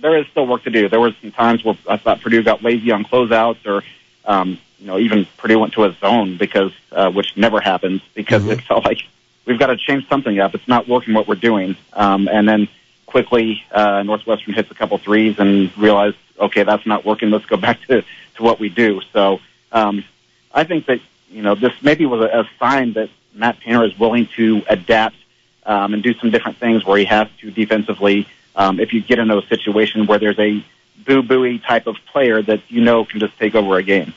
there 0.00 0.16
is 0.16 0.26
still 0.28 0.46
work 0.46 0.64
to 0.64 0.70
do. 0.70 0.88
There 0.88 1.00
were 1.00 1.12
some 1.20 1.32
times 1.32 1.64
where 1.64 1.76
I 1.88 1.96
thought 1.96 2.20
Purdue 2.20 2.42
got 2.42 2.62
lazy 2.62 2.90
on 2.90 3.04
closeouts 3.04 3.66
or, 3.66 3.82
um, 4.24 4.58
you 4.78 4.86
know, 4.86 4.98
even 4.98 5.26
Purdue 5.36 5.58
went 5.58 5.72
to 5.74 5.84
a 5.84 5.92
zone 5.94 6.36
because, 6.36 6.72
uh, 6.92 7.10
which 7.10 7.36
never 7.36 7.60
happens 7.60 8.02
because 8.14 8.42
Mm-hmm. 8.42 8.52
it 8.52 8.62
felt 8.62 8.84
like 8.84 9.00
we've 9.44 9.58
got 9.58 9.66
to 9.68 9.76
change 9.76 10.08
something 10.08 10.38
up. 10.38 10.54
It's 10.54 10.68
not 10.68 10.86
working 10.88 11.14
what 11.14 11.26
we're 11.26 11.34
doing. 11.34 11.76
Um, 11.92 12.28
and 12.28 12.48
then 12.48 12.68
quickly, 13.06 13.64
uh, 13.72 14.02
Northwestern 14.02 14.54
hits 14.54 14.70
a 14.70 14.74
couple 14.74 14.98
threes 14.98 15.38
and 15.38 15.76
realized, 15.76 16.16
okay, 16.38 16.62
that's 16.62 16.86
not 16.86 17.04
working. 17.04 17.30
Let's 17.30 17.46
go 17.46 17.56
back 17.68 17.80
to, 17.88 18.02
to 18.36 18.42
what 18.42 18.60
we 18.60 18.68
do. 18.68 19.00
So, 19.12 19.40
um, 19.72 20.04
I 20.52 20.64
think 20.64 20.86
that, 20.86 21.00
you 21.30 21.42
know, 21.42 21.54
this 21.54 21.72
maybe 21.82 22.06
was 22.06 22.20
a, 22.22 22.40
a 22.40 22.50
sign 22.58 22.94
that 22.94 23.10
Matt 23.34 23.60
Painter 23.60 23.84
is 23.84 23.98
willing 23.98 24.28
to 24.36 24.62
adapt, 24.68 25.16
um, 25.66 25.92
and 25.92 26.02
do 26.02 26.14
some 26.14 26.30
different 26.30 26.56
things 26.56 26.84
where 26.84 26.96
he 26.96 27.04
has 27.04 27.28
to 27.40 27.50
defensively, 27.50 28.26
um, 28.58 28.80
if 28.80 28.92
you 28.92 29.00
get 29.00 29.18
into 29.18 29.38
a 29.38 29.46
situation 29.46 30.06
where 30.06 30.18
there's 30.18 30.38
a 30.38 30.62
Boo 31.06 31.22
Buie 31.22 31.64
type 31.64 31.86
of 31.86 31.96
player 32.12 32.42
that 32.42 32.60
you 32.68 32.82
know 32.82 33.04
can 33.04 33.20
just 33.20 33.38
take 33.38 33.54
over 33.54 33.78
a 33.78 33.82
game. 33.82 34.12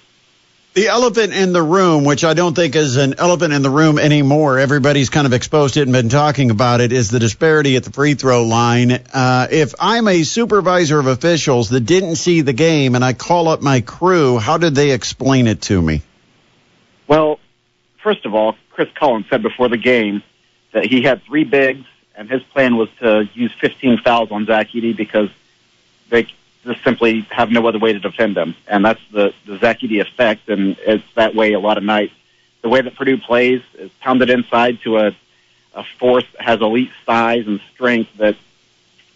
The 0.74 0.88
elephant 0.88 1.34
in 1.34 1.52
the 1.52 1.62
room, 1.62 2.06
which 2.06 2.24
I 2.24 2.34
don't 2.34 2.56
think 2.56 2.78
is 2.78 2.96
an 2.96 3.16
elephant 3.18 3.54
in 3.54 3.62
the 3.62 3.70
room 3.70 4.00
anymore, 4.00 4.58
everybody's 4.58 5.10
kind 5.10 5.28
of 5.28 5.34
exposed 5.34 5.76
it 5.76 5.82
and 5.82 5.92
been 5.92 6.08
talking 6.08 6.50
about 6.50 6.80
it, 6.80 6.94
is 6.94 7.10
the 7.10 7.20
disparity 7.20 7.76
at 7.76 7.84
the 7.84 7.92
free 7.92 8.14
throw 8.14 8.46
line. 8.46 8.92
Uh, 8.92 9.48
if 9.52 9.76
I'm 9.80 10.08
a 10.08 10.24
supervisor 10.24 10.98
of 10.98 11.08
officials 11.08 11.70
that 11.70 11.82
didn't 11.82 12.16
see 12.16 12.40
the 12.40 12.54
game 12.54 12.96
and 12.96 13.04
I 13.04 13.12
call 13.12 13.50
up 13.50 13.62
my 13.62 13.82
crew, 13.82 14.40
how 14.40 14.58
did 14.58 14.74
they 14.74 14.92
explain 14.92 15.48
it 15.48 15.62
to 15.64 15.82
me? 15.82 16.04
Well, 17.06 17.40
first 18.02 18.26
of 18.26 18.34
all, 18.34 18.56
Chris 18.70 18.88
Collins 18.96 19.26
said 19.30 19.44
before 19.44 19.68
the 19.68 19.78
game 19.78 20.24
that 20.72 20.86
he 20.86 21.02
had 21.02 21.22
three 21.24 21.44
bigs, 21.44 21.86
and 22.16 22.30
his 22.30 22.44
plan 22.44 22.76
was 22.76 22.90
to 23.00 23.30
use 23.34 23.52
15 23.60 24.00
fouls 24.00 24.32
on 24.32 24.46
Zach 24.46 24.70
Edey 24.70 24.96
because 24.96 25.30
they 26.10 26.28
just 26.64 26.84
simply 26.84 27.22
have 27.32 27.50
no 27.52 27.66
other 27.68 27.80
way 27.80 27.94
to 27.94 28.00
defend 28.00 28.38
him, 28.38 28.56
and 28.68 28.86
that's 28.86 29.02
the 29.12 29.34
the 29.46 29.58
Zach 29.58 29.80
Edey 29.80 30.02
effect, 30.02 30.50
and 30.50 30.78
it's 30.80 31.04
that 31.16 31.34
way 31.36 31.54
a 31.54 31.60
lot 31.60 31.78
of 31.78 31.84
nights. 31.84 32.14
The 32.62 32.70
way 32.70 32.82
that 32.82 32.96
Purdue 32.96 33.18
plays 33.18 33.62
is 33.78 33.90
pounded 34.00 34.30
inside 34.30 34.82
to 34.82 34.98
a 34.98 35.16
a 35.74 35.84
force 36.00 36.26
that 36.34 36.42
has 36.42 36.62
elite 36.62 36.92
size 37.06 37.48
and 37.48 37.60
strength 37.74 38.10
that, 38.18 38.36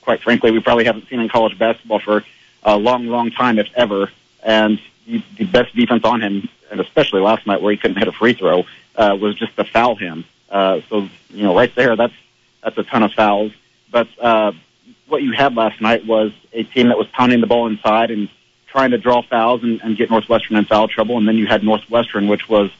quite 0.01 0.21
frankly, 0.21 0.51
we 0.51 0.59
probably 0.59 0.85
haven't 0.85 1.07
seen 1.09 1.19
in 1.19 1.29
college 1.29 1.57
basketball 1.57 1.99
for 1.99 2.23
a 2.63 2.77
long, 2.77 3.07
long 3.07 3.31
time, 3.31 3.59
if 3.59 3.67
ever. 3.75 4.09
And 4.43 4.79
the 5.05 5.45
best 5.45 5.75
defense 5.75 6.03
on 6.03 6.21
him, 6.21 6.49
and 6.71 6.79
especially 6.79 7.21
last 7.21 7.45
night 7.45 7.61
where 7.61 7.71
he 7.71 7.77
couldn't 7.77 7.97
hit 7.97 8.07
a 8.07 8.11
free 8.11 8.33
throw, 8.33 8.65
uh, 8.95 9.17
was 9.19 9.35
just 9.35 9.55
to 9.57 9.65
foul 9.65 9.95
him. 9.95 10.23
Uh, 10.49 10.81
so 10.89 11.09
you 11.29 11.43
know, 11.43 11.55
right 11.55 11.73
there, 11.75 11.95
that's 11.95 12.13
that's 12.65 12.77
a 12.79 12.83
ton 12.83 13.03
of 13.03 13.13
fouls. 13.13 13.53
But 13.91 14.07
uh, 14.19 14.51
what 15.07 15.21
you 15.21 15.31
had 15.31 15.55
last 15.55 15.79
night 15.79 16.05
was 16.05 16.33
a 16.51 16.63
team 16.63 16.89
that 16.89 16.97
was 16.97 17.07
pounding 17.07 17.39
the 17.39 17.47
ball 17.47 17.67
inside 17.67 18.09
and 18.09 18.27
trying 18.67 18.91
to 18.91 18.97
draw 18.97 19.21
fouls 19.21 19.63
and, 19.63 19.79
and 19.81 19.95
get 19.95 20.09
Northwestern 20.09 20.57
in 20.57 20.65
foul 20.65 20.87
trouble. 20.87 21.17
And 21.17 21.27
then 21.27 21.37
you 21.37 21.45
had 21.45 21.63
Northwestern, 21.63 22.27
which 22.27 22.49
was 22.49 22.71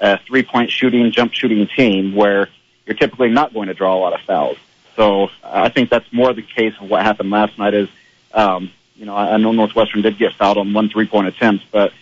a 0.00 0.18
three-point 0.18 0.70
shooting, 0.70 1.10
jump 1.10 1.32
shooting 1.32 1.66
team 1.66 2.14
where 2.14 2.48
you're 2.86 2.96
typically 2.96 3.30
not 3.30 3.52
going 3.52 3.66
to 3.66 3.74
draw 3.74 3.96
a 3.96 4.00
lot 4.00 4.12
of 4.14 4.20
fouls. 4.20 4.56
So 4.94 5.28
I 5.42 5.68
think 5.68 5.90
that's 5.90 6.10
more 6.12 6.32
the 6.32 6.42
case 6.42 6.74
of 6.80 6.88
what 6.88 7.02
happened 7.02 7.30
last 7.30 7.58
night. 7.58 7.74
Is 7.74 7.88
um, 8.32 8.70
you 8.94 9.06
know 9.06 9.16
I 9.16 9.36
know 9.38 9.52
Northwestern 9.52 10.02
did 10.02 10.18
get 10.18 10.34
fouled 10.34 10.58
on 10.58 10.72
one 10.72 10.88
three-point 10.88 11.26
attempt, 11.26 11.64
but 11.72 11.92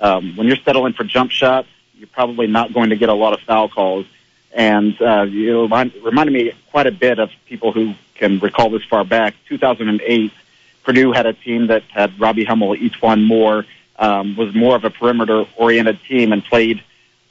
um, 0.00 0.36
when 0.36 0.46
you're 0.46 0.56
settling 0.56 0.92
for 0.92 1.04
jump 1.04 1.30
shots, 1.30 1.68
you're 1.96 2.08
probably 2.08 2.46
not 2.46 2.72
going 2.72 2.90
to 2.90 2.96
get 2.96 3.08
a 3.08 3.14
lot 3.14 3.32
of 3.32 3.40
foul 3.40 3.68
calls. 3.68 4.06
And 4.52 5.00
uh, 5.00 5.26
it 5.28 5.52
remind, 5.52 5.94
reminded 6.02 6.32
me 6.32 6.52
quite 6.70 6.86
a 6.86 6.92
bit 6.92 7.18
of 7.18 7.30
people 7.46 7.72
who 7.72 7.94
can 8.14 8.38
recall 8.40 8.70
this 8.70 8.84
far 8.84 9.04
back. 9.04 9.34
2008, 9.48 10.32
Purdue 10.82 11.12
had 11.12 11.26
a 11.26 11.32
team 11.32 11.68
that 11.68 11.82
had 11.84 12.18
Robbie 12.18 12.44
Hummel, 12.44 12.74
E'Twaun 12.74 13.24
Moore, 13.24 13.64
um, 13.98 14.36
was 14.36 14.54
more 14.54 14.74
of 14.76 14.84
a 14.84 14.90
perimeter-oriented 14.90 16.00
team 16.08 16.32
and 16.32 16.44
played 16.44 16.82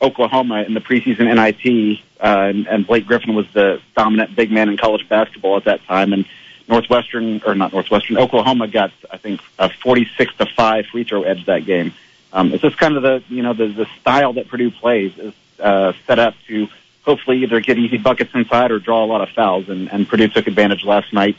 Oklahoma 0.01 0.63
in 0.63 0.73
the 0.73 0.79
preseason 0.79 1.33
NIT, 1.33 1.99
uh, 2.21 2.49
and, 2.49 2.67
and 2.67 2.87
Blake 2.87 3.05
Griffin 3.05 3.35
was 3.35 3.47
the 3.53 3.81
dominant 3.97 4.35
big 4.35 4.51
man 4.51 4.69
in 4.69 4.77
college 4.77 5.07
basketball 5.09 5.57
at 5.57 5.65
that 5.65 5.83
time. 5.85 6.13
And 6.13 6.25
Northwestern, 6.67 7.41
or 7.45 7.55
not 7.55 7.73
Northwestern, 7.73 8.17
Oklahoma 8.17 8.67
got, 8.67 8.91
I 9.11 9.17
think, 9.17 9.41
a 9.57 9.69
46 9.69 10.35
to 10.35 10.45
5 10.45 10.85
free 10.85 11.03
throw 11.03 11.23
edge 11.23 11.45
that 11.47 11.65
game. 11.65 11.93
Um, 12.31 12.53
it's 12.53 12.61
just 12.61 12.77
kind 12.77 12.95
of 12.95 13.03
the, 13.03 13.23
you 13.27 13.41
know, 13.41 13.53
the, 13.53 13.67
the 13.67 13.87
style 13.99 14.33
that 14.33 14.47
Purdue 14.47 14.71
plays 14.71 15.17
is 15.17 15.33
uh, 15.59 15.93
set 16.05 16.19
up 16.19 16.35
to 16.47 16.67
hopefully 17.03 17.43
either 17.43 17.59
get 17.59 17.77
easy 17.77 17.97
buckets 17.97 18.31
inside 18.33 18.71
or 18.71 18.79
draw 18.79 19.03
a 19.03 19.07
lot 19.07 19.21
of 19.21 19.29
fouls. 19.29 19.69
And, 19.69 19.91
and 19.91 20.07
Purdue 20.07 20.27
took 20.27 20.47
advantage 20.47 20.83
last 20.83 21.13
night 21.13 21.37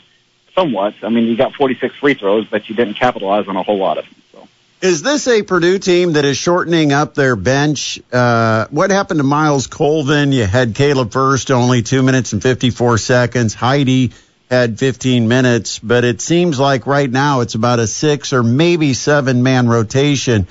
somewhat. 0.55 0.95
I 1.03 1.09
mean, 1.09 1.25
you 1.25 1.37
got 1.37 1.53
46 1.53 1.95
free 1.95 2.13
throws, 2.13 2.47
but 2.47 2.69
you 2.69 2.75
didn't 2.75 2.95
capitalize 2.95 3.47
on 3.47 3.55
a 3.55 3.63
whole 3.63 3.77
lot 3.77 3.97
of 3.97 4.05
them. 4.05 4.15
So. 4.31 4.47
Is 4.81 5.01
this 5.01 5.27
a 5.27 5.43
Purdue 5.43 5.79
team 5.79 6.13
that 6.13 6.25
is 6.25 6.37
shortening 6.37 6.91
up 6.91 7.13
their 7.13 7.35
bench? 7.35 8.01
Uh, 8.11 8.67
what 8.69 8.91
happened 8.91 9.19
to 9.19 9.23
Myles 9.23 9.67
Colvin? 9.67 10.31
You 10.31 10.45
had 10.45 10.75
Caleb 10.75 11.11
Furst, 11.11 11.51
only 11.51 11.81
two 11.81 12.03
minutes 12.03 12.33
and 12.33 12.41
54 12.41 12.97
seconds. 12.97 13.53
Heide 13.53 14.13
had 14.49 14.77
15 14.77 15.29
minutes, 15.29 15.79
but 15.79 16.03
it 16.03 16.19
seems 16.19 16.59
like 16.59 16.85
right 16.85 17.09
now 17.09 17.39
it's 17.39 17.55
about 17.55 17.79
a 17.79 17.87
six 17.87 18.33
or 18.33 18.43
maybe 18.43 18.93
seven 18.93 19.43
man 19.43 19.69
rotation. 19.69 20.45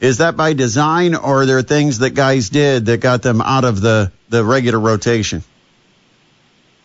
Is 0.00 0.18
that 0.18 0.36
by 0.36 0.52
design 0.52 1.14
or 1.14 1.42
are 1.42 1.46
there 1.46 1.62
things 1.62 1.98
that 1.98 2.10
guys 2.10 2.50
did 2.50 2.86
that 2.86 3.00
got 3.00 3.22
them 3.22 3.40
out 3.40 3.64
of 3.64 3.80
the, 3.80 4.12
the 4.28 4.44
regular 4.44 4.78
rotation? 4.78 5.42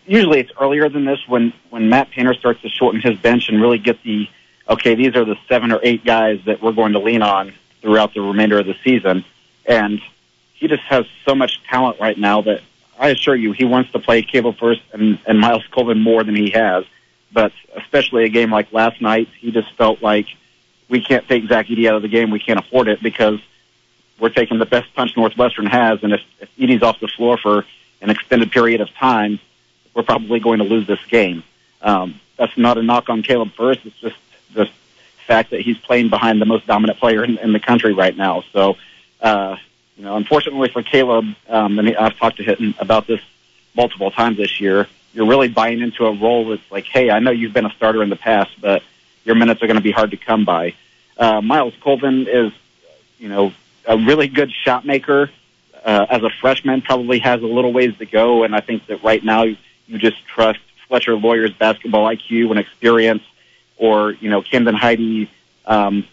usually 0.06 0.40
it's 0.40 0.52
earlier 0.60 0.90
than 0.90 1.06
this 1.06 1.20
when 1.28 1.54
when 1.70 1.90
Matt 1.90 2.12
Painter 2.12 2.34
starts 2.34 2.62
to 2.62 2.70
shorten 2.70 3.02
his 3.02 3.18
bench 3.18 3.50
and 3.50 3.62
really 3.62 3.78
get 3.78 4.02
the 4.04 4.28
okay, 4.70 4.96
these 4.96 5.16
are 5.16 5.26
the 5.26 5.38
seven 5.48 5.72
or 5.72 5.80
eight 5.84 6.06
guys 6.06 6.40
that 6.46 6.62
we're 6.62 6.72
going 6.72 6.94
to 6.94 7.00
lean 7.00 7.22
on 7.22 7.54
throughout 7.82 8.14
the 8.14 8.22
remainder 8.22 8.60
of 8.60 8.66
the 8.66 8.76
season. 8.84 9.26
And 9.66 10.02
he 10.54 10.68
just 10.68 10.84
has 10.84 11.06
so 11.26 11.36
much 11.36 11.62
talent 11.64 12.00
right 12.00 12.18
now 12.18 12.42
that 12.42 12.62
I 12.98 13.10
assure 13.10 13.36
you 13.36 13.52
he 13.52 13.66
wants 13.66 13.92
to 13.92 14.00
play 14.00 14.22
Caleb 14.22 14.58
Furst 14.58 14.82
and, 14.94 15.20
and 15.26 15.40
Myles 15.40 15.66
Colvin 15.72 16.00
more 16.00 16.24
than 16.24 16.36
he 16.36 16.52
has. 16.52 16.86
But 17.34 17.54
especially 17.76 18.26
a 18.26 18.30
game 18.30 18.52
like 18.52 18.72
last 18.72 19.02
night, 19.02 19.30
he 19.40 19.52
just 19.52 19.74
felt 19.76 20.02
like 20.02 20.28
we 20.92 21.02
can't 21.02 21.26
take 21.28 21.48
Zach 21.48 21.68
Edey 21.68 21.88
out 21.88 21.96
of 21.96 22.02
the 22.02 22.10
game. 22.10 22.30
We 22.30 22.40
can't 22.40 22.60
afford 22.60 22.90
it 22.90 23.02
because 23.02 23.40
we're 24.20 24.30
taking 24.30 24.60
the 24.60 24.66
best 24.66 24.94
punch 24.94 25.16
Northwestern 25.16 25.66
has. 25.66 26.04
And 26.04 26.14
if, 26.14 26.22
if 26.60 26.84
off 26.84 27.00
the 27.00 27.08
floor 27.08 27.38
for 27.38 27.66
an 28.02 28.10
extended 28.10 28.52
period 28.52 28.82
of 28.82 28.94
time, 28.94 29.40
we're 29.94 30.04
probably 30.04 30.42
going 30.42 30.60
to 30.60 30.66
lose 30.66 30.86
this 30.86 31.04
game. 31.06 31.44
Um, 31.82 32.20
that's 32.38 32.56
not 32.58 32.78
a 32.78 32.84
knock 32.84 33.10
on 33.10 33.24
Caleb 33.24 33.54
Furst. 33.54 33.80
It's 33.86 33.98
just 34.00 34.18
the 34.54 34.70
fact 35.26 35.52
that 35.52 35.62
he's 35.62 35.78
playing 35.78 36.10
behind 36.10 36.42
the 36.42 36.46
most 36.46 36.68
dominant 36.68 37.00
player 37.00 37.24
in, 37.24 37.38
in 37.38 37.54
the 37.54 37.60
country 37.60 37.94
right 37.94 38.16
now. 38.16 38.44
So, 38.52 38.76
uh, 39.22 39.56
you 39.96 40.04
know, 40.04 40.18
unfortunately 40.18 40.70
for 40.70 40.84
Caleb, 40.84 41.26
um, 41.48 41.80
and 41.80 41.96
I've 41.96 42.18
talked 42.18 42.38
to 42.38 42.44
him 42.44 42.76
about 42.80 43.08
this 43.08 43.22
multiple 43.76 44.12
times 44.12 44.38
this 44.38 44.60
year. 44.60 44.88
You're 45.14 45.28
really 45.28 45.48
buying 45.48 45.80
into 45.80 46.06
a 46.06 46.14
role 46.14 46.50
that's 46.50 46.70
like, 46.70 46.86
hey, 46.86 47.10
I 47.10 47.20
know 47.20 47.32
you've 47.32 47.54
been 47.54 47.66
a 47.66 47.72
starter 47.72 48.04
in 48.04 48.10
the 48.10 48.16
past, 48.18 48.60
but 48.60 48.84
your 49.24 49.36
minutes 49.36 49.62
are 49.64 49.68
going 49.68 49.78
to 49.78 49.84
be 49.84 49.92
hard 49.92 50.12
to 50.12 50.18
come 50.18 50.46
by. 50.46 50.74
Uh, 51.18 51.42
Myles 51.42 51.74
Colvin 51.82 52.28
is, 52.28 52.52
you 53.20 53.30
know, 53.30 53.54
a 53.86 53.98
really 53.98 54.28
good 54.28 54.52
shot 54.52 54.86
maker. 54.86 55.30
Uh, 55.84 56.06
as 56.10 56.22
a 56.24 56.30
freshman, 56.30 56.82
probably 56.82 57.20
has 57.20 57.42
a 57.42 57.48
little 57.48 57.74
ways 57.74 57.98
to 57.98 58.06
go, 58.06 58.44
and 58.44 58.56
I 58.56 58.62
think 58.62 58.86
that 58.88 59.04
right 59.04 59.24
now 59.24 59.44
you 59.44 59.58
just 59.98 60.24
trust 60.28 60.60
Fletcher 60.88 61.16
Loyer's 61.16 61.54
basketball 61.54 62.06
IQ 62.06 62.52
and 62.52 62.60
experience, 62.60 63.24
or 63.78 64.12
you 64.12 64.30
know 64.30 64.44
Camden 64.44 64.76
Heide 64.76 65.28
um, 65.66 66.06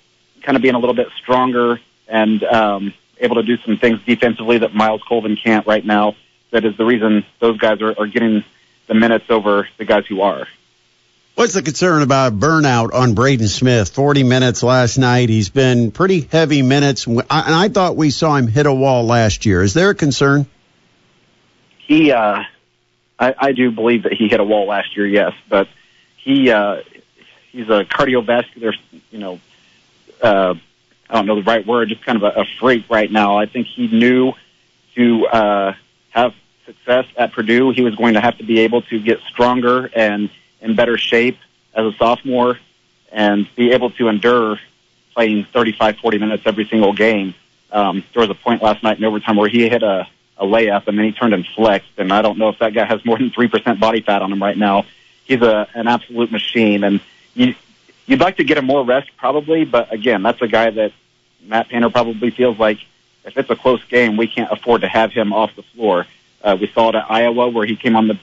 kind 0.42 0.56
of 0.56 0.62
being 0.62 0.74
a 0.74 0.78
little 0.78 0.94
bit 0.94 1.08
stronger 1.18 1.80
and 2.06 2.42
um, 2.44 2.94
able 3.18 3.36
to 3.36 3.42
do 3.42 3.58
some 3.58 3.76
things 3.76 4.00
defensively 4.06 4.58
that 4.58 4.74
Myles 4.74 5.02
Colvin 5.06 5.36
can't 5.36 5.66
right 5.66 5.84
now. 5.84 6.16
That 6.50 6.64
is 6.64 6.76
the 6.76 6.84
reason 6.84 7.26
those 7.40 7.58
guys 7.58 7.82
are, 7.82 7.94
are 7.98 8.06
getting 8.06 8.44
the 8.86 8.94
minutes 8.94 9.26
over 9.28 9.68
the 9.76 9.84
guys 9.84 10.06
who 10.06 10.22
are. 10.22 10.48
What's 11.38 11.54
the 11.54 11.62
concern 11.62 12.02
about 12.02 12.36
burnout 12.40 12.92
on 12.92 13.14
Braden 13.14 13.46
Smith? 13.46 13.90
40 13.90 14.24
minutes 14.24 14.64
last 14.64 14.98
night. 14.98 15.28
He's 15.28 15.50
been 15.50 15.92
pretty 15.92 16.22
heavy 16.22 16.62
minutes, 16.62 17.06
and 17.06 17.22
I 17.30 17.68
thought 17.68 17.94
we 17.94 18.10
saw 18.10 18.34
him 18.34 18.48
hit 18.48 18.66
a 18.66 18.74
wall 18.74 19.04
last 19.04 19.46
year. 19.46 19.62
Is 19.62 19.72
there 19.72 19.90
a 19.90 19.94
concern? 19.94 20.46
He, 21.86 22.10
uh, 22.10 22.42
I, 23.20 23.34
I 23.38 23.52
do 23.52 23.70
believe 23.70 24.02
that 24.02 24.14
he 24.14 24.26
hit 24.26 24.40
a 24.40 24.44
wall 24.44 24.66
last 24.66 24.96
year, 24.96 25.06
yes, 25.06 25.32
but 25.48 25.68
he, 26.16 26.50
uh, 26.50 26.82
he's 27.52 27.68
a 27.68 27.84
cardiovascular, 27.84 28.74
you 29.12 29.18
know, 29.20 29.38
uh, 30.20 30.56
I 31.08 31.14
don't 31.14 31.26
know 31.26 31.36
the 31.36 31.44
right 31.44 31.64
word, 31.64 31.90
just 31.90 32.04
kind 32.04 32.20
of 32.20 32.24
a, 32.24 32.40
a 32.40 32.44
freak 32.58 32.90
right 32.90 33.12
now. 33.12 33.38
I 33.38 33.46
think 33.46 33.68
he 33.68 33.86
knew 33.86 34.32
to 34.96 35.26
uh, 35.28 35.74
have 36.10 36.34
success 36.66 37.06
at 37.16 37.30
Purdue, 37.32 37.70
he 37.70 37.82
was 37.82 37.94
going 37.94 38.14
to 38.14 38.20
have 38.20 38.38
to 38.38 38.44
be 38.44 38.58
able 38.58 38.82
to 38.82 38.98
get 38.98 39.20
stronger 39.20 39.88
and 39.94 40.30
in 40.60 40.74
better 40.74 40.98
shape 40.98 41.38
as 41.74 41.86
a 41.86 41.92
sophomore 41.96 42.58
and 43.10 43.48
be 43.56 43.72
able 43.72 43.90
to 43.90 44.08
endure 44.08 44.58
playing 45.14 45.44
35, 45.52 45.98
40 45.98 46.18
minutes 46.18 46.42
every 46.46 46.64
single 46.66 46.92
game. 46.92 47.34
Um, 47.72 48.04
there 48.12 48.20
was 48.20 48.30
a 48.30 48.34
point 48.34 48.62
last 48.62 48.82
night 48.82 48.98
in 48.98 49.04
overtime 49.04 49.36
where 49.36 49.48
he 49.48 49.68
hit 49.68 49.82
a, 49.82 50.06
a 50.36 50.44
layup 50.44 50.86
and 50.86 50.98
then 50.98 51.04
he 51.04 51.12
turned 51.12 51.34
and 51.34 51.46
flexed. 51.46 51.90
And 51.98 52.12
I 52.12 52.22
don't 52.22 52.38
know 52.38 52.48
if 52.48 52.58
that 52.60 52.74
guy 52.74 52.84
has 52.84 53.04
more 53.04 53.18
than 53.18 53.30
3% 53.30 53.80
body 53.80 54.00
fat 54.00 54.22
on 54.22 54.32
him 54.32 54.42
right 54.42 54.56
now. 54.56 54.84
He's 55.24 55.42
a, 55.42 55.68
an 55.74 55.88
absolute 55.88 56.30
machine. 56.30 56.84
And 56.84 57.00
you, 57.34 57.54
you'd 58.06 58.20
like 58.20 58.36
to 58.36 58.44
get 58.44 58.58
him 58.58 58.66
more 58.66 58.84
rest 58.84 59.10
probably, 59.16 59.64
but 59.64 59.92
again, 59.92 60.22
that's 60.22 60.40
a 60.40 60.48
guy 60.48 60.70
that 60.70 60.92
Matt 61.42 61.68
Painter 61.68 61.90
probably 61.90 62.30
feels 62.30 62.58
like 62.58 62.78
if 63.24 63.36
it's 63.36 63.50
a 63.50 63.56
close 63.56 63.84
game, 63.84 64.16
we 64.16 64.26
can't 64.26 64.50
afford 64.50 64.80
to 64.80 64.88
have 64.88 65.12
him 65.12 65.32
off 65.32 65.54
the 65.54 65.62
floor. 65.62 66.06
Uh, 66.42 66.56
we 66.58 66.68
saw 66.68 66.90
it 66.90 66.94
at 66.94 67.10
Iowa 67.10 67.48
where 67.48 67.66
he 67.66 67.76
came 67.76 67.96
on 67.96 68.08
the 68.08 68.18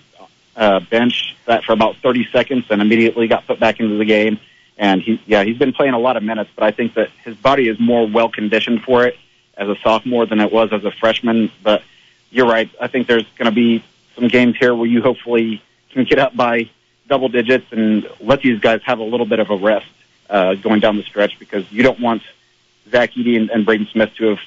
uh, 0.55 0.79
bench, 0.79 1.35
sat 1.45 1.63
for 1.63 1.73
about 1.73 1.97
30 1.97 2.27
seconds, 2.31 2.65
and 2.69 2.81
immediately 2.81 3.27
got 3.27 3.45
put 3.45 3.59
back 3.59 3.79
into 3.79 3.97
the 3.97 4.05
game. 4.05 4.39
And 4.77 5.01
he, 5.01 5.21
yeah, 5.25 5.43
he's 5.43 5.57
been 5.57 5.73
playing 5.73 5.93
a 5.93 5.99
lot 5.99 6.17
of 6.17 6.23
minutes, 6.23 6.49
but 6.55 6.63
I 6.63 6.71
think 6.71 6.95
that 6.95 7.09
his 7.23 7.35
body 7.35 7.69
is 7.69 7.79
more 7.79 8.07
well 8.07 8.29
conditioned 8.29 8.83
for 8.83 9.05
it 9.05 9.17
as 9.57 9.69
a 9.69 9.75
sophomore 9.81 10.25
than 10.25 10.41
it 10.41 10.51
was 10.51 10.73
as 10.73 10.83
a 10.83 10.91
freshman. 10.91 11.51
But 11.63 11.81
you're 12.29 12.47
right. 12.47 12.69
I 12.79 12.87
think 12.87 13.07
there's 13.07 13.25
going 13.37 13.45
to 13.45 13.55
be 13.55 13.83
some 14.15 14.27
games 14.27 14.57
here 14.57 14.75
where 14.75 14.87
you 14.87 15.01
hopefully 15.01 15.61
can 15.91 16.03
get 16.03 16.19
up 16.19 16.35
by 16.35 16.69
double 17.07 17.29
digits 17.29 17.65
and 17.71 18.07
let 18.19 18.41
these 18.41 18.59
guys 18.59 18.81
have 18.83 18.99
a 18.99 19.03
little 19.03 19.25
bit 19.25 19.39
of 19.39 19.49
a 19.49 19.55
rest 19.55 19.87
uh, 20.29 20.55
going 20.55 20.79
down 20.79 20.97
the 20.97 21.03
stretch 21.03 21.37
because 21.39 21.71
you 21.71 21.83
don't 21.83 21.99
want 21.99 22.23
Zach 22.89 23.11
Edey 23.13 23.37
and, 23.37 23.49
and 23.49 23.65
Braden 23.65 23.87
Smith 23.91 24.13
to 24.15 24.29
have 24.29 24.39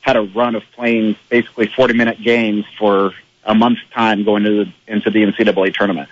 had 0.00 0.16
a 0.16 0.22
run 0.22 0.54
of 0.54 0.64
playing 0.72 1.16
basically 1.28 1.66
40 1.66 1.94
minute 1.94 2.20
games 2.20 2.64
for 2.78 3.12
a 3.44 3.54
month's 3.54 3.82
time 3.94 4.24
going 4.24 4.46
into 4.46 4.64
the, 4.64 4.92
into 4.92 5.10
the 5.10 5.24
NCAA 5.24 5.74
tournament. 5.74 6.08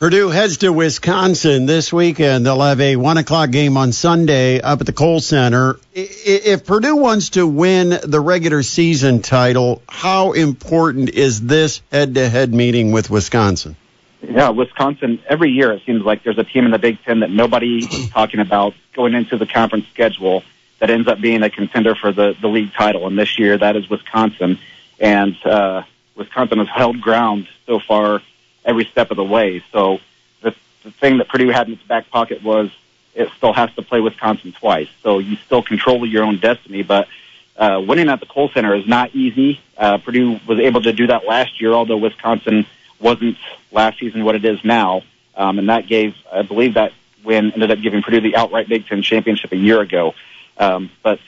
Purdue 0.00 0.30
heads 0.30 0.56
to 0.58 0.72
Wisconsin 0.72 1.66
this 1.66 1.92
weekend. 1.92 2.46
They'll 2.46 2.62
have 2.62 2.80
a 2.80 2.96
one 2.96 3.18
o'clock 3.18 3.50
game 3.50 3.76
on 3.76 3.92
Sunday 3.92 4.58
up 4.58 4.80
at 4.80 4.86
the 4.86 4.94
Kohl 4.94 5.20
Center. 5.20 5.78
If 5.92 6.64
Purdue 6.64 6.96
wants 6.96 7.30
to 7.30 7.46
win 7.46 7.90
the 8.02 8.18
regular 8.18 8.62
season 8.62 9.20
title, 9.20 9.82
how 9.86 10.32
important 10.32 11.10
is 11.10 11.42
this 11.42 11.82
head 11.92 12.14
to 12.14 12.30
head 12.30 12.54
meeting 12.54 12.92
with 12.92 13.10
Wisconsin? 13.10 13.76
Yeah, 14.22 14.48
Wisconsin, 14.48 15.22
every 15.28 15.50
year 15.50 15.72
it 15.72 15.82
seems 15.84 16.02
like 16.02 16.22
there's 16.22 16.38
a 16.38 16.44
team 16.44 16.64
in 16.64 16.70
the 16.70 16.78
Big 16.78 17.02
Ten 17.04 17.20
that 17.20 17.30
nobody 17.30 17.84
is 17.84 18.10
talking 18.10 18.40
about 18.40 18.72
going 18.94 19.12
into 19.12 19.36
the 19.36 19.46
conference 19.46 19.86
schedule 19.88 20.44
that 20.78 20.88
ends 20.88 21.08
up 21.08 21.20
being 21.20 21.42
a 21.42 21.50
contender 21.50 21.94
for 21.94 22.10
the, 22.10 22.34
the 22.40 22.48
league 22.48 22.72
title. 22.72 23.06
And 23.06 23.18
this 23.18 23.38
year 23.38 23.58
that 23.58 23.76
is 23.76 23.90
Wisconsin. 23.90 24.58
And 24.98 25.36
uh, 25.44 25.82
Wisconsin 26.20 26.58
has 26.58 26.68
held 26.68 27.00
ground 27.00 27.48
so 27.64 27.80
far 27.80 28.20
every 28.62 28.84
step 28.84 29.10
of 29.10 29.16
the 29.16 29.24
way. 29.24 29.64
So 29.72 30.00
the, 30.42 30.54
the 30.84 30.90
thing 30.90 31.16
that 31.16 31.28
Purdue 31.28 31.48
had 31.48 31.66
in 31.66 31.72
its 31.72 31.82
back 31.82 32.10
pocket 32.10 32.42
was 32.42 32.70
it 33.14 33.30
still 33.38 33.54
has 33.54 33.72
to 33.76 33.82
play 33.82 34.00
Wisconsin 34.00 34.52
twice. 34.52 34.90
So 35.02 35.18
you 35.18 35.36
still 35.36 35.62
control 35.62 36.04
your 36.04 36.24
own 36.24 36.38
destiny, 36.38 36.82
but 36.82 37.08
uh, 37.56 37.82
winning 37.84 38.10
at 38.10 38.20
the 38.20 38.26
Kohl 38.26 38.50
Center 38.50 38.74
is 38.74 38.86
not 38.86 39.14
easy. 39.14 39.60
Uh, 39.78 39.96
Purdue 39.96 40.38
was 40.46 40.58
able 40.60 40.82
to 40.82 40.92
do 40.92 41.06
that 41.06 41.24
last 41.26 41.58
year, 41.58 41.72
although 41.72 41.96
Wisconsin 41.96 42.66
wasn't 43.00 43.38
last 43.72 43.98
season 43.98 44.22
what 44.22 44.34
it 44.34 44.44
is 44.44 44.62
now. 44.62 45.02
Um, 45.34 45.58
and 45.58 45.70
that 45.70 45.86
gave, 45.86 46.14
I 46.30 46.42
believe 46.42 46.74
that 46.74 46.92
win 47.24 47.52
ended 47.52 47.70
up 47.70 47.80
giving 47.80 48.02
Purdue 48.02 48.20
the 48.20 48.36
outright 48.36 48.68
Big 48.68 48.86
Ten 48.86 49.00
championship 49.00 49.52
a 49.52 49.56
year 49.56 49.80
ago. 49.80 50.14
Um, 50.58 50.90
but, 51.02 51.18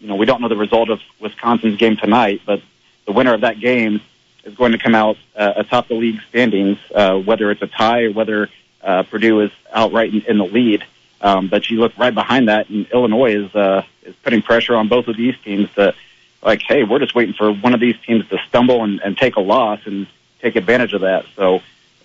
you 0.00 0.08
know, 0.08 0.16
we 0.16 0.26
don't 0.26 0.40
know 0.40 0.48
the 0.48 0.56
result 0.56 0.90
of 0.90 1.00
Wisconsin's 1.20 1.76
game 1.76 1.96
tonight, 1.96 2.42
but 2.44 2.60
the 3.06 3.12
winner 3.12 3.34
of 3.34 3.42
that 3.42 3.60
game 3.60 4.00
is 4.44 4.54
going 4.54 4.72
to 4.72 4.78
come 4.78 4.94
out 4.94 5.16
uh, 5.36 5.52
atop 5.56 5.88
the 5.88 5.94
league 5.94 6.20
standings, 6.28 6.78
uh, 6.94 7.18
whether 7.18 7.50
it's 7.50 7.62
a 7.62 7.66
tie 7.66 8.02
or 8.02 8.12
whether 8.12 8.48
uh, 8.82 9.02
Purdue 9.04 9.40
is 9.40 9.50
outright 9.72 10.12
in, 10.12 10.22
in 10.22 10.38
the 10.38 10.44
lead. 10.44 10.84
Um, 11.20 11.48
but 11.48 11.70
you 11.70 11.78
look 11.78 11.96
right 11.96 12.14
behind 12.14 12.48
that, 12.48 12.68
and 12.68 12.86
Illinois 12.88 13.44
is 13.44 13.54
uh, 13.54 13.84
is 14.02 14.14
putting 14.16 14.42
pressure 14.42 14.74
on 14.74 14.88
both 14.88 15.06
of 15.06 15.16
these 15.16 15.36
teams 15.44 15.72
to, 15.74 15.94
like, 16.42 16.62
hey, 16.62 16.82
we're 16.82 16.98
just 16.98 17.14
waiting 17.14 17.34
for 17.34 17.52
one 17.52 17.74
of 17.74 17.80
these 17.80 17.94
teams 18.04 18.28
to 18.28 18.38
stumble 18.48 18.82
and, 18.82 19.00
and 19.00 19.16
take 19.16 19.36
a 19.36 19.40
loss 19.40 19.80
and 19.86 20.08
take 20.40 20.56
advantage 20.56 20.92
of 20.92 21.02
that. 21.02 21.24
So 21.36 21.60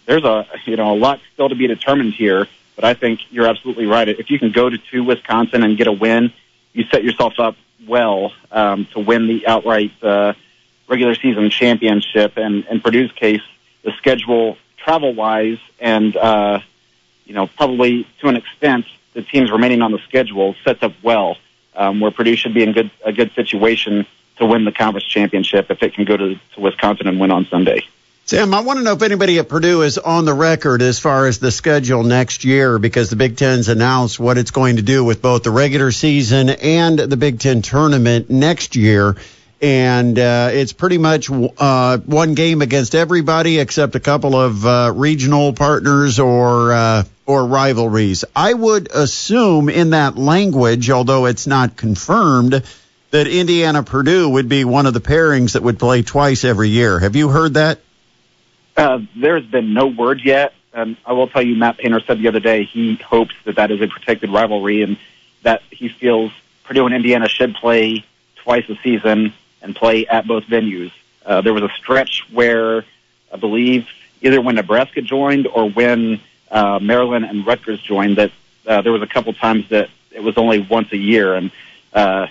there's 0.06 0.24
a 0.24 0.46
you 0.66 0.76
know 0.76 0.94
a 0.94 0.98
lot 0.98 1.20
still 1.34 1.50
to 1.50 1.56
be 1.56 1.68
determined 1.68 2.14
here. 2.14 2.48
But 2.76 2.86
I 2.86 2.94
think 2.94 3.22
you're 3.32 3.48
absolutely 3.48 3.88
right. 3.88 4.08
If 4.08 4.30
you 4.30 4.38
can 4.38 4.52
go 4.52 4.70
to 4.70 4.78
two 4.78 5.04
Wisconsin 5.04 5.64
and 5.64 5.76
get 5.78 5.88
a 5.88 5.92
win, 5.92 6.32
you 6.74 6.84
set 6.92 7.04
yourself 7.04 7.40
up 7.40 7.56
well 7.88 8.34
um, 8.52 8.86
to 8.94 9.00
win 9.00 9.26
the 9.26 9.48
outright. 9.48 9.92
Uh, 10.02 10.34
regular 10.88 11.16
season 11.16 11.50
championship. 11.50 12.38
And 12.38 12.66
in 12.66 12.82
Purdue's 12.82 13.12
case, 13.12 13.42
the 13.84 13.92
schedule 13.94 14.58
travel 14.78 15.14
wise 15.14 15.60
and, 15.80 16.16
uh, 16.16 16.60
you 17.26 17.34
know, 17.34 17.48
probably 17.48 18.08
to 18.22 18.28
an 18.28 18.38
extent, 18.38 18.86
the 19.14 19.22
teams 19.22 19.52
remaining 19.52 19.82
on 19.82 19.92
the 19.92 20.00
schedule 20.08 20.56
sets 20.64 20.84
up 20.84 20.94
well, 21.04 21.38
um, 21.76 22.00
where 22.00 22.12
Purdue 22.12 22.36
should 22.36 22.54
be 22.54 22.64
in 22.64 22.72
good, 22.72 22.92
a 23.04 23.12
good 23.12 23.34
situation 23.34 24.06
to 24.38 24.46
win 24.46 24.66
the 24.66 24.72
conference 24.72 25.06
championship 25.06 25.70
if 25.72 25.82
it 25.82 25.94
can 25.94 26.06
go 26.06 26.16
to, 26.16 26.36
to 26.36 26.60
Wisconsin 26.60 27.08
and 27.08 27.20
win 27.20 27.32
on 27.32 27.46
Sunday. 27.46 27.86
Sam, 28.26 28.54
I 28.54 28.60
want 28.60 28.78
to 28.80 28.84
know 28.84 28.92
if 28.92 29.02
anybody 29.02 29.40
at 29.40 29.48
Purdue 29.48 29.84
is 29.84 29.98
on 29.98 30.26
the 30.26 30.34
record 30.34 30.82
as 30.82 31.00
far 31.00 31.28
as 31.28 31.40
the 31.40 31.50
schedule 31.50 32.04
next 32.04 32.44
year 32.44 32.78
because 32.78 33.10
the 33.10 33.16
Big 33.16 33.38
Ten's 33.38 33.70
announced 33.70 34.20
what 34.20 34.38
it's 34.38 34.52
going 34.52 34.76
to 34.76 34.82
do 34.82 35.04
with 35.04 35.22
both 35.22 35.44
the 35.44 35.52
regular 35.52 35.92
season 35.92 36.50
and 36.50 37.00
the 37.00 37.16
Big 37.16 37.40
Ten 37.40 37.62
tournament 37.62 38.30
next 38.30 38.76
year 38.76 39.16
and 39.62 40.20
uh, 40.20 40.50
it's 40.54 40.74
pretty 40.74 40.98
much 40.98 41.30
uh, 41.32 41.98
one 41.98 42.36
game 42.36 42.62
against 42.62 42.94
everybody 42.94 43.60
except 43.60 43.96
a 43.96 44.00
couple 44.00 44.36
of 44.36 44.66
uh, 44.66 44.92
regional 44.96 45.54
partners 45.54 46.20
or 46.20 46.74
uh, 46.74 47.04
or 47.26 47.46
rivalries. 47.46 48.24
I 48.36 48.54
would 48.54 48.90
assume 48.94 49.70
in 49.70 49.92
that 49.92 50.18
language, 50.18 50.90
although 50.90 51.26
it's 51.26 51.48
not 51.48 51.76
confirmed, 51.76 52.64
that 53.12 53.28
Indiana 53.28 53.84
Purdue 53.84 54.30
would 54.30 54.48
be 54.48 54.64
one 54.64 54.86
of 54.86 54.94
the 54.94 55.02
pairings 55.02 55.54
that 55.54 55.64
would 55.64 55.80
play 55.80 56.04
twice 56.04 56.44
every 56.44 56.70
year. 56.70 57.00
Have 57.00 57.16
you 57.16 57.30
heard 57.30 57.56
that? 57.56 57.80
Uh, 58.76 59.00
there's 59.16 59.46
been 59.46 59.74
no 59.74 59.88
word 59.88 60.22
yet. 60.24 60.54
Um, 60.74 60.98
I 61.04 61.14
will 61.14 61.28
tell 61.28 61.42
you, 61.42 61.56
Matt 61.56 61.80
Painter 61.80 62.00
said 62.02 62.20
the 62.20 62.28
other 62.28 62.40
day 62.40 62.66
he 62.66 62.96
hopes 62.96 63.34
that 63.46 63.56
that 63.56 63.72
is 63.72 63.82
a 63.82 63.88
protected 63.88 64.30
rivalry 64.30 64.84
and 64.84 64.98
that 65.42 65.64
he 65.72 65.90
feels 65.90 66.32
Purdue 66.64 66.86
and 66.86 66.94
Indiana 66.94 67.28
should 67.28 67.56
play 67.56 68.06
twice 68.36 68.70
a 68.70 68.76
season 68.84 69.34
and 69.62 69.76
play 69.76 70.08
at 70.08 70.28
both 70.28 70.44
venues. 70.46 70.92
Uh, 71.26 71.42
there 71.42 71.54
was 71.54 71.64
a 71.64 71.70
stretch 71.78 72.24
where 72.32 72.86
I 73.32 73.38
believe 73.38 73.88
either 74.22 74.42
when 74.42 74.56
Nebraska 74.56 75.02
joined 75.02 75.48
or 75.48 75.70
when 75.70 76.20
uh, 76.50 76.80
Maryland 76.82 77.26
and 77.26 77.46
Rutgers 77.46 77.82
joined 77.82 78.18
that 78.18 78.32
uh, 78.66 78.82
there 78.82 78.92
was 78.92 79.02
a 79.02 79.08
couple 79.08 79.34
times 79.34 79.70
that 79.70 79.90
it 80.12 80.24
was 80.24 80.38
only 80.38 80.60
once 80.60 80.92
a 80.92 80.98
year. 80.98 81.36
And 81.36 81.52
uh, 81.94 82.28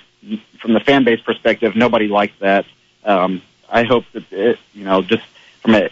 from 0.59 0.72
the 0.72 0.81
fan 0.81 1.05
base 1.05 1.20
perspective, 1.20 1.77
nobody 1.77 2.09
liked 2.09 2.41
that. 2.41 2.66
Um, 3.05 3.43
I 3.68 3.85
hope 3.85 4.05
that 4.12 4.33
it, 4.33 4.59
you 4.74 4.85
know, 4.85 5.03
just 5.03 5.24
from 5.62 5.74
a 5.74 5.91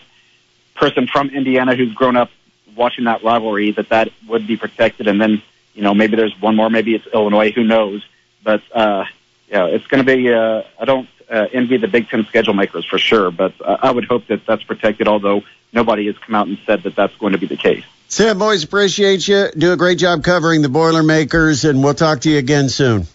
person 0.75 1.07
from 1.07 1.31
Indiana 1.31 1.75
who's 1.75 1.93
grown 1.93 2.17
up 2.17 2.31
watching 2.75 3.05
that 3.05 3.23
rivalry, 3.23 3.71
that 3.73 3.91
that 3.91 4.09
would 4.27 4.47
be 4.47 4.57
protected. 4.57 5.07
And 5.07 5.21
then, 5.21 5.43
you 5.75 5.83
know, 5.83 5.95
maybe 5.95 6.17
there's 6.17 6.41
one 6.41 6.57
more, 6.57 6.71
maybe 6.71 6.95
it's 6.95 7.07
Illinois, 7.09 7.53
who 7.53 7.65
knows? 7.65 8.05
But 8.43 8.63
uh, 8.73 9.05
yeah, 9.49 9.67
it's 9.67 9.87
going 9.87 10.05
to 10.05 10.17
be. 10.17 10.33
Uh, 10.33 10.63
I 10.79 10.85
don't 10.85 11.09
uh, 11.31 11.47
envy 11.53 11.77
the 11.79 11.89
Big 11.89 12.09
Ten 12.09 12.25
schedule 12.27 12.55
makers 12.55 12.85
for 12.85 12.99
sure, 12.99 13.31
but 13.31 13.55
uh, 13.61 13.77
I 13.83 13.91
would 13.91 14.05
hope 14.05 14.27
that 14.29 14.47
that's 14.47 14.63
protected. 14.63 15.09
Although 15.09 15.43
nobody 15.73 16.07
has 16.07 16.17
come 16.19 16.35
out 16.35 16.47
and 16.47 16.59
said 16.67 16.83
that 16.85 16.97
that's 16.97 17.15
going 17.17 17.33
to 17.33 17.39
be 17.39 17.47
the 17.47 17.57
case. 17.57 17.85
Sam, 18.09 18.41
always 18.43 18.65
appreciate 18.65 19.27
you. 19.27 19.49
Do 19.57 19.73
a 19.73 19.77
great 19.77 19.99
job 19.99 20.23
covering 20.23 20.63
the 20.63 20.69
Boilermakers, 20.69 21.65
and 21.65 21.83
we'll 21.83 21.95
talk 21.95 22.21
to 22.21 22.31
you 22.31 22.39
again 22.39 22.69
soon. 22.69 23.07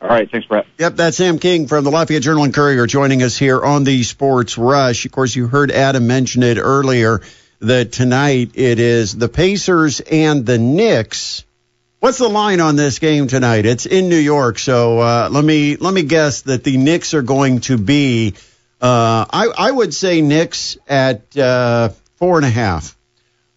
All 0.00 0.08
right, 0.08 0.28
thanks, 0.28 0.48
Brett. 0.48 0.66
Yep, 0.78 0.96
that's 0.96 1.16
Sam 1.16 1.38
King 1.38 1.68
from 1.68 1.84
the 1.84 1.90
Lafayette 1.92 2.22
Journal 2.22 2.42
and 2.42 2.52
Courier 2.52 2.88
joining 2.88 3.22
us 3.22 3.38
here 3.38 3.62
on 3.62 3.84
the 3.84 4.02
Sports 4.02 4.58
Rush. 4.58 5.06
Of 5.06 5.12
course, 5.12 5.36
you 5.36 5.46
heard 5.46 5.70
Adam 5.70 6.08
mention 6.08 6.42
it 6.42 6.58
earlier 6.58 7.20
that 7.60 7.92
tonight 7.92 8.50
it 8.54 8.80
is 8.80 9.16
the 9.16 9.28
Pacers 9.28 10.00
and 10.00 10.44
the 10.44 10.58
Knicks 10.58 11.44
What's 12.02 12.18
the 12.18 12.28
line 12.28 12.58
on 12.58 12.74
this 12.74 12.98
game 12.98 13.28
tonight? 13.28 13.64
It's 13.64 13.86
in 13.86 14.08
New 14.08 14.18
York, 14.18 14.58
so 14.58 14.98
uh, 14.98 15.28
let 15.30 15.44
me 15.44 15.76
let 15.76 15.94
me 15.94 16.02
guess 16.02 16.42
that 16.42 16.64
the 16.64 16.76
Knicks 16.76 17.14
are 17.14 17.22
going 17.22 17.60
to 17.60 17.78
be. 17.78 18.34
Uh, 18.80 19.24
I 19.30 19.46
I 19.56 19.70
would 19.70 19.94
say 19.94 20.20
Knicks 20.20 20.76
at 20.88 21.36
uh, 21.38 21.90
four 22.16 22.38
and 22.38 22.44
a 22.44 22.50
half. 22.50 22.96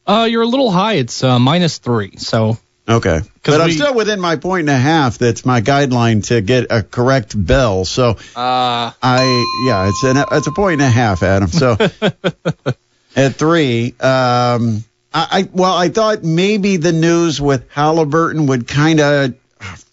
Uh, 0.06 0.28
you're 0.30 0.44
a 0.44 0.48
little 0.48 0.70
high. 0.70 0.94
It's 0.94 1.24
uh, 1.24 1.40
minus 1.40 1.80
three. 1.80 2.18
So 2.18 2.60
okay, 2.88 3.22
but 3.44 3.58
we, 3.58 3.62
I'm 3.64 3.72
still 3.72 3.96
within 3.96 4.20
my 4.20 4.36
point 4.36 4.70
and 4.70 4.78
a 4.78 4.78
half. 4.78 5.18
That's 5.18 5.44
my 5.44 5.62
guideline 5.62 6.24
to 6.28 6.40
get 6.42 6.68
a 6.70 6.84
correct 6.84 7.34
bell. 7.36 7.84
So 7.84 8.12
uh, 8.36 8.92
I 9.02 9.64
yeah, 9.66 9.90
it's 9.90 10.04
an 10.04 10.24
it's 10.34 10.46
a 10.46 10.52
point 10.52 10.82
and 10.82 10.88
a 10.88 10.92
half, 10.92 11.24
Adam. 11.24 11.48
So 11.48 11.78
at 13.16 13.36
three. 13.38 13.96
Um, 14.00 14.84
I, 15.18 15.50
well, 15.52 15.74
I 15.74 15.90
thought 15.90 16.24
maybe 16.24 16.78
the 16.78 16.92
news 16.92 17.40
with 17.40 17.72
Halliburton 17.72 18.48
would 18.48 18.68
kind 18.68 19.00
of 19.00 19.36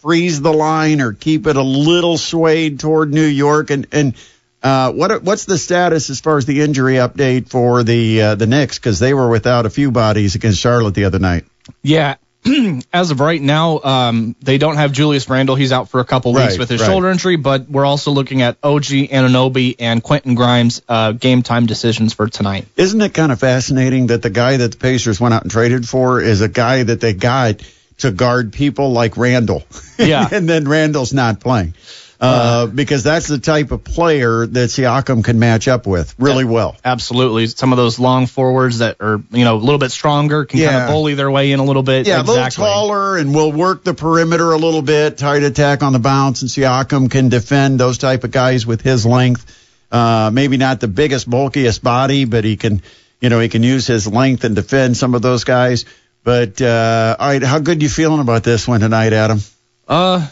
freeze 0.01 0.41
the 0.41 0.53
line 0.53 1.01
or 1.01 1.13
keep 1.13 1.47
it 1.47 1.57
a 1.57 1.63
little 1.63 2.19
swayed 2.19 2.81
toward 2.81 3.13
New 3.13 3.27
York, 3.27 3.71
and 3.71 3.87
and 3.93 4.15
Uh, 4.63 4.93
what 4.93 5.25
what's 5.25 5.45
the 5.45 5.59
status 5.59 6.09
as 6.09 6.21
far 6.21 6.39
as 6.39 6.47
the 6.47 6.61
injury 6.61 6.95
update 6.95 7.49
for 7.49 7.83
the 7.83 8.23
uh, 8.23 8.35
the 8.37 8.47
Knicks? 8.47 8.79
Because 8.79 9.01
they 9.01 9.13
were 9.13 9.29
without 9.29 9.67
a 9.67 9.71
few 9.71 9.91
bodies 9.91 10.37
against 10.37 10.61
Charlotte 10.61 10.95
the 10.95 11.05
other 11.05 11.19
night. 11.19 11.45
Yeah. 11.83 12.15
As 12.93 13.11
of 13.11 13.21
right 13.21 13.41
now, 13.41 13.81
um, 13.83 14.35
they 14.41 14.59
don't 14.59 14.77
have 14.77 14.93
Julius 14.93 15.29
Randle. 15.29 15.55
He's 15.55 15.73
out 15.73 15.89
for 15.89 16.01
a 16.01 16.05
couple 16.05 16.33
weeks 16.33 16.53
Right, 16.53 16.59
with 16.59 16.69
his 16.69 16.81
right. 16.81 16.87
shoulder 16.87 17.09
injury, 17.11 17.37
but 17.37 17.69
we're 17.69 17.85
also 17.85 18.11
looking 18.11 18.43
at 18.43 18.57
OG 18.63 18.85
Anunoby 18.85 19.77
and 19.79 20.03
Quentin 20.03 20.35
Grimes 20.35 20.83
uh, 20.89 21.13
game 21.13 21.43
time 21.43 21.67
decisions 21.67 22.13
for 22.13 22.29
tonight. 22.29 22.67
Isn't 22.77 23.01
it 23.01 23.15
kind 23.15 23.31
of 23.31 23.39
fascinating 23.39 24.09
that 24.09 24.23
the 24.23 24.31
guy 24.31 24.57
that 24.57 24.73
the 24.73 24.79
Pacers 24.79 25.21
went 25.21 25.35
out 25.35 25.43
and 25.43 25.51
traded 25.51 25.89
for 25.89 26.21
is 26.21 26.41
a 26.41 26.49
guy 26.49 26.83
that 26.83 27.01
they 27.01 27.13
got 27.15 27.63
to 27.99 28.11
guard 28.11 28.53
people 28.53 28.93
like 28.93 29.17
Randle? 29.17 29.63
Yeah. 29.99 30.29
and 30.33 30.49
then 30.49 30.69
Randle's 30.69 31.13
not 31.13 31.39
playing. 31.39 31.75
Uh, 32.23 32.67
because 32.67 33.03
that's 33.03 33.27
the 33.27 33.41
type 33.41 33.73
of 33.73 33.83
player 33.83 34.47
that 34.47 34.69
Siakam 34.71 35.25
can 35.25 35.41
match 35.41 35.67
up 35.67 35.89
with 35.89 36.15
really 36.21 36.45
well. 36.45 36.77
Absolutely. 36.85 37.49
Some 37.49 37.73
of 37.73 37.79
those 37.79 37.99
long 37.99 38.29
forwards 38.29 38.79
that 38.79 38.99
are, 39.01 39.21
you 39.33 39.45
know, 39.45 39.57
a 39.57 39.59
little 39.59 39.81
bit 39.81 39.91
stronger 39.91 40.45
can 40.45 40.61
kind 40.61 40.83
of 40.83 40.89
bully 40.89 41.15
their 41.15 41.33
way 41.33 41.51
in 41.51 41.59
a 41.59 41.65
little 41.65 41.83
bit. 41.83 42.07
Yeah, 42.07 42.21
exactly. 42.21 42.63
a 42.63 42.69
little 42.69 42.87
taller 42.87 43.19
and 43.19 43.35
will 43.35 43.51
work 43.51 43.83
the 43.83 43.93
perimeter 43.93 44.53
a 44.53 44.57
little 44.57 44.83
bit, 44.83 45.19
tight 45.19 45.43
attack 45.43 45.83
on 45.83 45.93
the 45.93 45.99
bounce, 45.99 46.43
and 46.43 46.51
Siakam 46.51 47.11
can 47.11 47.29
defend 47.29 47.81
those 47.81 47.99
type 47.99 48.23
of 48.23 48.31
guys 48.31 48.65
with 48.65 48.83
his 48.83 49.05
length. 49.05 49.45
Uh, 49.91 50.31
maybe 50.33 50.57
not 50.59 50.79
the 50.79 50.87
biggest, 50.87 51.29
bulkiest 51.29 51.83
body, 51.83 52.25
but 52.25 52.45
he 52.45 52.57
can, 52.57 52.83
you 53.21 53.31
know, 53.31 53.41
he 53.41 53.49
can 53.49 53.65
use 53.65 53.89
his 53.89 54.07
length 54.07 54.45
and 54.45 54.55
defend 54.55 54.97
some 54.97 55.17
of 55.17 55.23
those 55.23 55.43
guys. 55.43 55.87
But 56.23 56.63
uh, 56.63 57.17
all 57.19 57.29
right, 57.29 57.43
how 57.43 57.59
good 57.59 57.83
you 57.83 57.89
feeling 57.89 58.21
about 58.21 58.45
this 58.45 58.69
one 58.69 58.79
tonight, 58.79 59.13
Adam? 59.13 59.41
Uh, 59.89 60.29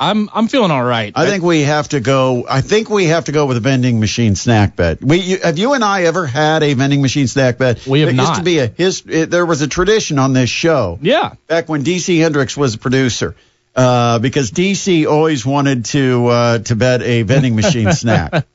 I'm 0.00 0.30
I'm 0.32 0.48
feeling 0.48 0.70
all 0.70 0.82
right. 0.82 1.12
I 1.14 1.26
think 1.26 1.42
we 1.42 1.62
have 1.62 1.88
to 1.88 2.00
go. 2.00 2.46
I 2.48 2.60
think 2.60 2.88
we 2.88 3.06
have 3.06 3.24
to 3.24 3.32
go 3.32 3.46
with 3.46 3.56
a 3.56 3.60
vending 3.60 3.98
machine 3.98 4.36
snack 4.36 4.76
bet. 4.76 5.02
We 5.02 5.18
you, 5.18 5.38
have 5.40 5.58
you 5.58 5.72
and 5.74 5.82
I 5.82 6.04
ever 6.04 6.26
had 6.26 6.62
a 6.62 6.72
vending 6.74 7.02
machine 7.02 7.26
snack 7.26 7.58
bet? 7.58 7.84
We 7.86 8.00
have 8.00 8.14
There 8.14 8.24
used 8.24 8.36
to 8.36 8.42
be 8.42 8.58
a 8.60 8.68
his. 8.68 9.02
It, 9.06 9.30
there 9.30 9.44
was 9.44 9.60
a 9.60 9.66
tradition 9.66 10.18
on 10.18 10.32
this 10.32 10.50
show. 10.50 10.98
Yeah. 11.02 11.34
Back 11.48 11.68
when 11.68 11.82
DC 11.82 12.20
Hendricks 12.20 12.56
was 12.56 12.74
a 12.74 12.78
producer, 12.78 13.34
uh, 13.74 14.20
because 14.20 14.52
DC 14.52 15.06
always 15.06 15.44
wanted 15.44 15.86
to 15.86 16.26
uh, 16.26 16.58
to 16.58 16.76
bet 16.76 17.02
a 17.02 17.22
vending 17.22 17.56
machine 17.56 17.92
snack. 18.04 18.46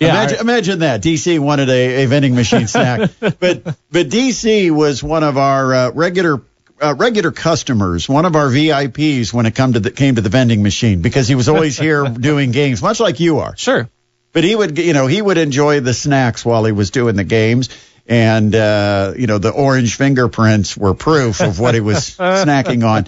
Yeah, 0.00 0.08
imagine, 0.08 0.40
imagine 0.40 0.78
that 0.80 1.00
DC 1.00 1.38
wanted 1.38 1.68
a, 1.68 2.02
a 2.02 2.06
vending 2.06 2.34
machine 2.34 2.66
snack, 2.66 3.08
but 3.20 3.38
but 3.38 4.08
DC 4.08 4.70
was 4.72 5.00
one 5.00 5.22
of 5.22 5.36
our 5.36 5.74
uh, 5.74 5.90
regular 5.92 6.42
uh, 6.82 6.94
regular 6.94 7.30
customers, 7.30 8.08
one 8.08 8.24
of 8.24 8.36
our 8.36 8.48
VIPs 8.48 9.32
when 9.32 9.46
it 9.46 9.54
come 9.54 9.74
to 9.74 9.80
the, 9.80 9.90
came 9.90 10.16
to 10.16 10.20
the 10.20 10.28
vending 10.28 10.62
machine 10.62 11.00
because 11.00 11.28
he 11.28 11.34
was 11.34 11.48
always 11.48 11.78
here 11.78 12.04
doing 12.08 12.50
games, 12.50 12.82
much 12.82 13.00
like 13.00 13.20
you 13.20 13.38
are. 13.38 13.56
Sure. 13.56 13.88
But 14.32 14.44
he 14.44 14.56
would, 14.56 14.78
you 14.78 14.92
know, 14.92 15.06
he 15.06 15.20
would 15.20 15.38
enjoy 15.38 15.80
the 15.80 15.94
snacks 15.94 16.44
while 16.44 16.64
he 16.64 16.72
was 16.72 16.90
doing 16.90 17.16
the 17.16 17.24
games. 17.24 17.68
And, 18.08 18.52
uh, 18.52 19.12
you 19.16 19.28
know, 19.28 19.38
the 19.38 19.50
orange 19.50 19.96
fingerprints 19.96 20.76
were 20.76 20.92
proof 20.92 21.40
of 21.40 21.60
what 21.60 21.74
he 21.74 21.80
was 21.80 21.98
snacking 22.18 22.84
on. 22.84 23.06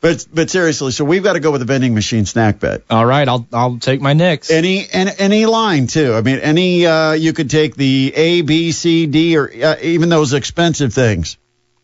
But, 0.00 0.24
but 0.32 0.50
seriously, 0.50 0.92
so 0.92 1.04
we've 1.04 1.24
got 1.24 1.32
to 1.32 1.40
go 1.40 1.50
with 1.50 1.62
the 1.62 1.64
vending 1.64 1.94
machine 1.94 2.26
snack 2.26 2.60
bet. 2.60 2.82
All 2.88 3.04
right, 3.04 3.26
I'll 3.28 3.46
I'll 3.52 3.78
take 3.78 4.00
my 4.00 4.12
Knicks. 4.12 4.50
Any, 4.50 4.86
any, 4.88 5.10
any 5.18 5.46
line 5.46 5.88
too. 5.88 6.14
I 6.14 6.20
mean, 6.20 6.38
any, 6.38 6.86
uh, 6.86 7.12
you 7.12 7.32
could 7.32 7.50
take 7.50 7.74
the 7.74 8.12
A, 8.14 8.42
B, 8.42 8.70
C, 8.70 9.06
D, 9.06 9.36
or 9.36 9.50
uh, 9.50 9.76
even 9.82 10.10
those 10.10 10.32
expensive 10.32 10.94
things. 10.94 11.38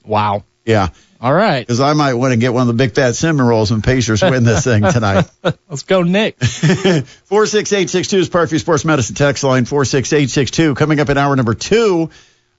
Wow. 0.05 0.45
Yeah. 0.65 0.91
All 1.23 1.33
right. 1.33 1.61
Because 1.61 1.79
I 1.79 1.93
might 1.93 2.15
want 2.15 2.33
to 2.33 2.37
get 2.37 2.53
one 2.53 2.63
of 2.63 2.67
the 2.67 2.75
big 2.75 2.97
fat 2.97 3.15
cinnamon 3.15 3.47
rolls 3.47 3.71
when 3.71 3.81
Pacers 3.81 4.23
win 4.23 4.43
this 4.43 4.65
thing 4.65 4.83
tonight. 4.83 5.31
Let's 5.69 5.85
go, 5.85 6.03
Nick. 6.03 6.37
46862 6.41 8.17
is 8.19 8.29
Parkview 8.29 8.59
Sports 8.59 8.85
Medicine 8.85 9.15
text 9.15 9.45
line 9.45 9.65
46862. 9.65 10.75
Coming 10.75 10.99
up 10.99 11.09
in 11.11 11.17
hour 11.17 11.37
number 11.37 11.55
two, 11.55 12.11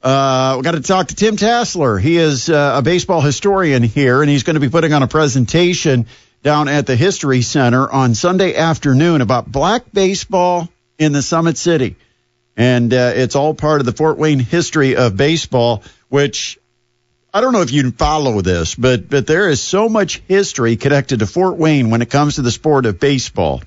uh, 0.01 0.55
we 0.57 0.63
got 0.63 0.75
to 0.75 0.79
talk 0.79 1.09
to 1.09 1.15
Tim 1.15 1.35
Tassler. 1.35 1.99
He 1.99 2.15
is 2.15 2.49
uh, 2.49 2.75
a 2.77 2.81
baseball 2.81 3.19
historian 3.19 3.83
here, 3.83 4.21
and 4.21 4.29
he's 4.29 4.43
going 4.43 4.53
to 4.53 4.61
be 4.61 4.69
putting 4.69 4.93
on 4.93 5.03
a 5.03 5.09
presentation 5.09 6.05
down 6.41 6.69
at 6.69 6.87
the 6.87 6.95
History 6.95 7.41
Center 7.41 7.91
on 7.91 8.15
Sunday 8.15 8.55
afternoon 8.55 9.19
about 9.19 9.51
black 9.51 9.91
baseball 9.91 10.69
in 10.97 11.11
the 11.11 11.21
Summit 11.21 11.57
City. 11.57 11.97
And 12.55 12.93
uh, 12.93 13.11
it's 13.13 13.35
all 13.35 13.53
part 13.53 13.81
of 13.81 13.85
the 13.85 13.91
Fort 13.91 14.17
Wayne 14.17 14.39
history 14.39 14.95
of 14.95 15.17
baseball, 15.17 15.83
which 16.07 16.59
I 17.33 17.41
don't 17.41 17.53
know 17.53 17.61
if 17.61 17.71
you 17.71 17.89
follow 17.91 18.41
this, 18.41 18.75
but 18.75 19.09
but 19.09 19.25
there 19.25 19.49
is 19.49 19.61
so 19.61 19.89
much 19.89 20.21
history 20.27 20.75
connected 20.75 21.19
to 21.19 21.25
Fort 21.27 21.57
Wayne 21.57 21.89
when 21.89 22.01
it 22.01 22.09
comes 22.09 22.35
to 22.35 22.41
the 22.43 22.51
sport 22.51 22.85
of 22.85 22.99
baseball. 22.99 23.63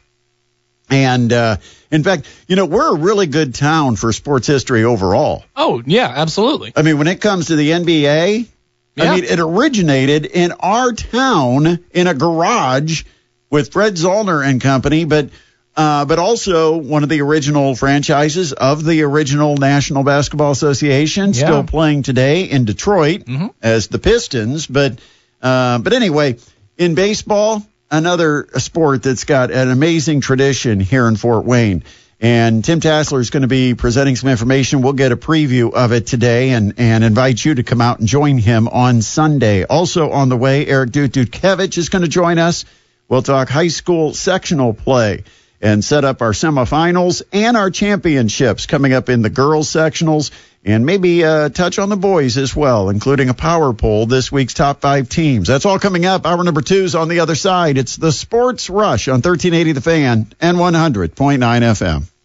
And 0.88 1.32
uh, 1.32 1.56
in 1.90 2.04
fact, 2.04 2.28
you 2.46 2.54
know, 2.54 2.64
we're 2.66 2.94
a 2.94 2.98
really 2.98 3.26
good 3.26 3.56
town 3.56 3.96
for 3.96 4.12
sports 4.12 4.46
history 4.46 4.84
overall. 4.84 5.44
Oh 5.56 5.82
yeah, 5.84 6.12
absolutely. 6.14 6.72
I 6.76 6.82
mean, 6.82 6.98
when 6.98 7.08
it 7.08 7.20
comes 7.20 7.46
to 7.46 7.56
the 7.56 7.70
NBA, 7.70 8.46
Yeah. 8.94 9.12
I 9.12 9.14
mean, 9.16 9.24
it 9.24 9.40
originated 9.40 10.26
in 10.26 10.52
our 10.52 10.92
town 10.92 11.84
in 11.90 12.06
a 12.06 12.14
garage 12.14 13.02
with 13.50 13.72
Fred 13.72 13.94
Zollner 13.94 14.46
and 14.48 14.60
company, 14.60 15.04
but 15.04 15.30
uh, 15.76 16.04
but 16.06 16.18
also 16.18 16.76
one 16.78 17.02
of 17.02 17.08
the 17.08 17.20
original 17.20 17.74
franchises 17.74 18.52
of 18.52 18.84
the 18.84 19.02
original 19.02 19.56
National 19.56 20.02
Basketball 20.02 20.50
Association, 20.52 21.26
Yeah. 21.28 21.32
still 21.32 21.64
playing 21.64 22.02
today 22.02 22.44
in 22.44 22.64
Detroit 22.64 23.24
as 23.62 23.88
the 23.88 23.98
Pistons. 23.98 24.66
But 24.66 24.98
uh, 25.42 25.78
but 25.78 25.92
anyway, 25.92 26.36
in 26.78 26.94
baseball, 26.94 27.62
another 27.90 28.48
sport 28.56 29.02
that's 29.02 29.24
got 29.24 29.50
an 29.50 29.70
amazing 29.70 30.20
tradition 30.22 30.80
here 30.80 31.06
in 31.08 31.16
Fort 31.16 31.44
Wayne. 31.44 31.84
And 32.18 32.64
Tim 32.64 32.80
Tassler 32.80 33.20
is 33.20 33.28
going 33.28 33.42
to 33.42 33.46
be 33.46 33.74
presenting 33.74 34.16
some 34.16 34.30
information. 34.30 34.80
We'll 34.80 34.94
get 34.94 35.12
a 35.12 35.18
preview 35.18 35.70
of 35.74 35.92
it 35.92 36.06
today 36.06 36.48
and, 36.50 36.72
and 36.78 37.04
invite 37.04 37.44
you 37.44 37.54
to 37.56 37.62
come 37.62 37.82
out 37.82 37.98
and 37.98 38.08
join 38.08 38.38
him 38.38 38.68
on 38.68 39.02
Sunday. 39.02 39.64
Also 39.64 40.10
on 40.10 40.30
the 40.30 40.36
way, 40.38 40.66
Eric 40.66 40.92
Dudkevich 40.92 41.76
is 41.76 41.90
going 41.90 42.00
to 42.02 42.08
join 42.08 42.38
us. 42.38 42.64
We'll 43.10 43.20
talk 43.22 43.50
high 43.50 43.68
school 43.68 44.14
sectional 44.14 44.72
play 44.72 45.24
and 45.60 45.84
set 45.84 46.04
up 46.04 46.22
our 46.22 46.32
semifinals 46.32 47.22
and 47.32 47.56
our 47.56 47.70
championships 47.70 48.66
coming 48.66 48.92
up 48.92 49.08
in 49.08 49.22
the 49.22 49.30
girls 49.30 49.68
sectionals 49.68 50.30
and 50.64 50.84
maybe 50.84 51.24
uh, 51.24 51.48
touch 51.48 51.78
on 51.78 51.88
the 51.88 51.96
boys 51.96 52.36
as 52.36 52.54
well, 52.54 52.88
including 52.88 53.28
a 53.28 53.34
power 53.34 53.72
poll 53.72 54.06
this 54.06 54.32
week's 54.32 54.54
top 54.54 54.80
five 54.80 55.08
teams. 55.08 55.46
That's 55.46 55.64
all 55.64 55.78
coming 55.78 56.04
up. 56.04 56.26
Hour 56.26 56.42
number 56.42 56.60
two 56.60 56.82
is 56.82 56.96
on 56.96 57.08
the 57.08 57.20
other 57.20 57.36
side. 57.36 57.78
It's 57.78 57.96
the 57.96 58.10
Sports 58.12 58.68
Rush 58.68 59.06
on 59.08 59.22
1380 59.22 59.72
The 59.72 59.80
Fan 59.80 60.32
and 60.40 60.58
100.9 60.58 61.14
FM. 61.38 62.15